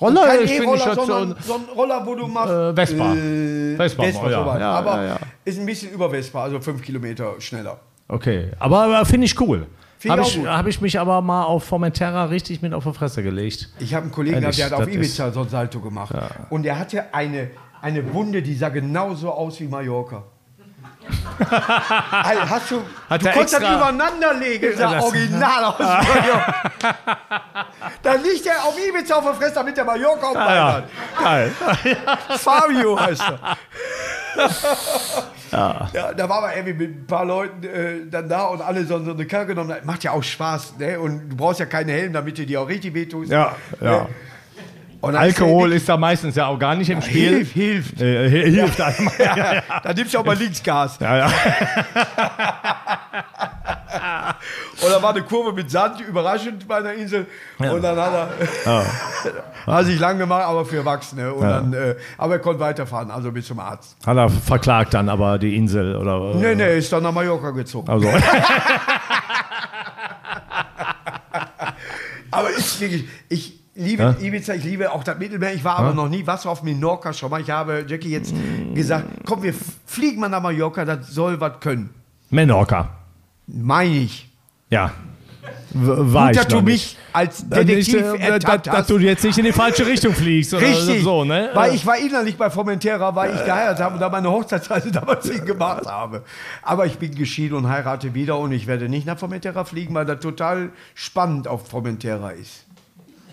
Roller, 0.00 0.26
Kein 0.26 0.44
ich 0.44 0.50
finde 0.50 0.64
E-Roller, 0.64 0.94
schon 0.94 1.36
so 1.40 1.54
ein 1.54 1.64
Roller, 1.74 2.02
wo 2.04 2.14
du 2.14 2.26
machst. 2.26 2.52
Äh, 2.52 2.74
Vespa. 2.74 3.14
Äh, 3.14 3.76
Vespa, 3.76 4.02
Vespa, 4.02 4.30
ja, 4.30 4.58
ja, 4.58 4.70
aber 4.72 4.96
ja, 4.96 5.04
ja. 5.04 5.18
ist 5.44 5.58
ein 5.58 5.64
bisschen 5.64 5.90
über 5.90 6.10
Vespa, 6.10 6.42
also 6.42 6.60
fünf 6.60 6.82
Kilometer 6.82 7.34
schneller. 7.38 7.80
Okay, 8.08 8.50
aber, 8.58 8.84
aber 8.84 9.06
finde 9.06 9.24
ich 9.24 9.40
cool. 9.40 9.66
Habe 10.08 10.22
ich 10.22 10.38
hab 10.46 10.66
ich 10.66 10.80
mich 10.80 11.00
aber 11.00 11.22
mal 11.22 11.44
auf 11.44 11.64
Formentera 11.64 12.26
richtig 12.26 12.62
mit 12.62 12.74
auf 12.74 12.84
die 12.84 12.92
Fresse 12.92 13.22
gelegt. 13.22 13.70
Ich 13.78 13.94
habe 13.94 14.04
einen 14.04 14.12
Kollegen 14.12 14.40
gehabt, 14.40 14.58
der 14.58 14.66
hat 14.66 14.72
auf 14.74 14.88
Ibiza 14.88 15.30
so 15.32 15.40
ein 15.42 15.48
Salto 15.48 15.80
gemacht. 15.80 16.14
Und 16.50 16.62
der 16.64 16.78
hatte 16.78 17.14
eine, 17.14 17.50
eine 17.80 18.12
Wunde, 18.12 18.42
die 18.42 18.54
sah 18.54 18.68
genauso 18.68 19.30
aus 19.32 19.58
wie 19.60 19.68
Mallorca. 19.68 20.24
Alter, 21.38 22.50
hast 22.50 22.70
du, 22.70 22.82
Hat 23.08 23.22
du 23.24 23.30
konntest 23.30 23.54
das 23.54 23.60
übereinander 23.62 24.34
legen, 24.34 24.76
sah 24.76 25.00
original 25.00 25.64
aus. 25.64 25.78
Mallorca. 25.78 26.54
Dann 28.02 28.22
liegt 28.22 28.44
er 28.46 28.64
auf 28.64 28.76
Ibiza 28.76 29.14
auf 29.16 29.24
der 29.24 29.34
Fresse, 29.34 29.54
damit 29.54 29.76
der 29.76 29.84
Mallorca 29.84 30.26
auf 30.26 30.36
Ah, 30.36 30.54
ja. 30.54 30.82
Geil. 31.22 31.52
Fabio 32.36 32.98
heißt 33.00 33.22
er. 33.22 33.56
Ja. 35.52 35.88
da 36.16 36.28
waren 36.28 36.44
wir 36.44 36.56
irgendwie 36.56 36.86
mit 36.86 37.02
ein 37.02 37.06
paar 37.06 37.24
Leuten 37.24 37.64
äh, 37.64 38.10
dann 38.10 38.28
da 38.28 38.44
und 38.46 38.60
alle 38.60 38.84
so, 38.84 39.02
so 39.04 39.12
eine 39.12 39.26
Karre 39.26 39.46
genommen. 39.46 39.70
Das 39.70 39.84
macht 39.84 40.04
ja 40.04 40.12
auch 40.12 40.22
Spaß, 40.22 40.74
ne? 40.78 40.98
Und 40.98 41.30
du 41.30 41.36
brauchst 41.36 41.60
ja 41.60 41.66
keinen 41.66 41.88
Helm, 41.88 42.12
damit 42.12 42.38
du 42.38 42.46
dir 42.46 42.60
auch 42.60 42.68
richtig 42.68 42.94
wehtust. 42.94 43.30
Ja, 43.30 43.56
ja. 43.80 43.98
Dann 43.98 44.06
Alkohol 45.14 45.72
ist 45.72 45.88
da 45.88 45.96
meistens 45.96 46.34
ja 46.36 46.46
auch 46.46 46.58
gar 46.58 46.74
nicht 46.74 46.90
im 46.90 47.00
Spiel. 47.02 47.44
Hilft, 47.44 47.52
hilft. 47.52 48.00
Äh, 48.00 48.30
hi- 48.30 48.50
hilft 48.50 48.78
ja, 48.78 48.92
ja. 49.18 49.62
Da 49.82 49.92
nimmst 49.92 50.14
du 50.14 50.18
auch 50.18 50.24
mal 50.24 50.36
Linksgas. 50.36 50.98
Ja, 51.00 51.18
ja. 51.18 51.26
Und 54.82 54.90
da 54.90 55.02
war 55.02 55.10
eine 55.10 55.22
Kurve 55.22 55.52
mit 55.54 55.70
Sand, 55.70 56.00
überraschend 56.00 56.68
bei 56.68 56.76
einer 56.76 56.92
Insel. 56.92 57.26
Und 57.58 57.82
dann 57.82 57.96
hat 57.98 58.28
er, 58.66 58.84
hat 59.66 59.86
sich 59.86 59.98
lang 59.98 60.18
gemacht, 60.18 60.44
aber 60.44 60.64
für 60.66 60.76
Erwachsene. 60.76 61.32
Und 61.32 61.48
dann, 61.48 61.72
äh, 61.72 61.94
aber 62.18 62.34
er 62.34 62.38
konnte 62.40 62.60
weiterfahren, 62.60 63.10
also 63.10 63.32
bis 63.32 63.46
zum 63.46 63.58
Arzt. 63.58 63.96
Hat 64.06 64.16
er 64.16 64.28
verklagt 64.28 64.92
dann 64.94 65.08
aber 65.08 65.38
die 65.38 65.56
Insel 65.56 65.96
oder? 65.96 66.34
Nee, 66.34 66.54
nee, 66.54 66.76
ist 66.78 66.92
dann 66.92 67.02
nach 67.02 67.12
Mallorca 67.12 67.50
gezogen. 67.50 67.88
Also, 67.90 68.08
Aber 72.30 72.50
ist 72.50 72.80
wirklich, 72.80 73.04
ich 73.28 73.60
liebe 73.76 74.16
Ibiza, 74.20 74.54
ich 74.54 74.64
liebe 74.64 74.90
auch 74.92 75.04
das 75.04 75.18
Mittelmeer. 75.18 75.54
Ich 75.54 75.64
war 75.64 75.76
aber 75.76 75.94
noch 75.94 76.08
nie, 76.08 76.26
was 76.26 76.46
auf 76.46 76.62
Menorca 76.62 77.12
schon 77.12 77.30
mal. 77.30 77.40
Ich 77.40 77.50
habe 77.50 77.84
Jackie 77.86 78.10
jetzt 78.10 78.34
gesagt, 78.74 79.06
komm, 79.24 79.42
wir 79.42 79.54
fliegen 79.86 80.20
mal 80.20 80.28
nach 80.28 80.42
Mallorca, 80.42 80.84
das 80.84 81.08
soll 81.08 81.40
was 81.40 81.60
können. 81.60 81.90
Menorca. 82.30 82.90
Meine 83.46 83.94
ich. 83.94 84.28
Ja. 84.70 84.92
War 85.70 86.28
Gut, 86.28 86.36
dass 86.38 86.48
du 86.48 86.60
mich 86.60 86.64
nicht. 86.64 86.96
als 87.12 87.42
Äh, 87.42 87.64
nicht, 87.64 87.92
Detektiv 87.92 87.94
äh, 87.96 88.02
dass, 88.02 88.20
ertappt 88.20 88.66
dass 88.66 88.74
hast. 88.78 88.90
du 88.90 88.98
jetzt 88.98 89.22
nicht 89.22 89.38
in 89.38 89.44
die 89.44 89.52
falsche 89.52 89.86
Richtung 89.86 90.12
fliegst 90.12 90.54
oder 90.54 90.66
Richtig, 90.66 91.04
so, 91.04 91.24
ne? 91.24 91.50
weil 91.54 91.74
ich 91.74 91.86
war 91.86 91.98
innerlich 91.98 92.36
bei 92.36 92.50
Formentera, 92.50 93.14
weil 93.14 93.34
ich 93.34 93.44
geheiratet 93.44 93.84
habe 93.84 93.94
und 93.94 94.00
da 94.00 94.08
meine 94.08 94.30
Hochzeitsreise 94.30 94.90
damals 94.92 95.30
hin 95.30 95.44
gemacht 95.44 95.86
habe. 95.86 96.24
Aber 96.62 96.86
ich 96.86 96.98
bin 96.98 97.14
geschieden 97.14 97.54
und 97.56 97.68
heirate 97.68 98.14
wieder 98.14 98.38
und 98.38 98.52
ich 98.52 98.66
werde 98.66 98.88
nicht 98.88 99.06
nach 99.06 99.18
Formentera 99.18 99.64
fliegen, 99.64 99.94
weil 99.94 100.06
das 100.06 100.20
total 100.20 100.70
spannend 100.94 101.46
auf 101.46 101.68
Formentera 101.68 102.30
ist. 102.30 102.65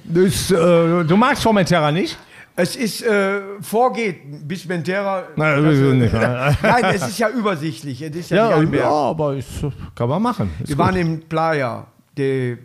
Das, 0.05 0.51
äh, 0.51 1.03
du 1.03 1.15
magst 1.17 1.43
Formentera 1.43 1.91
nicht? 1.91 2.17
Es 2.55 2.75
ist 2.75 3.01
äh, 3.03 3.41
vorgeht 3.61 4.47
bis 4.47 4.65
Mentera. 4.65 5.23
Nein, 5.35 5.63
das, 5.63 5.75
sowieso 5.75 5.93
nicht. 5.95 6.13
ne? 6.13 6.57
Nein, 6.61 6.85
es 6.93 7.07
ist 7.07 7.17
ja 7.17 7.29
übersichtlich. 7.29 8.01
Es 8.01 8.15
ist 8.15 8.29
ja, 8.29 8.61
Ja, 8.61 8.63
ja, 8.63 8.89
aber 8.89 9.33
ist, 9.35 9.47
kann 9.95 10.07
man 10.09 10.21
machen. 10.21 10.51
Ist 10.59 10.69
Wir 10.69 10.75
gut. 10.75 10.85
waren 10.85 10.95
im 10.97 11.21
Playa 11.21 11.87
de 12.15 12.57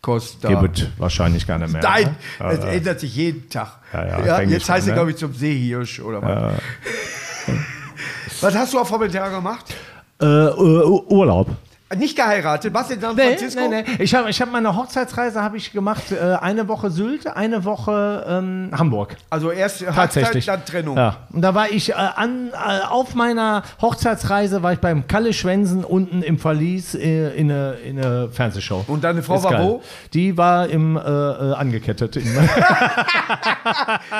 Costa. 0.00 0.48
Gibt 0.48 0.88
wahrscheinlich 0.98 1.46
gar 1.46 1.58
nicht 1.58 1.72
mehr. 1.74 1.82
Nein, 1.82 2.16
ne? 2.40 2.46
Es 2.52 2.58
ändert 2.64 3.00
sich 3.00 3.14
jeden 3.16 3.50
Tag. 3.50 3.80
Ja, 3.92 4.40
jetzt 4.40 4.62
ich 4.62 4.70
heißt 4.70 4.86
er, 4.86 4.90
ne? 4.92 4.94
glaube 4.94 5.10
ich, 5.10 5.16
zum 5.16 5.34
Seehirsch 5.34 6.00
oder 6.00 6.22
was. 6.22 6.54
Was 8.40 8.54
hast 8.54 8.72
du 8.74 8.78
auf 8.78 8.88
Formentera 8.88 9.28
gemacht? 9.30 9.74
Äh, 10.20 10.24
Ur- 10.26 11.10
Urlaub. 11.10 11.50
Nicht 11.94 12.16
geheiratet? 12.16 12.74
Was 12.74 12.90
in 12.90 13.00
San 13.00 13.14
Nee, 13.14 13.36
Francisco? 13.36 13.60
nee, 13.68 13.84
nee. 13.86 14.02
Ich 14.02 14.12
habe 14.12 14.28
ich 14.28 14.42
hab 14.42 14.50
meine 14.50 14.74
Hochzeitsreise 14.74 15.40
habe 15.40 15.56
ich 15.56 15.70
gemacht. 15.72 16.10
Äh, 16.10 16.34
eine 16.40 16.66
Woche 16.66 16.90
Sylt, 16.90 17.28
eine 17.28 17.64
Woche 17.64 18.26
ähm, 18.28 18.72
Hamburg. 18.76 19.14
Also 19.30 19.52
erst 19.52 19.84
Tatsächlich. 19.94 20.48
Hochzeit, 20.48 20.62
dann 20.62 20.66
Trennung. 20.66 20.96
Ja. 20.96 21.18
Und 21.32 21.42
da 21.42 21.54
war 21.54 21.70
ich 21.70 21.90
äh, 21.90 21.92
an, 21.94 22.50
äh, 22.52 22.80
auf 22.88 23.14
meiner 23.14 23.62
Hochzeitsreise 23.80 24.64
war 24.64 24.72
ich 24.72 24.80
beim 24.80 25.06
Kalle 25.06 25.32
Schwensen 25.32 25.84
unten 25.84 26.22
im 26.22 26.40
Verlies 26.40 26.96
äh, 26.96 27.28
in 27.36 27.52
eine 27.52 27.74
in 27.84 28.04
eine 28.04 28.30
Fernsehshow. 28.30 28.84
Und 28.88 29.04
deine 29.04 29.22
Frau 29.22 29.36
Ist 29.36 29.44
war 29.44 29.52
geil. 29.52 29.64
wo? 29.64 29.80
Die 30.12 30.36
war 30.36 30.66
im 30.68 30.96
äh, 30.96 31.00
äh, 31.00 31.52
angekettet. 31.54 32.16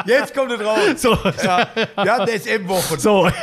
Jetzt 0.07 0.33
kommt 0.37 0.52
es 0.52 0.61
raus. 0.64 0.79
so, 0.98 1.18
Ja, 1.44 1.66
wir 2.00 2.12
haben 2.16 2.29
SM-Wochen. 2.29 3.00
so. 3.00 3.29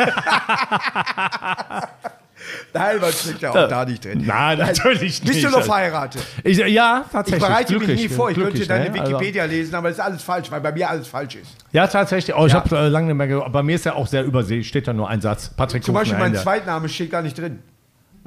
Nein, 2.73 2.99
man 2.99 3.12
steckt 3.12 3.41
ja 3.41 3.49
auch 3.51 3.67
da 3.69 3.86
nicht 3.86 4.03
drin. 4.03 4.23
Nein, 4.25 4.58
natürlich 4.58 5.21
nicht. 5.23 5.25
Bist 5.25 5.43
du 5.43 5.49
noch 5.49 5.63
verheiratet? 5.63 6.21
Ich, 6.43 6.58
ja, 6.58 7.03
Ich 7.06 7.12
tatsächlich. 7.12 7.43
bereite 7.47 7.79
mich 7.79 7.88
nie 7.88 8.10
vor. 8.10 8.29
Ich 8.32 8.38
könnte 8.38 8.65
deine 8.67 8.89
ne? 8.89 8.99
Also- 9.01 9.13
Wikipedia 9.13 9.45
lesen, 9.45 9.75
aber 9.75 9.89
es 9.89 9.95
ist 9.97 10.01
alles 10.03 10.21
falsch, 10.23 10.49
weil 10.51 10.62
bei 10.62 10.71
mir 10.71 10.89
alles 10.89 11.08
falsch 11.08 11.36
ist. 11.36 11.56
Ja, 11.71 11.88
tatsächlich. 11.88 12.36
Oh, 12.36 12.45
ich 12.45 12.53
Ja. 12.53 12.60
habe 12.63 12.77
äh, 12.77 12.88
lange 12.89 13.08
nicht 13.08 13.15
mehr 13.15 13.27
ge- 13.27 13.49
Bei 13.51 13.63
mir 13.63 13.75
ist 13.75 13.86
ja 13.86 13.93
auch 13.93 14.08
sehr 14.08 14.23
übersee. 14.23 14.63
Steht 14.63 14.88
da 14.88 14.93
nur 14.93 15.10
ein 15.10 15.21
Satz. 15.21 15.49
Patrick 15.49 15.84
Zum 15.84 15.93
Beispiel 15.95 16.17
mein. 16.17 16.36
Zweitname 16.36 16.89
steht 16.89 17.12
gar 17.12 17.21
nicht 17.21 17.38
drin. 17.38 17.60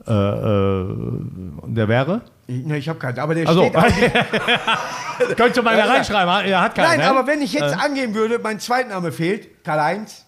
äh, 0.07 0.12
äh, 0.12 0.87
Der 1.67 1.88
wäre? 1.88 2.21
Ich, 2.46 2.64
ne, 2.64 2.79
ich 2.79 2.88
habe 2.88 2.98
keinen. 2.98 3.19
Aber 3.19 3.35
der 3.35 3.48
Also, 3.48 3.64
steht 3.64 3.77
könnte 5.37 5.62
man 5.62 5.77
da 5.79 5.85
reinschreiben. 5.87 6.48
Er 6.50 6.60
hat 6.60 6.75
keinen. 6.75 6.87
Nein, 6.88 6.98
ne? 7.00 7.10
aber 7.10 7.27
wenn 7.27 7.42
ich 7.42 7.52
jetzt 7.52 7.77
angeben 7.77 8.14
würde, 8.14 8.38
mein 8.38 8.60
Zweitname 8.60 9.12
fehlt, 9.12 9.64
Karl-Heinz, 9.64 10.25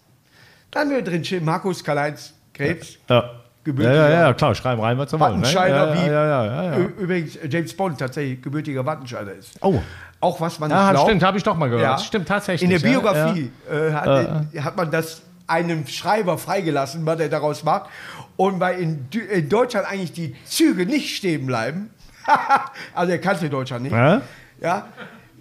dann 0.70 0.91
würde 0.91 1.11
drin 1.11 1.24
stehen 1.24 1.45
Markus 1.45 1.84
Karl-Heinz 1.84 2.34
Krebs. 2.55 2.99
Ja. 3.09 3.30
Ja, 3.66 3.72
gebürtiger 3.72 4.09
ja, 4.11 4.20
ja, 4.28 4.32
klar, 4.34 4.54
schreiben 4.54 4.80
rein, 4.80 4.96
was. 4.98 5.12
Ne? 5.12 5.20
Wattenscheider, 5.20 5.94
ja, 5.94 5.94
wie 5.94 6.06
ja, 6.11 6.26
ja, 6.26 6.44
ja, 6.44 6.62
ja. 6.64 6.76
Ü- 6.78 6.92
übrigens 7.00 7.36
äh, 7.36 7.48
James 7.48 7.74
Bond 7.76 7.98
tatsächlich 7.98 8.40
gebürtiger 8.40 8.84
Wattenscheider 8.86 9.34
ist. 9.34 9.59
Oh, 9.62 9.80
Auch 10.20 10.40
was 10.40 10.59
man 10.59 10.70
ja, 10.70 10.90
glaubt. 10.92 11.06
stimmt, 11.09 11.22
habe 11.22 11.36
ich 11.36 11.42
doch 11.44 11.56
mal 11.56 11.68
gehört. 11.68 11.82
Ja. 11.84 11.98
Stimmt 11.98 12.28
tatsächlich. 12.28 12.62
In 12.62 12.70
der 12.70 12.78
ja, 12.80 12.98
Biografie 12.98 13.50
Äh, 13.70 13.92
hat, 13.92 14.64
hat 14.64 14.76
man 14.76 14.90
das 14.90 15.22
einem 15.46 15.86
Schreiber 15.86 16.38
freigelassen, 16.38 17.04
was 17.04 17.20
er 17.20 17.28
daraus 17.28 17.62
macht. 17.64 17.90
Und 18.36 18.61
weil 18.61 18.78
in, 18.80 19.09
in 19.30 19.48
Deutschland 19.48 19.86
eigentlich 19.86 20.12
die 20.12 20.34
Züge 20.44 20.86
nicht 20.86 21.16
stehen 21.16 21.46
bleiben, 21.46 21.90
also 22.94 23.12
er 23.12 23.18
kannte 23.18 23.48
Deutschland 23.50 23.82
nicht, 23.84 23.92
Ja? 23.92 24.20
ja, 24.61 24.86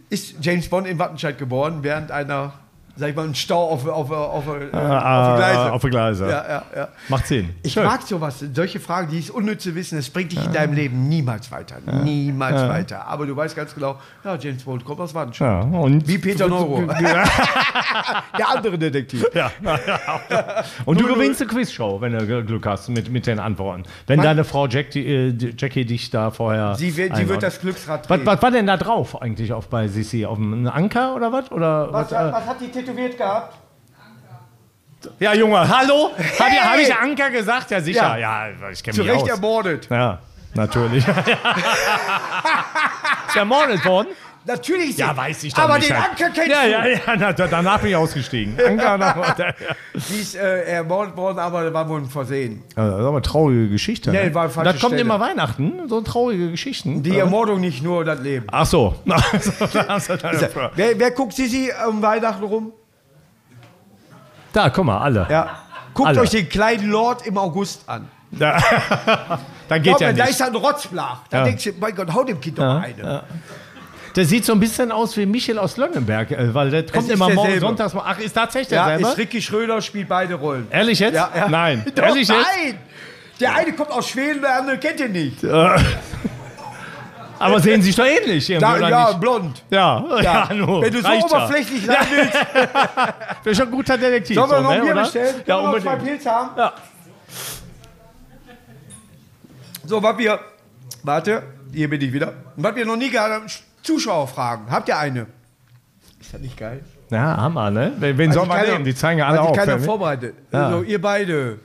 ist 0.09 0.35
James 0.41 0.67
Bond 0.69 0.87
in 0.87 0.97
Wattenscheid 0.99 1.37
geboren, 1.37 1.79
während 1.81 2.11
einer, 2.11 2.53
sag 2.97 3.09
ich 3.09 3.15
mal, 3.15 3.25
ein 3.27 3.35
Stau 3.35 3.69
auf, 3.69 3.87
auf, 3.87 4.11
auf, 4.11 4.47
auf, 4.47 4.47
äh, 4.47 4.75
Ah, 4.75 5.21
auf 5.21 5.33
die 5.33 5.37
Gleise. 5.39 5.71
Auf 5.73 5.81
die 5.81 5.89
Gleise. 5.89 6.25
Ja, 6.29 6.45
ja, 6.49 6.63
ja. 6.75 6.87
Macht 7.09 7.27
Sinn. 7.27 7.49
Ich 7.63 7.73
Schön. 7.73 7.85
mag 7.85 8.01
sowas, 8.01 8.43
solche 8.53 8.79
Fragen, 8.79 9.09
dieses 9.11 9.29
unnütze 9.29 9.73
Wissen, 9.75 9.97
das 9.97 10.09
bringt 10.09 10.31
dich 10.31 10.43
in 10.43 10.51
deinem 10.53 10.73
Leben 10.73 11.07
niemals 11.07 11.51
weiter. 11.51 11.75
Niemals 12.03 12.61
weiter. 12.67 13.07
Aber 13.07 13.25
du 13.25 13.35
weißt 13.35 13.55
ganz 13.55 13.73
genau, 13.73 13.97
ja, 14.23 14.35
James 14.35 14.63
Bond 14.63 14.83
kommt 14.83 14.99
aus 14.99 15.13
Wattenscheid. 15.13 15.65
Und 15.71 16.07
Wie 16.07 16.17
Peter 16.17 16.47
Neuro. 16.47 16.83
Der 18.37 18.49
andere 18.49 18.77
Detektiv. 18.77 19.25
Ja. 19.33 19.51
Und 20.85 20.99
du 20.99 21.07
gewinnst 21.07 21.41
eine 21.41 21.49
Quizshow, 21.49 22.01
wenn 22.01 22.13
du 22.17 22.43
Glück 22.43 22.65
hast 22.65 22.89
mit, 22.89 23.09
mit 23.11 23.27
den 23.27 23.39
Antworten. 23.39 23.83
Wenn 24.07 24.21
deine 24.21 24.43
Frau 24.43 24.67
Jackie, 24.67 25.05
äh, 25.05 25.53
Jackie 25.57 25.85
dich 25.85 26.09
da 26.09 26.31
vorher. 26.31 26.75
Sie, 26.75 26.95
wird- 26.97 27.15
sie 27.15 27.27
wird 27.29 27.43
das 27.43 27.59
Glücksrad 27.61 28.09
Was, 28.09 28.19
was 28.25 28.41
war 28.41 28.51
denn 28.51 28.67
da 28.67 28.77
drauf 28.77 29.21
eigentlich 29.21 29.53
auf 29.53 29.67
bei 29.69 29.87
Sissi? 29.87 30.25
Auf 30.25 30.37
einem 30.37 30.67
Anker 30.67 31.15
oder 31.15 31.31
was? 31.31 31.51
Oder 31.51 31.91
Was, 31.91 32.11
was, 32.11 32.29
äh, 32.29 32.31
was 32.31 32.45
hat 32.45 32.61
die 32.61 32.71
tätowiert 32.87 33.17
gehabt? 33.17 33.55
ja, 35.19 35.33
Junge, 35.33 35.67
hallo? 35.67 36.11
Habe 36.17 36.23
ich, 36.23 36.39
Hey! 36.39 36.57
hab 36.59 36.77
ich 36.79 36.95
Anker 36.95 37.29
gesagt? 37.29 37.69
Ja, 37.71 37.81
sicher. 37.81 38.17
Ja. 38.17 38.47
Ja, 38.47 38.69
ich 38.71 38.81
kenne 38.83 38.97
mich 38.97 39.09
Recht 39.09 39.23
aus. 39.23 39.29
ermordet. 39.29 39.87
Ja, 39.89 40.19
natürlich. 40.53 41.05
Ist 43.27 43.35
ermordet 43.35 43.83
worden? 43.85 44.07
Natürlich 44.47 44.89
ist 44.91 44.99
Ja, 44.99 45.09
sie- 45.11 45.17
weiß 45.17 45.43
ich 45.43 45.53
doch 45.53 45.63
Aber 45.63 45.77
nicht. 45.77 45.89
den 45.89 45.97
Anker 45.97 46.29
kennst 46.33 46.47
ja, 46.49 46.63
du. 46.63 46.69
Ja, 46.71 46.85
ja, 46.87 46.99
na, 47.17 47.33
da- 47.33 47.47
danach 47.47 47.79
bin 47.79 47.89
ich 47.89 47.95
ausgestiegen. 47.95 48.57
Anker, 48.65 48.97
nach, 48.97 49.37
ja. 49.37 49.53
Sie 49.93 50.21
ist 50.21 50.35
äh, 50.35 50.63
ermordet 50.63 51.15
worden, 51.17 51.37
aber 51.39 51.73
war 51.73 51.87
wohl 51.89 51.99
ein 52.01 52.09
Versehen. 52.09 52.63
Ja, 52.75 52.85
Das 52.85 52.93
ist 52.95 52.99
aber 53.01 53.09
eine 53.09 53.21
traurige 53.21 53.69
Geschichte. 53.69 54.09
Nee, 54.11 54.25
ne? 54.27 54.33
war 54.33 54.49
falsche 54.49 54.71
das 54.73 54.81
kommt 54.81 54.91
Stelle. 54.93 55.01
immer 55.01 55.19
Weihnachten, 55.19 55.87
so 55.89 56.01
traurige 56.01 56.49
Geschichten. 56.51 57.03
Die 57.03 57.09
Ja. 57.11 57.25
Ermordung 57.25 57.59
nicht 57.59 57.83
nur 57.83 58.05
das 58.05 58.21
Leben. 58.21 58.47
Ach 58.51 58.65
so. 58.65 58.95
Also, 59.87 60.13
Wer, 60.75 60.97
wer 60.99 61.11
guckt 61.11 61.33
Sissi 61.33 61.71
um 61.89 62.01
Weihnachten 62.01 62.43
rum? 62.43 62.71
da, 64.53 64.69
guck 64.69 64.85
mal, 64.85 64.97
alle. 64.99 65.27
Ja. 65.29 65.59
Guckt 65.93 66.09
Alle. 66.09 66.21
euch 66.21 66.29
den 66.29 66.47
kleinen 66.49 66.89
Lord 66.89 67.25
im 67.27 67.37
August 67.37 67.87
an. 67.87 68.07
Da, 68.31 68.57
dann 69.69 69.81
geht 69.81 69.97
Glaub 69.97 70.01
ja 70.01 70.07
mir, 70.07 70.13
da 70.15 70.23
nicht. 70.25 70.31
ist 70.33 70.41
ein 70.41 70.55
Rotzblach. 70.55 71.21
Da 71.29 71.37
Ja. 71.39 71.43
denkst 71.45 71.63
du, 71.63 71.71
mein 71.79 71.95
Gott, 71.95 72.13
hau 72.13 72.23
dem 72.23 72.39
Kind 72.41 72.57
doch 72.57 72.63
mal 72.63 72.81
eine. 72.81 73.23
Der 74.17 74.25
sieht 74.25 74.43
so 74.45 74.51
ein 74.53 74.59
bisschen 74.59 74.91
aus 74.91 75.15
wie 75.15 75.25
Michel 75.27 75.59
aus 75.59 75.77
Lönnenberg, 75.77 76.31
äh, 76.31 76.53
weil 76.53 76.71
der 76.71 76.83
kommt 76.87 77.07
immer 77.09 77.25
morgen 77.25 77.35
derselbe. 77.35 77.59
sonntags. 77.67 77.93
mal- 77.93 78.03
Ach, 78.05 78.17
ist 78.19 78.33
tatsächlich 78.33 78.71
Ja, 78.75 78.87
derselbe? 78.87 79.09
ist 79.11 79.17
Ricky 79.19 79.41
Schröder, 79.41 79.79
spielt 79.79 80.09
beide 80.09 80.33
Rollen. 80.33 80.67
Ehrlich 80.71 80.97
jetzt? 80.99 81.13
Ja, 81.13 81.29
ja. 81.35 81.47
Nein. 81.47 81.85
Doch, 81.95 82.03
Ehrlich 82.03 82.27
jetzt? 82.27 82.37
nein! 82.57 82.79
Der 83.39 83.55
eine 83.55 83.73
kommt 83.73 83.91
aus 83.91 84.09
Schweden, 84.09 84.41
der 84.41 84.57
andere 84.57 84.79
kennt 84.79 84.99
ihn 84.99 85.11
nicht. 85.11 85.45
Aber 87.39 87.59
sehen 87.59 87.83
sich 87.83 87.95
doch 87.95 88.05
ähnlich 88.07 88.47
Da, 88.59 88.77
ja, 88.79 89.09
nicht? 89.09 89.19
blond. 89.19 89.63
Ja, 89.69 90.03
ja, 90.09 90.21
Ja. 90.49 90.53
nur. 90.55 90.81
Wenn 90.81 90.91
du 90.91 91.01
so 91.03 91.07
ja. 91.07 91.23
oberflächlich 91.23 91.85
sein 91.85 91.97
willst, 92.09 92.33
Wäre 93.43 93.55
schon 93.55 93.65
ein 93.67 93.71
guter 93.71 93.95
Detektiv. 93.99 94.35
sollen 94.35 94.49
wir 94.49 94.61
noch 94.61 94.69
ein 94.71 94.79
ne, 94.79 94.85
Bier 94.85 94.95
bestellen? 94.95 95.35
Ja, 95.45 95.55
Können 95.61 95.67
wir 95.67 95.77
noch 95.77 95.83
zwei. 95.83 95.95
Pilze 95.97 96.31
haben? 96.31 96.49
Ja. 96.57 96.73
So, 99.85 100.01
was 100.01 100.17
wir, 100.17 100.39
warte, 101.03 101.43
hier 101.71 101.87
bin 101.87 102.01
ich 102.01 102.11
wieder. 102.11 102.33
Was 102.55 102.75
wir 102.75 102.85
noch 102.87 102.95
nie 102.97 103.11
gehabt 103.11 103.31
haben, 103.31 103.45
Zuschauerfragen. 103.83 104.69
Habt 104.69 104.87
ihr 104.89 104.97
eine? 104.97 105.27
Ist 106.19 106.33
das 106.33 106.41
nicht 106.41 106.57
geil? 106.57 106.83
Ja, 107.09 107.37
Hammer, 107.37 107.71
ne? 107.71 107.93
Wen, 107.99 108.17
wen 108.17 108.31
soll 108.31 108.45
man 108.45 108.65
nehmen? 108.65 108.83
Die 108.83 108.95
zeigen 108.95 109.19
ja 109.19 109.27
alle 109.27 109.41
auf. 109.41 109.55
keiner 109.55 109.77
ne? 109.77 109.81
vorbereitet. 109.83 110.35
Ja. 110.51 110.65
Also, 110.67 110.83
ihr 110.83 111.01
beide. 111.01 111.59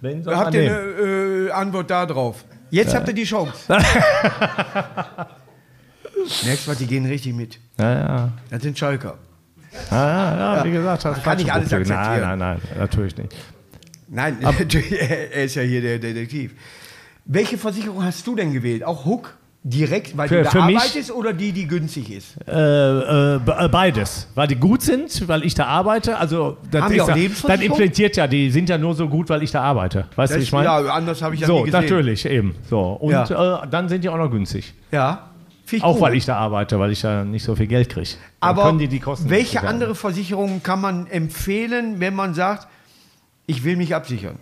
Wen 0.00 0.24
soll 0.24 0.34
Habt 0.34 0.54
man 0.54 0.62
ihr 0.62 0.70
eine 0.70 1.48
äh, 1.48 1.50
Antwort 1.50 1.90
da 1.90 2.06
drauf? 2.06 2.44
Jetzt 2.70 2.94
habt 2.94 3.08
ihr 3.08 3.14
die 3.14 3.24
Chance. 3.24 3.64
Merkst 6.44 6.66
du 6.66 6.70
was, 6.70 6.78
die 6.78 6.86
gehen 6.86 7.04
richtig 7.06 7.34
mit. 7.34 7.58
Ja, 7.78 7.92
ja. 7.92 8.32
Das 8.48 8.62
sind 8.62 8.78
Schalker. 8.78 9.18
Ja, 9.90 10.08
ja, 10.08 10.56
ja, 10.56 10.64
wie 10.64 10.72
gesagt, 10.72 11.04
das 11.04 11.22
kann 11.22 11.36
nicht 11.36 11.52
alles 11.52 11.70
Nein, 11.70 11.80
akzeptieren. 11.80 12.20
nein, 12.20 12.38
nein, 12.38 12.60
natürlich 12.78 13.16
nicht. 13.16 13.36
Nein, 14.08 14.38
natürlich, 14.40 14.92
er 15.00 15.44
ist 15.44 15.54
ja 15.54 15.62
hier 15.62 15.80
der 15.80 15.98
Detektiv. 15.98 16.52
Welche 17.24 17.56
Versicherung 17.58 18.02
hast 18.04 18.26
du 18.26 18.34
denn 18.34 18.52
gewählt? 18.52 18.82
Auch 18.82 19.04
Hook? 19.04 19.36
Direkt, 19.62 20.16
weil 20.16 20.26
Für- 20.26 20.42
du 20.42 20.44
da 20.50 20.58
arbeitest 20.62 21.12
oder 21.12 21.34
die, 21.34 21.52
die 21.52 21.66
günstig 21.66 22.10
ist? 22.10 22.34
Äh, 22.48 22.52
äh, 22.52 23.34
äh, 23.36 23.68
beides. 23.68 24.26
Weil 24.34 24.46
die 24.48 24.56
gut 24.56 24.80
sind, 24.80 25.28
weil 25.28 25.44
ich 25.44 25.54
da 25.54 25.66
arbeite. 25.66 26.16
Also, 26.16 26.56
das, 26.70 26.80
Haben 26.82 26.90
die 26.92 26.96
ist 26.96 27.02
auch 27.02 27.08
ja, 27.08 27.14
Lebensversicherung? 27.14 27.78
impliziert 27.78 28.16
ja, 28.16 28.26
die 28.26 28.50
sind 28.50 28.70
ja 28.70 28.78
nur 28.78 28.94
so 28.94 29.06
gut, 29.06 29.28
weil 29.28 29.42
ich 29.42 29.50
da 29.50 29.60
arbeite. 29.60 30.06
Weißt 30.16 30.32
du, 30.32 30.38
wie 30.38 30.42
ich 30.44 30.52
meine? 30.52 30.64
ja, 30.64 30.78
anders 30.78 31.20
habe 31.20 31.34
ich 31.34 31.42
ja 31.42 31.46
so, 31.46 31.58
nie 31.58 31.64
gesehen. 31.66 31.82
natürlich, 31.82 32.24
eben. 32.24 32.54
So. 32.70 32.80
Und 32.80 33.10
Ja. 33.12 33.62
äh, 33.64 33.68
dann 33.70 33.90
sind 33.90 34.02
die 34.02 34.08
auch 34.08 34.16
noch 34.16 34.30
günstig. 34.30 34.72
Ja, 34.92 35.28
Auch 35.82 35.92
gut. 35.92 36.00
weil 36.00 36.14
ich 36.14 36.24
da 36.24 36.36
arbeite, 36.38 36.78
weil 36.78 36.90
ich 36.92 37.02
da 37.02 37.22
nicht 37.24 37.44
so 37.44 37.54
viel 37.54 37.66
Geld 37.66 37.90
kriege. 37.90 38.08
Aber 38.40 38.72
die 38.72 38.88
die 38.88 38.98
Kosten 38.98 39.28
welche 39.28 39.60
andere 39.62 39.94
Versicherung 39.94 40.62
kann 40.62 40.80
man 40.80 41.06
empfehlen, 41.06 42.00
wenn 42.00 42.14
man 42.14 42.32
sagt, 42.32 42.66
ich 43.46 43.62
will 43.62 43.76
mich 43.76 43.94
absichern? 43.94 44.36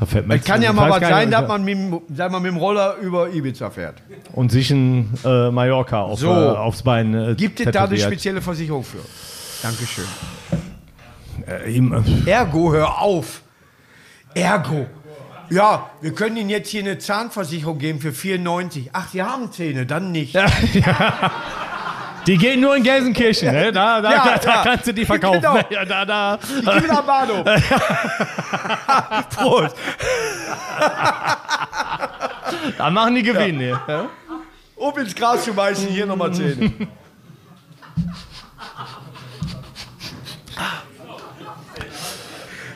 Da 0.00 0.20
mir 0.22 0.34
Es 0.34 0.44
kann 0.44 0.62
ja 0.62 0.72
mal 0.72 0.90
was 0.90 1.00
sein, 1.00 1.30
dass 1.30 1.48
man 1.48 1.64
mit, 1.64 1.74
dem- 1.76 2.00
sag 2.14 2.30
mal, 2.30 2.40
mit 2.40 2.50
dem 2.50 2.58
Roller 2.58 2.96
über 3.00 3.30
Ibiza 3.32 3.70
fährt. 3.70 4.02
Und 4.32 4.52
sich 4.52 4.70
ein 4.70 5.12
äh, 5.24 5.50
Mallorca 5.50 6.02
auf, 6.02 6.18
So. 6.20 6.30
äh, 6.30 6.32
aufs 6.34 6.82
Bein 6.82 7.14
äh, 7.14 7.34
Gibt 7.34 7.60
es 7.60 7.70
da 7.70 7.84
eine 7.84 7.98
spezielle 7.98 8.42
Versicherung 8.42 8.84
für? 8.84 8.98
Dankeschön. 9.62 10.04
Äh, 11.46 11.78
äh, 11.78 12.30
Ergo, 12.30 12.72
hör 12.72 13.00
auf. 13.00 13.42
Ergo. 14.34 14.86
Ja, 15.48 15.90
wir 16.00 16.12
können 16.12 16.36
Ihnen 16.36 16.50
jetzt 16.50 16.68
hier 16.70 16.80
eine 16.82 16.98
Zahnversicherung 16.98 17.78
geben 17.78 18.00
für 18.00 18.12
94. 18.12 18.90
Ach, 18.92 19.08
Sie 19.08 19.22
haben 19.22 19.52
Zähne, 19.52 19.86
dann 19.86 20.10
nicht. 20.12 20.34
ja. 20.34 20.46
Die 22.26 22.36
gehen 22.36 22.60
nur 22.60 22.76
in 22.76 22.82
Gelsenkirchen, 22.82 23.52
ne? 23.52 23.70
Da, 23.72 24.00
da, 24.00 24.10
Ja, 24.10 24.24
da, 24.24 24.38
da 24.38 24.54
ja. 24.54 24.62
kannst 24.62 24.86
du 24.88 24.92
die 24.92 25.04
verkaufen. 25.04 25.40
Genau. 25.40 25.60
Ja, 25.70 25.84
da, 25.84 26.04
da. 26.04 26.38
Ich 26.42 26.64
gebe 26.64 26.88
nach 26.88 27.02
Bahnhof. 27.02 27.44
Prost. 29.36 29.76
da 32.78 32.90
machen 32.90 33.14
die 33.14 33.22
Gewinn, 33.22 33.58
ne? 33.58 33.80
Ja. 33.86 34.06
Um 34.74 34.98
ins 34.98 35.14
Gras 35.14 35.44
zu 35.44 35.54
beißen, 35.54 35.86
hier 35.88 36.06
nochmal 36.06 36.32
Zähne. 36.34 36.72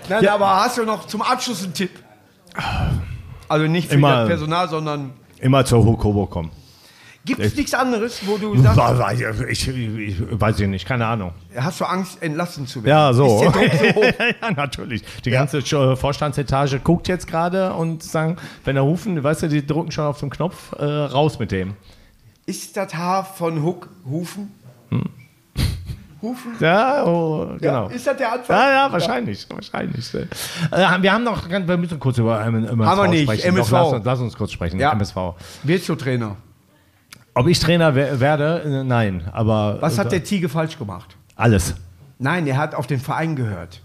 Nein, 0.09 0.27
aber 0.29 0.49
hast 0.57 0.79
du 0.79 0.85
noch 0.85 1.07
zum 1.07 1.23
Abschluss 1.23 1.63
einen 1.63 1.75
Tipp? 1.75 1.91
Also 3.49 3.67
nicht 3.67 3.89
für 3.89 3.95
Immer- 3.95 4.17
das 4.21 4.29
Personal, 4.29 4.69
sondern 4.69 5.13
Immer 5.41 5.65
zur 5.65 5.85
Hukobo 5.85 6.27
kommen. 6.27 6.51
Gibt 7.35 7.41
es 7.47 7.57
nichts 7.57 7.75
anderes, 7.75 8.21
wo 8.27 8.37
du 8.39 8.57
sagst, 8.61 8.81
Ich, 9.49 9.69
ich, 9.69 10.17
weiß 10.41 10.61
ich 10.61 10.69
nicht, 10.69 10.87
keine 10.87 11.07
Ahnung. 11.07 11.33
hast 11.57 11.81
du 11.81 11.85
Angst, 11.85 12.23
entlassen 12.23 12.67
zu 12.67 12.83
werden? 12.85 12.89
Ja, 12.99 13.13
so. 13.13 13.43
Ist 13.45 13.55
der 13.55 13.69
Druck 13.69 13.73
so 13.79 14.01
hoch? 14.01 14.13
ja, 14.43 14.51
natürlich. 14.51 15.03
Die 15.25 15.31
ganze 15.31 15.59
Sch- 15.59 15.97
Vorstandsetage 15.97 16.81
guckt 16.81 17.09
jetzt 17.09 17.27
gerade 17.27 17.73
und 17.75 18.03
sagen, 18.03 18.37
wenn 18.65 18.77
er 18.77 18.83
rufen, 18.83 19.23
weißt 19.23 19.43
du, 19.43 19.49
die 19.49 19.67
drücken 19.67 19.91
schon 19.93 20.05
auf 20.07 20.21
den 20.21 20.31
Knopf, 20.31 20.73
äh, 20.79 20.85
raus 20.85 21.39
mit 21.39 21.53
dem. 21.53 21.75
Ist 22.47 22.77
das 22.77 22.95
Haar 22.95 23.25
von 23.25 23.63
Huck 23.63 23.89
Hufen? 24.09 24.51
Hm. 24.91 25.05
Hufen? 26.23 26.53
Ja, 26.61 27.05
oh, 27.07 27.49
genau. 27.59 27.89
Ja, 27.89 27.95
ist 27.95 28.07
das 28.07 28.17
der 28.17 28.33
Anfang? 28.33 28.55
Ja, 28.57 28.71
ja, 28.87 28.93
wahrscheinlich, 28.93 29.47
wahrscheinlich. 29.49 30.13
Äh, 30.15 30.27
wir 31.01 31.13
haben 31.13 31.25
noch, 31.25 31.49
wir 31.49 31.77
müssen 31.79 31.99
kurz 31.99 32.19
über 32.19 32.41
MSV 32.45 32.71
Haben 32.79 33.03
wir 33.03 33.09
nicht, 33.09 33.23
sprechen. 33.23 33.57
MSV. 33.57 33.71
Doch, 33.71 33.79
lass, 33.85 33.93
uns- 33.95 34.05
lass 34.05 34.21
uns 34.21 34.37
kurz 34.37 34.53
sprechen, 34.53 34.79
Ja. 34.81 34.93
MSV. 34.93 35.17
Wirst 35.63 35.89
du 35.89 35.95
Trainer? 35.95 36.37
Ob 37.35 37.47
ich 37.47 37.59
Trainer 37.61 37.95
wer- 37.95 38.21
werde? 38.21 38.63
Äh, 38.65 38.85
Nein, 38.85 39.29
aber... 39.33 39.79
Was 39.81 39.99
hat 39.99 40.09
äh, 40.09 40.11
der 40.11 40.25
Ziege 40.25 40.49
falsch 40.49 40.79
gemacht? 40.79 41.17
Alles. 41.37 41.75
Nein, 42.19 42.47
er 42.47 42.57
hat 42.59 42.75
auf 42.75 42.87
den 42.87 43.01
Verein 43.01 43.37
gehört. 43.37 43.81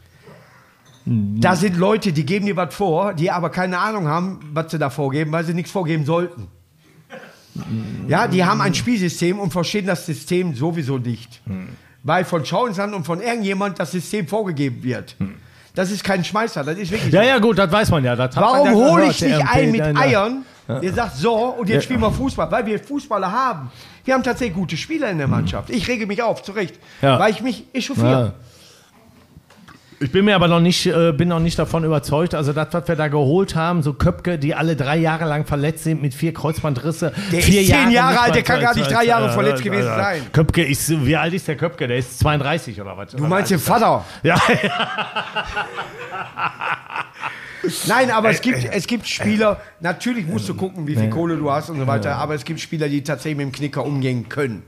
Da 1.05 1.55
sind 1.55 1.77
Leute, 1.77 2.11
die 2.13 2.25
geben 2.25 2.47
dir 2.47 2.55
was 2.55 2.73
vor, 2.73 3.13
die 3.13 3.29
aber 3.29 3.51
keine 3.51 3.77
Ahnung 3.77 4.07
haben, 4.07 4.39
was 4.53 4.71
sie 4.71 4.79
da 4.79 4.89
vorgeben, 4.89 5.31
weil 5.31 5.45
sie 5.45 5.53
nichts 5.53 5.69
vorgeben 5.71 6.03
sollten. 6.03 6.47
Ja, 8.07 8.27
die 8.27 8.43
haben 8.43 8.59
ein 8.59 8.73
Spielsystem 8.73 9.39
und 9.39 9.51
verstehen 9.51 9.85
das 9.85 10.05
System 10.05 10.55
sowieso 10.55 10.97
nicht. 10.97 11.41
Weil 12.03 12.25
von 12.25 12.43
Schauinsland 12.43 12.93
und 12.95 13.05
von 13.05 13.21
irgendjemand 13.21 13.79
das 13.79 13.91
System 13.91 14.27
vorgegeben 14.27 14.83
wird. 14.83 15.15
Das 15.75 15.91
ist 15.91 16.03
kein 16.03 16.23
Schmeißer, 16.25 16.63
das 16.63 16.77
ist 16.77 16.91
wirklich 16.91 17.13
Ja, 17.13 17.21
so. 17.21 17.27
ja, 17.27 17.37
gut, 17.39 17.57
das 17.59 17.71
weiß 17.71 17.91
man 17.91 18.03
ja. 18.03 18.17
Warum 18.17 18.73
hole 18.73 19.05
ich 19.11 19.21
nicht 19.21 19.47
ein 19.47 19.71
mit 19.71 19.81
Eiern, 19.81 20.43
der 20.67 20.93
sagt 20.93 21.15
so 21.17 21.33
und 21.35 21.69
jetzt 21.69 21.83
spielen 21.83 21.99
wir 22.01 22.11
Fußball, 22.11 22.51
weil 22.51 22.65
wir 22.65 22.79
Fußballer 22.79 23.31
haben. 23.31 23.71
Wir 24.03 24.13
haben 24.13 24.23
tatsächlich 24.23 24.55
gute 24.55 24.77
Spieler 24.77 25.09
in 25.09 25.17
der 25.17 25.27
Mannschaft. 25.27 25.69
Ich 25.69 25.87
rege 25.87 26.05
mich 26.07 26.21
auf, 26.21 26.43
zu 26.43 26.51
Recht, 26.51 26.79
Ja. 27.01 27.19
weil 27.19 27.31
ich 27.31 27.41
mich 27.41 27.65
echauffiere. 27.73 28.33
Ich 30.01 30.11
bin 30.11 30.25
mir 30.25 30.35
aber 30.35 30.49
noch 30.49 30.59
nicht, 30.59 30.85
äh, 30.87 31.13
bin 31.13 31.29
noch 31.29 31.39
nicht 31.39 31.57
davon 31.57 31.85
überzeugt. 31.85 32.35
Also 32.35 32.51
das, 32.51 32.67
was 32.71 32.85
wir 32.87 32.97
da 32.97 33.07
geholt 33.07 33.55
haben, 33.55 33.81
so 33.81 33.93
Köpke, 33.93 34.37
die 34.37 34.53
alle 34.53 34.75
drei 34.75 34.97
Jahre 34.97 35.23
lang 35.23 35.45
verletzt 35.45 35.85
sind 35.85 36.01
mit 36.01 36.13
vier 36.13 36.33
Kreuzbandrisse. 36.33 37.13
Der 37.31 37.41
vier 37.41 37.61
ist 37.61 37.67
zehn 37.69 37.91
Jahre 37.91 38.11
nicht 38.11 38.21
alt, 38.21 38.35
der 38.35 38.43
kann 38.43 38.59
gar 38.59 38.75
nicht 38.75 38.91
drei 38.91 39.05
Jahre 39.05 39.29
verletzt 39.31 39.63
gewesen 39.63 39.87
äh, 39.89 39.95
sein. 39.95 40.21
Köpke 40.33 40.63
ist, 40.65 41.05
wie 41.05 41.15
alt 41.15 41.33
ist 41.33 41.47
der 41.47 41.55
Köpke? 41.55 41.87
Der 41.87 41.97
ist 41.97 42.19
32 42.19 42.81
oder 42.81 42.97
was? 42.97 43.11
Du 43.11 43.23
meinst 43.23 43.51
den 43.51 43.59
Vater? 43.59 44.03
Ja, 44.21 44.35
Nein, 47.87 48.11
aber 48.11 48.29
es 48.29 48.41
gibt, 48.41 48.65
es 48.71 48.87
gibt 48.87 49.07
Spieler, 49.07 49.61
natürlich 49.79 50.25
musst 50.27 50.47
du 50.49 50.55
gucken, 50.55 50.87
wie 50.87 50.95
viel 50.95 51.09
Kohle 51.09 51.37
du 51.37 51.51
hast 51.51 51.69
und 51.69 51.79
so 51.79 51.87
weiter, 51.87 52.15
aber 52.15 52.35
es 52.35 52.45
gibt 52.45 52.59
Spieler, 52.59 52.89
die 52.89 53.03
tatsächlich 53.03 53.37
mit 53.37 53.47
dem 53.47 53.51
Knicker 53.51 53.85
umgehen 53.85 54.29
können. 54.29 54.63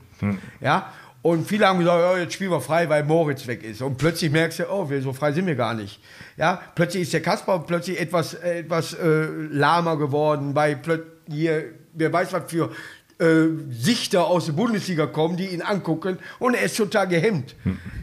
Ja? 0.61 0.91
Und 1.21 1.47
viele 1.47 1.67
haben 1.67 1.79
gesagt, 1.79 1.99
ja, 1.99 2.17
jetzt 2.17 2.33
spielen 2.33 2.51
wir 2.51 2.61
frei, 2.61 2.87
weil 2.89 3.03
Moritz 3.03 3.47
weg 3.47 3.63
ist. 3.63 3.81
Und 3.81 3.97
plötzlich 3.97 4.31
merkst 4.31 4.59
du, 4.59 4.69
oh, 4.69 4.89
wir, 4.89 5.01
so 5.01 5.11
frei 5.11 5.33
sind 5.33 5.45
wir 5.45 5.55
gar 5.55 5.73
nicht. 5.73 5.99
Ja? 6.37 6.61
Plötzlich 6.75 7.03
ist 7.03 7.13
der 7.13 7.21
Kasper 7.21 7.59
plötzlich 7.67 7.99
etwas, 7.99 8.33
äh, 8.35 8.59
etwas 8.59 8.93
äh, 8.93 9.25
lahmer 9.51 9.97
geworden, 9.97 10.55
weil 10.55 10.77
plötzlich 10.77 11.17
hier, 11.29 11.73
wer 11.93 12.11
weiß, 12.11 12.33
was 12.33 12.43
für 12.51 12.71
äh, 13.19 13.47
Sichter 13.69 14.25
aus 14.27 14.45
der 14.45 14.53
Bundesliga 14.53 15.07
kommen, 15.07 15.37
die 15.37 15.47
ihn 15.47 15.61
angucken 15.61 16.19
und 16.39 16.55
er 16.55 16.63
ist 16.63 16.77
total 16.77 17.07
gehemmt, 17.07 17.55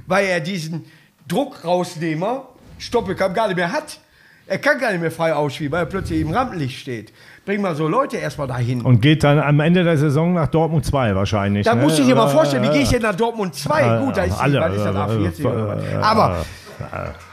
weil 0.06 0.26
er 0.26 0.40
diesen 0.40 0.84
Druckrausnehmer, 1.28 2.48
Stoppelkampf, 2.78 3.34
gar 3.34 3.48
nicht 3.48 3.56
mehr 3.56 3.72
hat. 3.72 4.00
Er 4.46 4.58
kann 4.58 4.78
gar 4.78 4.90
nicht 4.92 5.00
mehr 5.00 5.10
frei 5.10 5.32
ausspielen, 5.34 5.72
weil 5.72 5.80
er 5.84 5.86
plötzlich 5.86 6.20
im 6.20 6.30
Rampenlicht 6.30 6.78
steht. 6.78 7.12
Bring 7.46 7.62
mal 7.62 7.74
so 7.74 7.88
Leute 7.88 8.18
erstmal 8.18 8.46
dahin. 8.46 8.82
Und 8.82 9.00
geht 9.00 9.24
dann 9.24 9.38
am 9.38 9.58
Ende 9.60 9.84
der 9.84 9.96
Saison 9.96 10.34
nach 10.34 10.48
Dortmund 10.48 10.84
2 10.84 11.14
wahrscheinlich. 11.14 11.64
Da 11.64 11.74
ne? 11.74 11.82
muss 11.82 11.98
ich 11.98 12.04
dir 12.06 12.14
mal 12.14 12.28
Äh, 12.28 12.32
vorstellen, 12.32 12.62
wie 12.62 12.68
äh, 12.68 12.72
gehe 12.72 12.82
ich 12.82 12.88
denn 12.90 13.02
nach 13.02 13.14
Dortmund 13.14 13.54
2? 13.54 13.80
äh, 13.80 14.04
Gut, 14.04 14.16
da 14.16 14.22
ist 14.24 14.38
alle, 14.40 14.60
was 14.60 14.74
ist 14.76 14.84
das, 14.84 14.94
äh, 14.94 14.98
A40 14.98 15.40
äh, 15.40 15.46
oder 15.46 15.68
was? 15.68 15.82
äh, 15.84 15.94
Aber 15.96 16.36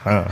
äh, 0.08 0.22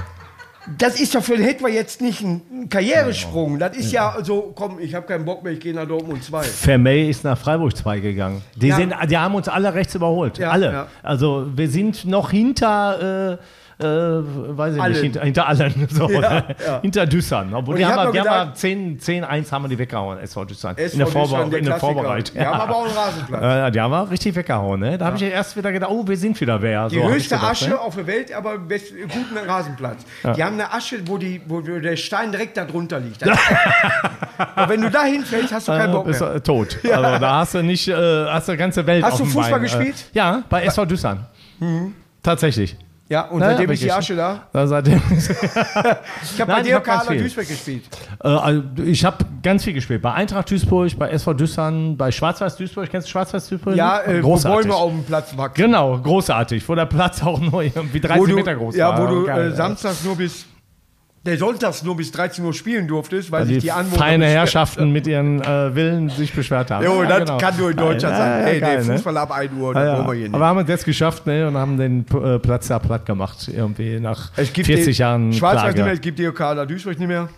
das 0.78 1.00
ist 1.00 1.14
doch 1.14 1.22
für 1.22 1.36
den 1.36 1.44
Hetwer 1.44 1.68
jetzt 1.68 2.00
nicht 2.00 2.20
ein 2.22 2.42
ein 2.52 2.68
Karrieresprung. 2.68 3.58
Das 3.58 3.76
ist 3.76 3.92
ja 3.92 4.14
so, 4.22 4.52
komm, 4.54 4.78
ich 4.78 4.94
habe 4.94 5.06
keinen 5.06 5.24
Bock 5.24 5.42
mehr, 5.42 5.52
ich 5.54 5.60
gehe 5.60 5.74
nach 5.74 5.86
Dortmund 5.86 6.22
2. 6.22 6.42
Vermey 6.42 7.08
ist 7.08 7.24
nach 7.24 7.36
Freiburg 7.38 7.74
2 7.76 8.00
gegangen. 8.00 8.42
Die, 8.56 8.68
Ja. 8.68 8.76
sind, 8.76 8.94
die 9.08 9.16
haben 9.18 9.34
uns 9.34 9.48
alle 9.48 9.72
rechts 9.74 9.94
überholt. 9.94 10.38
Ja, 10.38 10.50
alle. 10.50 10.72
ja. 10.72 10.86
Also 11.02 11.46
wir 11.54 11.68
sind 11.68 12.04
noch 12.04 12.30
hinter, 12.30 13.32
äh, 13.32 13.38
äh, 13.80 14.56
weiß 14.56 14.74
ich 14.76 14.80
Allen. 14.82 14.92
nicht, 14.92 15.02
hinter, 15.02 15.20
hinter 15.22 15.48
allen. 15.48 15.88
So, 15.90 16.08
Ja, 16.10 16.44
ja. 16.64 16.80
Hinter 16.82 17.06
Düssern. 17.06 17.52
Obwohl 17.54 17.76
die 17.76 17.84
haben, 17.86 17.96
hab 17.96 18.12
wir, 18.12 18.20
haben 18.20 18.26
gedacht- 18.28 18.48
wir 18.48 18.54
10, 18.54 19.00
10, 19.00 19.24
1 19.24 19.50
haben 19.52 19.64
wir 19.64 19.68
die 19.68 19.78
weggehauen, 19.78 20.18
SV 20.18 20.44
Düssern. 20.44 20.76
SV 20.76 20.92
in 20.92 20.98
der, 20.98 21.06
Vorbere 21.08 21.48
der 21.50 21.58
in 21.58 21.64
der. 21.64 21.76
Vorbereitung. 21.78 22.36
Die 22.38 22.44
haben 22.46 22.60
aber 22.60 22.76
auch 22.76 22.84
einen 22.86 22.94
Rasenplatz. 22.96 23.42
Ja, 23.42 23.70
die 23.70 23.80
haben 23.80 23.90
wir 23.90 24.10
richtig 24.10 24.34
weggehauen. 24.36 24.80
Ne? 24.80 24.98
Da 24.98 25.06
habe 25.06 25.16
ich 25.16 25.22
erst 25.22 25.56
wieder 25.56 25.72
gedacht, 25.72 25.90
oh, 25.92 26.06
wir 26.06 26.16
sind 26.16 26.40
wieder 26.40 26.60
wer. 26.62 26.88
Die 26.88 26.96
so 27.00 27.08
höchste 27.08 27.34
gedacht, 27.36 27.50
Asche 27.52 27.70
ne? 27.70 27.78
auf 27.80 27.94
der 27.96 28.06
Welt, 28.06 28.32
aber 28.32 28.58
best, 28.58 28.92
guten 29.02 29.36
Rasenplatz. 29.48 30.04
Die 30.36 30.44
haben 30.44 30.54
eine 30.54 30.72
Asche, 30.72 30.96
wo, 31.06 31.18
die, 31.18 31.40
wo 31.46 31.60
der 31.60 31.96
Stein 31.96 32.30
direkt 32.32 32.56
da 32.56 32.64
drunter 32.64 33.00
liegt. 33.00 33.22
aber 34.36 34.68
wenn 34.72 34.80
du 34.82 34.90
da 34.90 35.04
hinfällst, 35.04 35.52
hast 35.52 35.68
du 35.68 35.72
keinen 35.72 35.90
Äh, 35.90 35.92
Bock 35.92 36.06
bist 36.06 36.20
mehr. 36.20 36.34
du 36.34 36.42
tot. 36.42 36.78
Also 36.84 37.18
da 37.18 37.36
hast 37.38 37.54
du 37.54 37.62
nicht, 37.62 37.88
äh, 37.88 37.94
hast 38.26 38.48
du 38.48 38.56
ganze 38.56 38.86
Welt 38.86 39.04
Hast 39.04 39.20
du 39.20 39.24
Fußball 39.24 39.50
Bein. 39.52 39.62
gespielt? 39.62 39.94
Äh, 40.14 40.18
ja, 40.18 40.42
bei 40.48 40.64
SV 40.64 40.84
Düssern. 40.86 41.26
Tatsächlich. 42.22 42.76
Ja, 43.10 43.22
und 43.22 43.40
Ja, 43.40 43.46
ja, 43.50 43.56
seitdem 43.56 43.70
ist 43.72 43.82
die. 43.82 43.90
Asche 43.90 44.14
da. 44.14 44.42
Da 44.52 44.66
seitdem, 44.68 45.02
Ich 45.10 46.40
habe 46.40 46.52
bei 46.52 46.62
dir 46.62 46.78
Karl. 46.78 47.18
Duisburg 47.18 47.48
gespielt. 47.48 47.82
äh, 48.22 48.28
also 48.28 48.62
ich 48.84 49.04
habe 49.04 49.24
ganz 49.42 49.64
viel 49.64 49.72
gespielt. 49.72 50.00
Bei 50.00 50.12
Eintracht 50.12 50.48
Duisburg, 50.48 50.96
bei 50.96 51.10
SV 51.10 51.34
Düssern, 51.34 51.96
bei 51.96 52.12
Schwarz-Weiß 52.12 52.54
Duisburg. 52.56 52.88
Kennst 52.88 53.08
du 53.08 53.10
Schwarz-Weiß 53.10 53.48
Duisburg? 53.48 53.74
Ja, 53.74 54.00
äh, 54.02 54.22
wo. 54.22 54.38
Bäume 54.38 54.74
auf 54.76 54.92
dem 54.92 55.02
Platz 55.02 55.36
wachsen. 55.36 55.60
Genau, 55.60 55.98
großartig. 55.98 56.66
Wo 56.68 56.76
der 56.76 56.86
Platz 56.86 57.20
auch 57.24 57.40
nur 57.40 57.62
irgendwie 57.64 58.00
30 58.00 58.20
Wo 58.22 58.26
du, 58.26 58.34
Meter 58.36 58.54
groß 58.54 58.76
ja, 58.76 58.90
war. 58.96 59.10
wo 59.10 59.14
du 59.22 59.26
äh, 59.26 59.48
ja. 59.48 59.56
samstags 59.56 60.04
nur 60.04 60.14
bis, 60.16 60.46
der 61.26 61.36
sonntags 61.36 61.82
nur 61.82 61.96
bis 61.96 62.10
13 62.12 62.42
Uhr 62.44 62.54
spielen 62.54 62.88
durftest, 62.88 63.30
weil 63.30 63.46
die, 63.46 63.54
sich 63.54 63.64
die 63.64 63.72
Anwohner... 63.72 63.98
feine 63.98 64.26
Herrschaften 64.26 64.90
mit 64.90 65.06
ihren 65.06 65.42
äh, 65.42 65.74
Willen 65.74 66.08
sich 66.08 66.32
beschwert 66.32 66.70
haben. 66.70 66.84
Jo, 66.84 67.02
Ja, 67.02 67.08
das 67.08 67.18
genau. 67.20 67.38
kann 67.38 67.56
nur 67.58 67.70
in 67.70 67.76
Deutschland 67.76 68.14
Ja, 68.14 68.18
sein. 68.18 68.40
ja, 68.40 68.46
Hey, 68.46 68.60
geil, 68.60 68.80
nee, 68.82 68.88
ne? 68.88 68.94
Fußball 68.94 69.16
ab 69.18 69.30
1 69.32 69.52
Uhr, 69.52 69.74
das 69.74 69.84
ja. 69.84 69.96
wollen 69.98 70.06
wir 70.06 70.14
hier 70.14 70.22
nicht. 70.28 70.34
Aber 70.34 70.46
haben 70.46 70.58
es 70.60 70.68
jetzt 70.68 70.84
geschafft 70.86 71.26
ne, 71.26 71.46
und 71.46 71.56
haben 71.58 71.76
den 71.76 72.06
äh, 72.08 72.38
Platz 72.38 72.68
da 72.68 72.78
platt 72.78 73.04
gemacht. 73.04 73.50
Irgendwie 73.54 74.00
nach 74.00 74.30
Es 74.36 74.50
gibt 74.52 74.66
40 74.66 74.96
die, 74.96 75.00
Jahren 75.00 75.32
Schwarz-Weiß 75.34 75.60
Klage. 75.62 75.76
nicht 75.76 75.84
mehr, 75.84 75.94
es 75.94 76.00
gibt 76.00 76.18
die 76.18 76.30
Kader 76.30 76.64
Duisburg 76.64 76.98
nicht 76.98 77.08
mehr. 77.08 77.28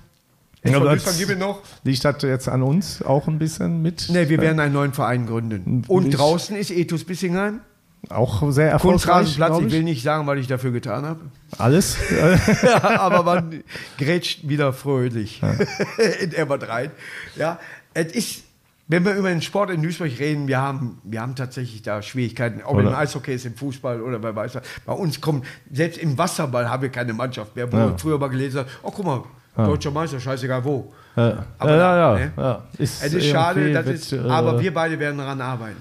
Ja, 0.64 0.78
Duisburg 0.78 1.18
gibt 1.18 1.30
es 1.32 1.38
noch. 1.38 1.60
Liegt 1.82 2.04
das 2.04 2.22
jetzt 2.22 2.48
an 2.48 2.62
uns 2.62 3.02
auch 3.02 3.26
ein 3.26 3.40
bisschen 3.40 3.82
mit? 3.82 4.08
Ne, 4.10 4.28
wir 4.28 4.40
werden 4.40 4.60
einen 4.60 4.74
neuen 4.74 4.92
Verein 4.92 5.26
gründen. 5.26 5.82
Und 5.88 6.10
draußen 6.10 6.54
ist 6.54 6.70
Ethos 6.70 7.02
Bissingheim. 7.02 7.60
Auch 8.08 8.42
sehr 8.52 8.70
erfolgreich. 8.70 9.02
Kunstrasenplatz, 9.02 9.50
glaub 9.50 9.62
ich 9.66 9.72
will 9.72 9.82
nicht 9.84 10.02
sagen, 10.02 10.26
was 10.26 10.38
ich 10.38 10.46
dafür 10.48 10.72
getan 10.72 11.04
habe. 11.06 11.20
Alles. 11.58 11.96
ja, 12.62 13.00
aber 13.00 13.22
man 13.22 13.62
grätscht 13.96 14.48
wieder 14.48 14.72
fröhlich 14.72 15.40
in 16.20 16.32
Erbert 16.32 16.68
rein. 16.68 16.90
Ja, 17.36 17.58
es 17.94 18.12
ist, 18.12 18.44
wenn 18.88 19.04
wir 19.04 19.14
über 19.14 19.28
den 19.28 19.40
Sport 19.40 19.70
in 19.70 19.82
Duisburg 19.82 20.10
reden, 20.18 20.48
wir 20.48 20.58
haben, 20.60 20.98
wir 21.04 21.20
haben 21.22 21.36
tatsächlich 21.36 21.82
da 21.82 22.02
Schwierigkeiten, 22.02 22.60
ob 22.64 22.74
Oder- 22.76 22.88
im 22.88 22.94
Eishockey 22.94 23.34
ist, 23.34 23.46
im 23.46 23.54
Fußball 23.54 24.00
oder 24.02 24.18
bei 24.18 24.34
weiß 24.34 24.56
was. 24.56 24.62
Bei 24.84 24.92
uns 24.94 25.20
kommt, 25.20 25.46
selbst 25.72 25.98
im 25.98 26.18
Wasserball 26.18 26.68
haben 26.68 26.82
wir 26.82 26.90
keine 26.90 27.12
Mannschaft 27.12 27.54
mehr, 27.54 27.70
wo 27.72 27.76
Ja. 27.76 27.90
wir 27.90 27.98
früher 27.98 28.18
mal 28.18 28.28
gelesen 28.28 28.60
haben, 28.60 28.68
oh 28.82 28.90
guck 28.90 29.04
mal, 29.06 29.22
deutscher 29.56 29.90
Meister, 29.92 30.18
scheißegal 30.18 30.64
wo. 30.64 30.92
Ja, 31.14 31.44
Aber 31.58 31.70
ja, 31.70 31.76
da, 31.76 32.18
ja, 32.18 32.18
ne? 32.26 32.32
ja. 32.36 32.62
Ist 32.78 33.04
Es 33.04 33.12
ist 33.14 33.26
schade, 33.26 33.72
das 33.72 33.86
ist, 33.86 34.12
äh, 34.12 34.18
aber 34.18 34.58
wir 34.60 34.72
beide 34.74 34.98
werden 34.98 35.18
daran 35.18 35.40
arbeiten. 35.40 35.76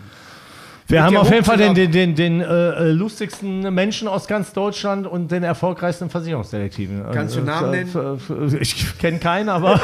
Wir 0.91 1.03
haben 1.03 1.17
auf 1.17 1.31
jeden 1.31 1.45
Fall 1.45 1.57
den, 1.57 1.73
den, 1.73 1.91
den, 1.91 2.15
den 2.15 2.41
äh, 2.41 2.45
äh, 2.45 2.91
lustigsten 2.91 3.73
Menschen 3.73 4.07
aus 4.07 4.27
ganz 4.27 4.53
Deutschland 4.53 5.07
und 5.07 5.31
den 5.31 5.43
erfolgreichsten 5.43 6.09
Versicherungsdetektiven. 6.09 7.03
Kannst 7.13 7.35
du 7.35 7.39
Äh, 7.39 7.43
Namen 7.43 7.71
nennen? 7.71 8.57
Ich 8.59 8.97
kenne 8.97 9.19
keinen, 9.19 9.49
aber 9.49 9.77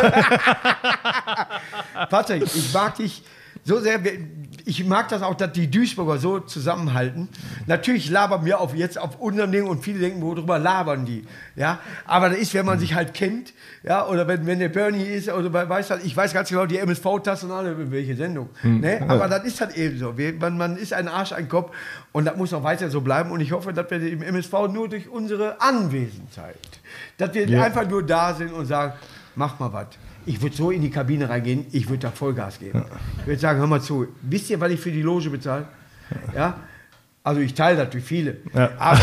Patrick, 2.10 2.44
ich 2.44 2.74
mag 2.74 2.96
dich 2.96 3.24
so 3.64 3.80
sehr. 3.80 4.00
Ich 4.68 4.84
mag 4.86 5.08
das 5.08 5.22
auch, 5.22 5.34
dass 5.36 5.54
die 5.54 5.72
Duisburger 5.72 6.18
so 6.18 6.40
zusammenhalten. 6.40 7.30
Natürlich 7.68 8.10
labern 8.10 8.44
wir 8.44 8.60
auf 8.60 8.76
jetzt 8.76 9.00
auf 9.00 9.18
unserem 9.20 9.52
Ding 9.54 9.66
und 9.66 9.82
viele 9.82 10.00
denken, 10.00 10.22
worüber 10.22 10.60
labern 10.60 11.06
die. 11.06 11.26
Ja, 11.56 11.80
aber 12.06 12.30
das 12.30 12.40
ist, 12.40 12.54
wenn 12.54 12.66
man 12.66 12.78
sich 12.78 12.94
halt 12.94 13.14
kennt, 13.14 13.54
ja, 13.84 14.06
oder 14.06 14.28
wenn, 14.28 14.46
wenn 14.46 14.60
der 14.60 14.68
Bernie 14.68 15.04
ist, 15.04 15.30
oder 15.30 15.50
bei- 15.50 15.70
weiß 15.70 15.90
halt, 15.92 16.04
ich 16.06 16.16
weiß 16.18 16.34
ganz 16.34 16.50
genau, 16.50 16.66
die 16.66 16.78
MSV-Tasten 16.80 17.50
alle, 17.50 17.90
welche 17.92 18.16
Sendung. 18.18 18.50
Ne? 18.62 19.06
Aber 19.08 19.30
das 19.30 19.46
ist 19.46 19.62
halt 19.62 19.78
eben 19.78 19.98
so. 19.98 20.18
Wir, 20.18 20.34
man, 20.34 20.58
man 20.58 20.76
ist 20.76 20.92
ein 20.92 21.08
Arsch, 21.08 21.32
ein 21.32 21.48
Kopf 21.48 21.72
und 22.12 22.26
das 22.26 22.36
muss 22.36 22.54
auch 22.54 22.64
weiter 22.64 22.90
so 22.90 23.00
bleiben. 23.00 23.32
Und 23.32 23.40
ich 23.40 23.54
hoffe, 23.54 23.72
dass 23.72 23.90
wir 23.90 24.02
im 24.02 24.22
MSV 24.22 24.52
nur 24.74 24.90
durch 24.90 25.08
unsere 25.08 25.62
Anwesenheit, 25.62 26.60
dass 27.18 27.34
wir 27.34 27.48
Ja. 27.48 27.64
einfach 27.64 27.88
nur 27.88 28.04
da 28.04 28.34
sind 28.34 28.52
und 28.52 28.66
sagen, 28.66 28.94
mach 29.36 29.60
mal 29.60 29.72
was. 29.72 29.88
Ich 30.28 30.42
würde 30.42 30.56
so 30.56 30.72
in 30.72 30.82
die 30.82 30.92
Kabine 30.92 31.30
reingehen, 31.30 31.66
ich 31.72 31.88
würde 31.88 32.00
da 32.00 32.12
Vollgas 32.12 32.60
geben. 32.60 32.84
Ich 33.22 33.28
würde 33.28 33.40
sagen, 33.40 33.60
hör 33.60 33.68
mal 33.68 33.82
zu, 33.82 34.10
wisst 34.22 34.50
ihr, 34.50 34.60
was 34.60 34.70
ich 34.72 34.80
für 34.80 34.92
die 34.92 35.02
Loge 35.02 35.30
bezahle? 35.30 35.66
Ja? 36.36 36.60
Also 37.24 37.40
ich 37.40 37.54
teile 37.54 37.86
das 37.86 37.96
wie 37.96 38.02
viele. 38.02 38.38
Ja. 38.54 38.72
Aber, 38.78 39.00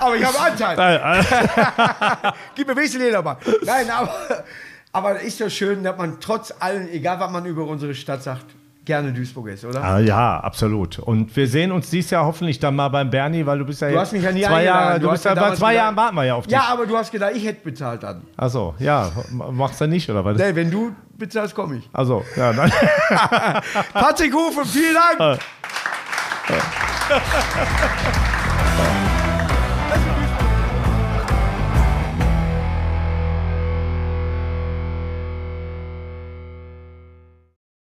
aber 0.00 0.16
ich 0.16 0.24
habe 0.24 0.40
Anteil. 0.40 0.74
Gib 2.54 2.66
mir 2.66 2.74
wenigstens 2.74 3.02
den 3.02 3.22
mal. 3.22 3.36
Nein, 3.64 3.90
aber, 3.90 4.44
aber 4.92 5.16
es 5.16 5.24
ist 5.24 5.38
so 5.38 5.50
schön, 5.50 5.84
dass 5.84 5.98
man 5.98 6.18
trotz 6.18 6.54
allem, 6.58 6.88
egal 6.88 7.20
was 7.20 7.30
man 7.30 7.44
über 7.44 7.66
unsere 7.66 7.94
Stadt 7.94 8.22
sagt, 8.22 8.46
gerne 8.84 9.12
Duisburg 9.12 9.48
ist, 9.48 9.64
oder? 9.64 9.82
Ah, 9.82 9.98
ja, 9.98 10.40
absolut. 10.40 10.98
Und 10.98 11.34
wir 11.36 11.48
sehen 11.48 11.72
uns 11.72 11.90
dieses 11.90 12.10
Jahr 12.10 12.24
hoffentlich 12.24 12.58
dann 12.58 12.76
mal 12.76 12.88
beim 12.88 13.10
Bernie, 13.10 13.44
weil 13.46 13.58
du 13.58 13.64
bist 13.64 13.80
ja 13.80 13.88
Du 13.88 13.94
jetzt 13.94 14.02
hast 14.02 14.12
mich 14.12 14.22
ja 14.22 14.32
nie 14.32 14.42
zwei. 14.42 14.64
Jahre, 14.64 15.00
du, 15.00 15.06
Du 15.06 15.12
bist 15.12 15.24
ja 15.24 15.34
bei 15.34 15.54
zwei 15.54 15.74
Jahren 15.74 15.96
warten 15.96 16.16
wir 16.16 16.24
ja 16.24 16.34
auf 16.34 16.46
dich. 16.46 16.52
Ja, 16.52 16.66
aber 16.70 16.86
du 16.86 16.96
hast 16.96 17.10
gedacht, 17.10 17.32
ich 17.34 17.44
hätte 17.44 17.64
bezahlt 17.64 18.02
dann. 18.02 18.22
Achso, 18.36 18.74
ja, 18.78 19.10
machst 19.30 19.80
du 19.80 19.86
nicht, 19.86 20.08
oder 20.10 20.24
was? 20.24 20.38
Nee, 20.38 20.54
wenn 20.54 20.70
du 20.70 20.94
bezahlst, 21.16 21.54
komme 21.54 21.76
ich. 21.76 21.88
Also, 21.92 22.24
ja, 22.36 22.52
dann. 22.52 22.70
Patrick 23.92 24.34
Hufen, 24.34 24.64
vielen 24.64 24.96
Dank. 25.18 25.40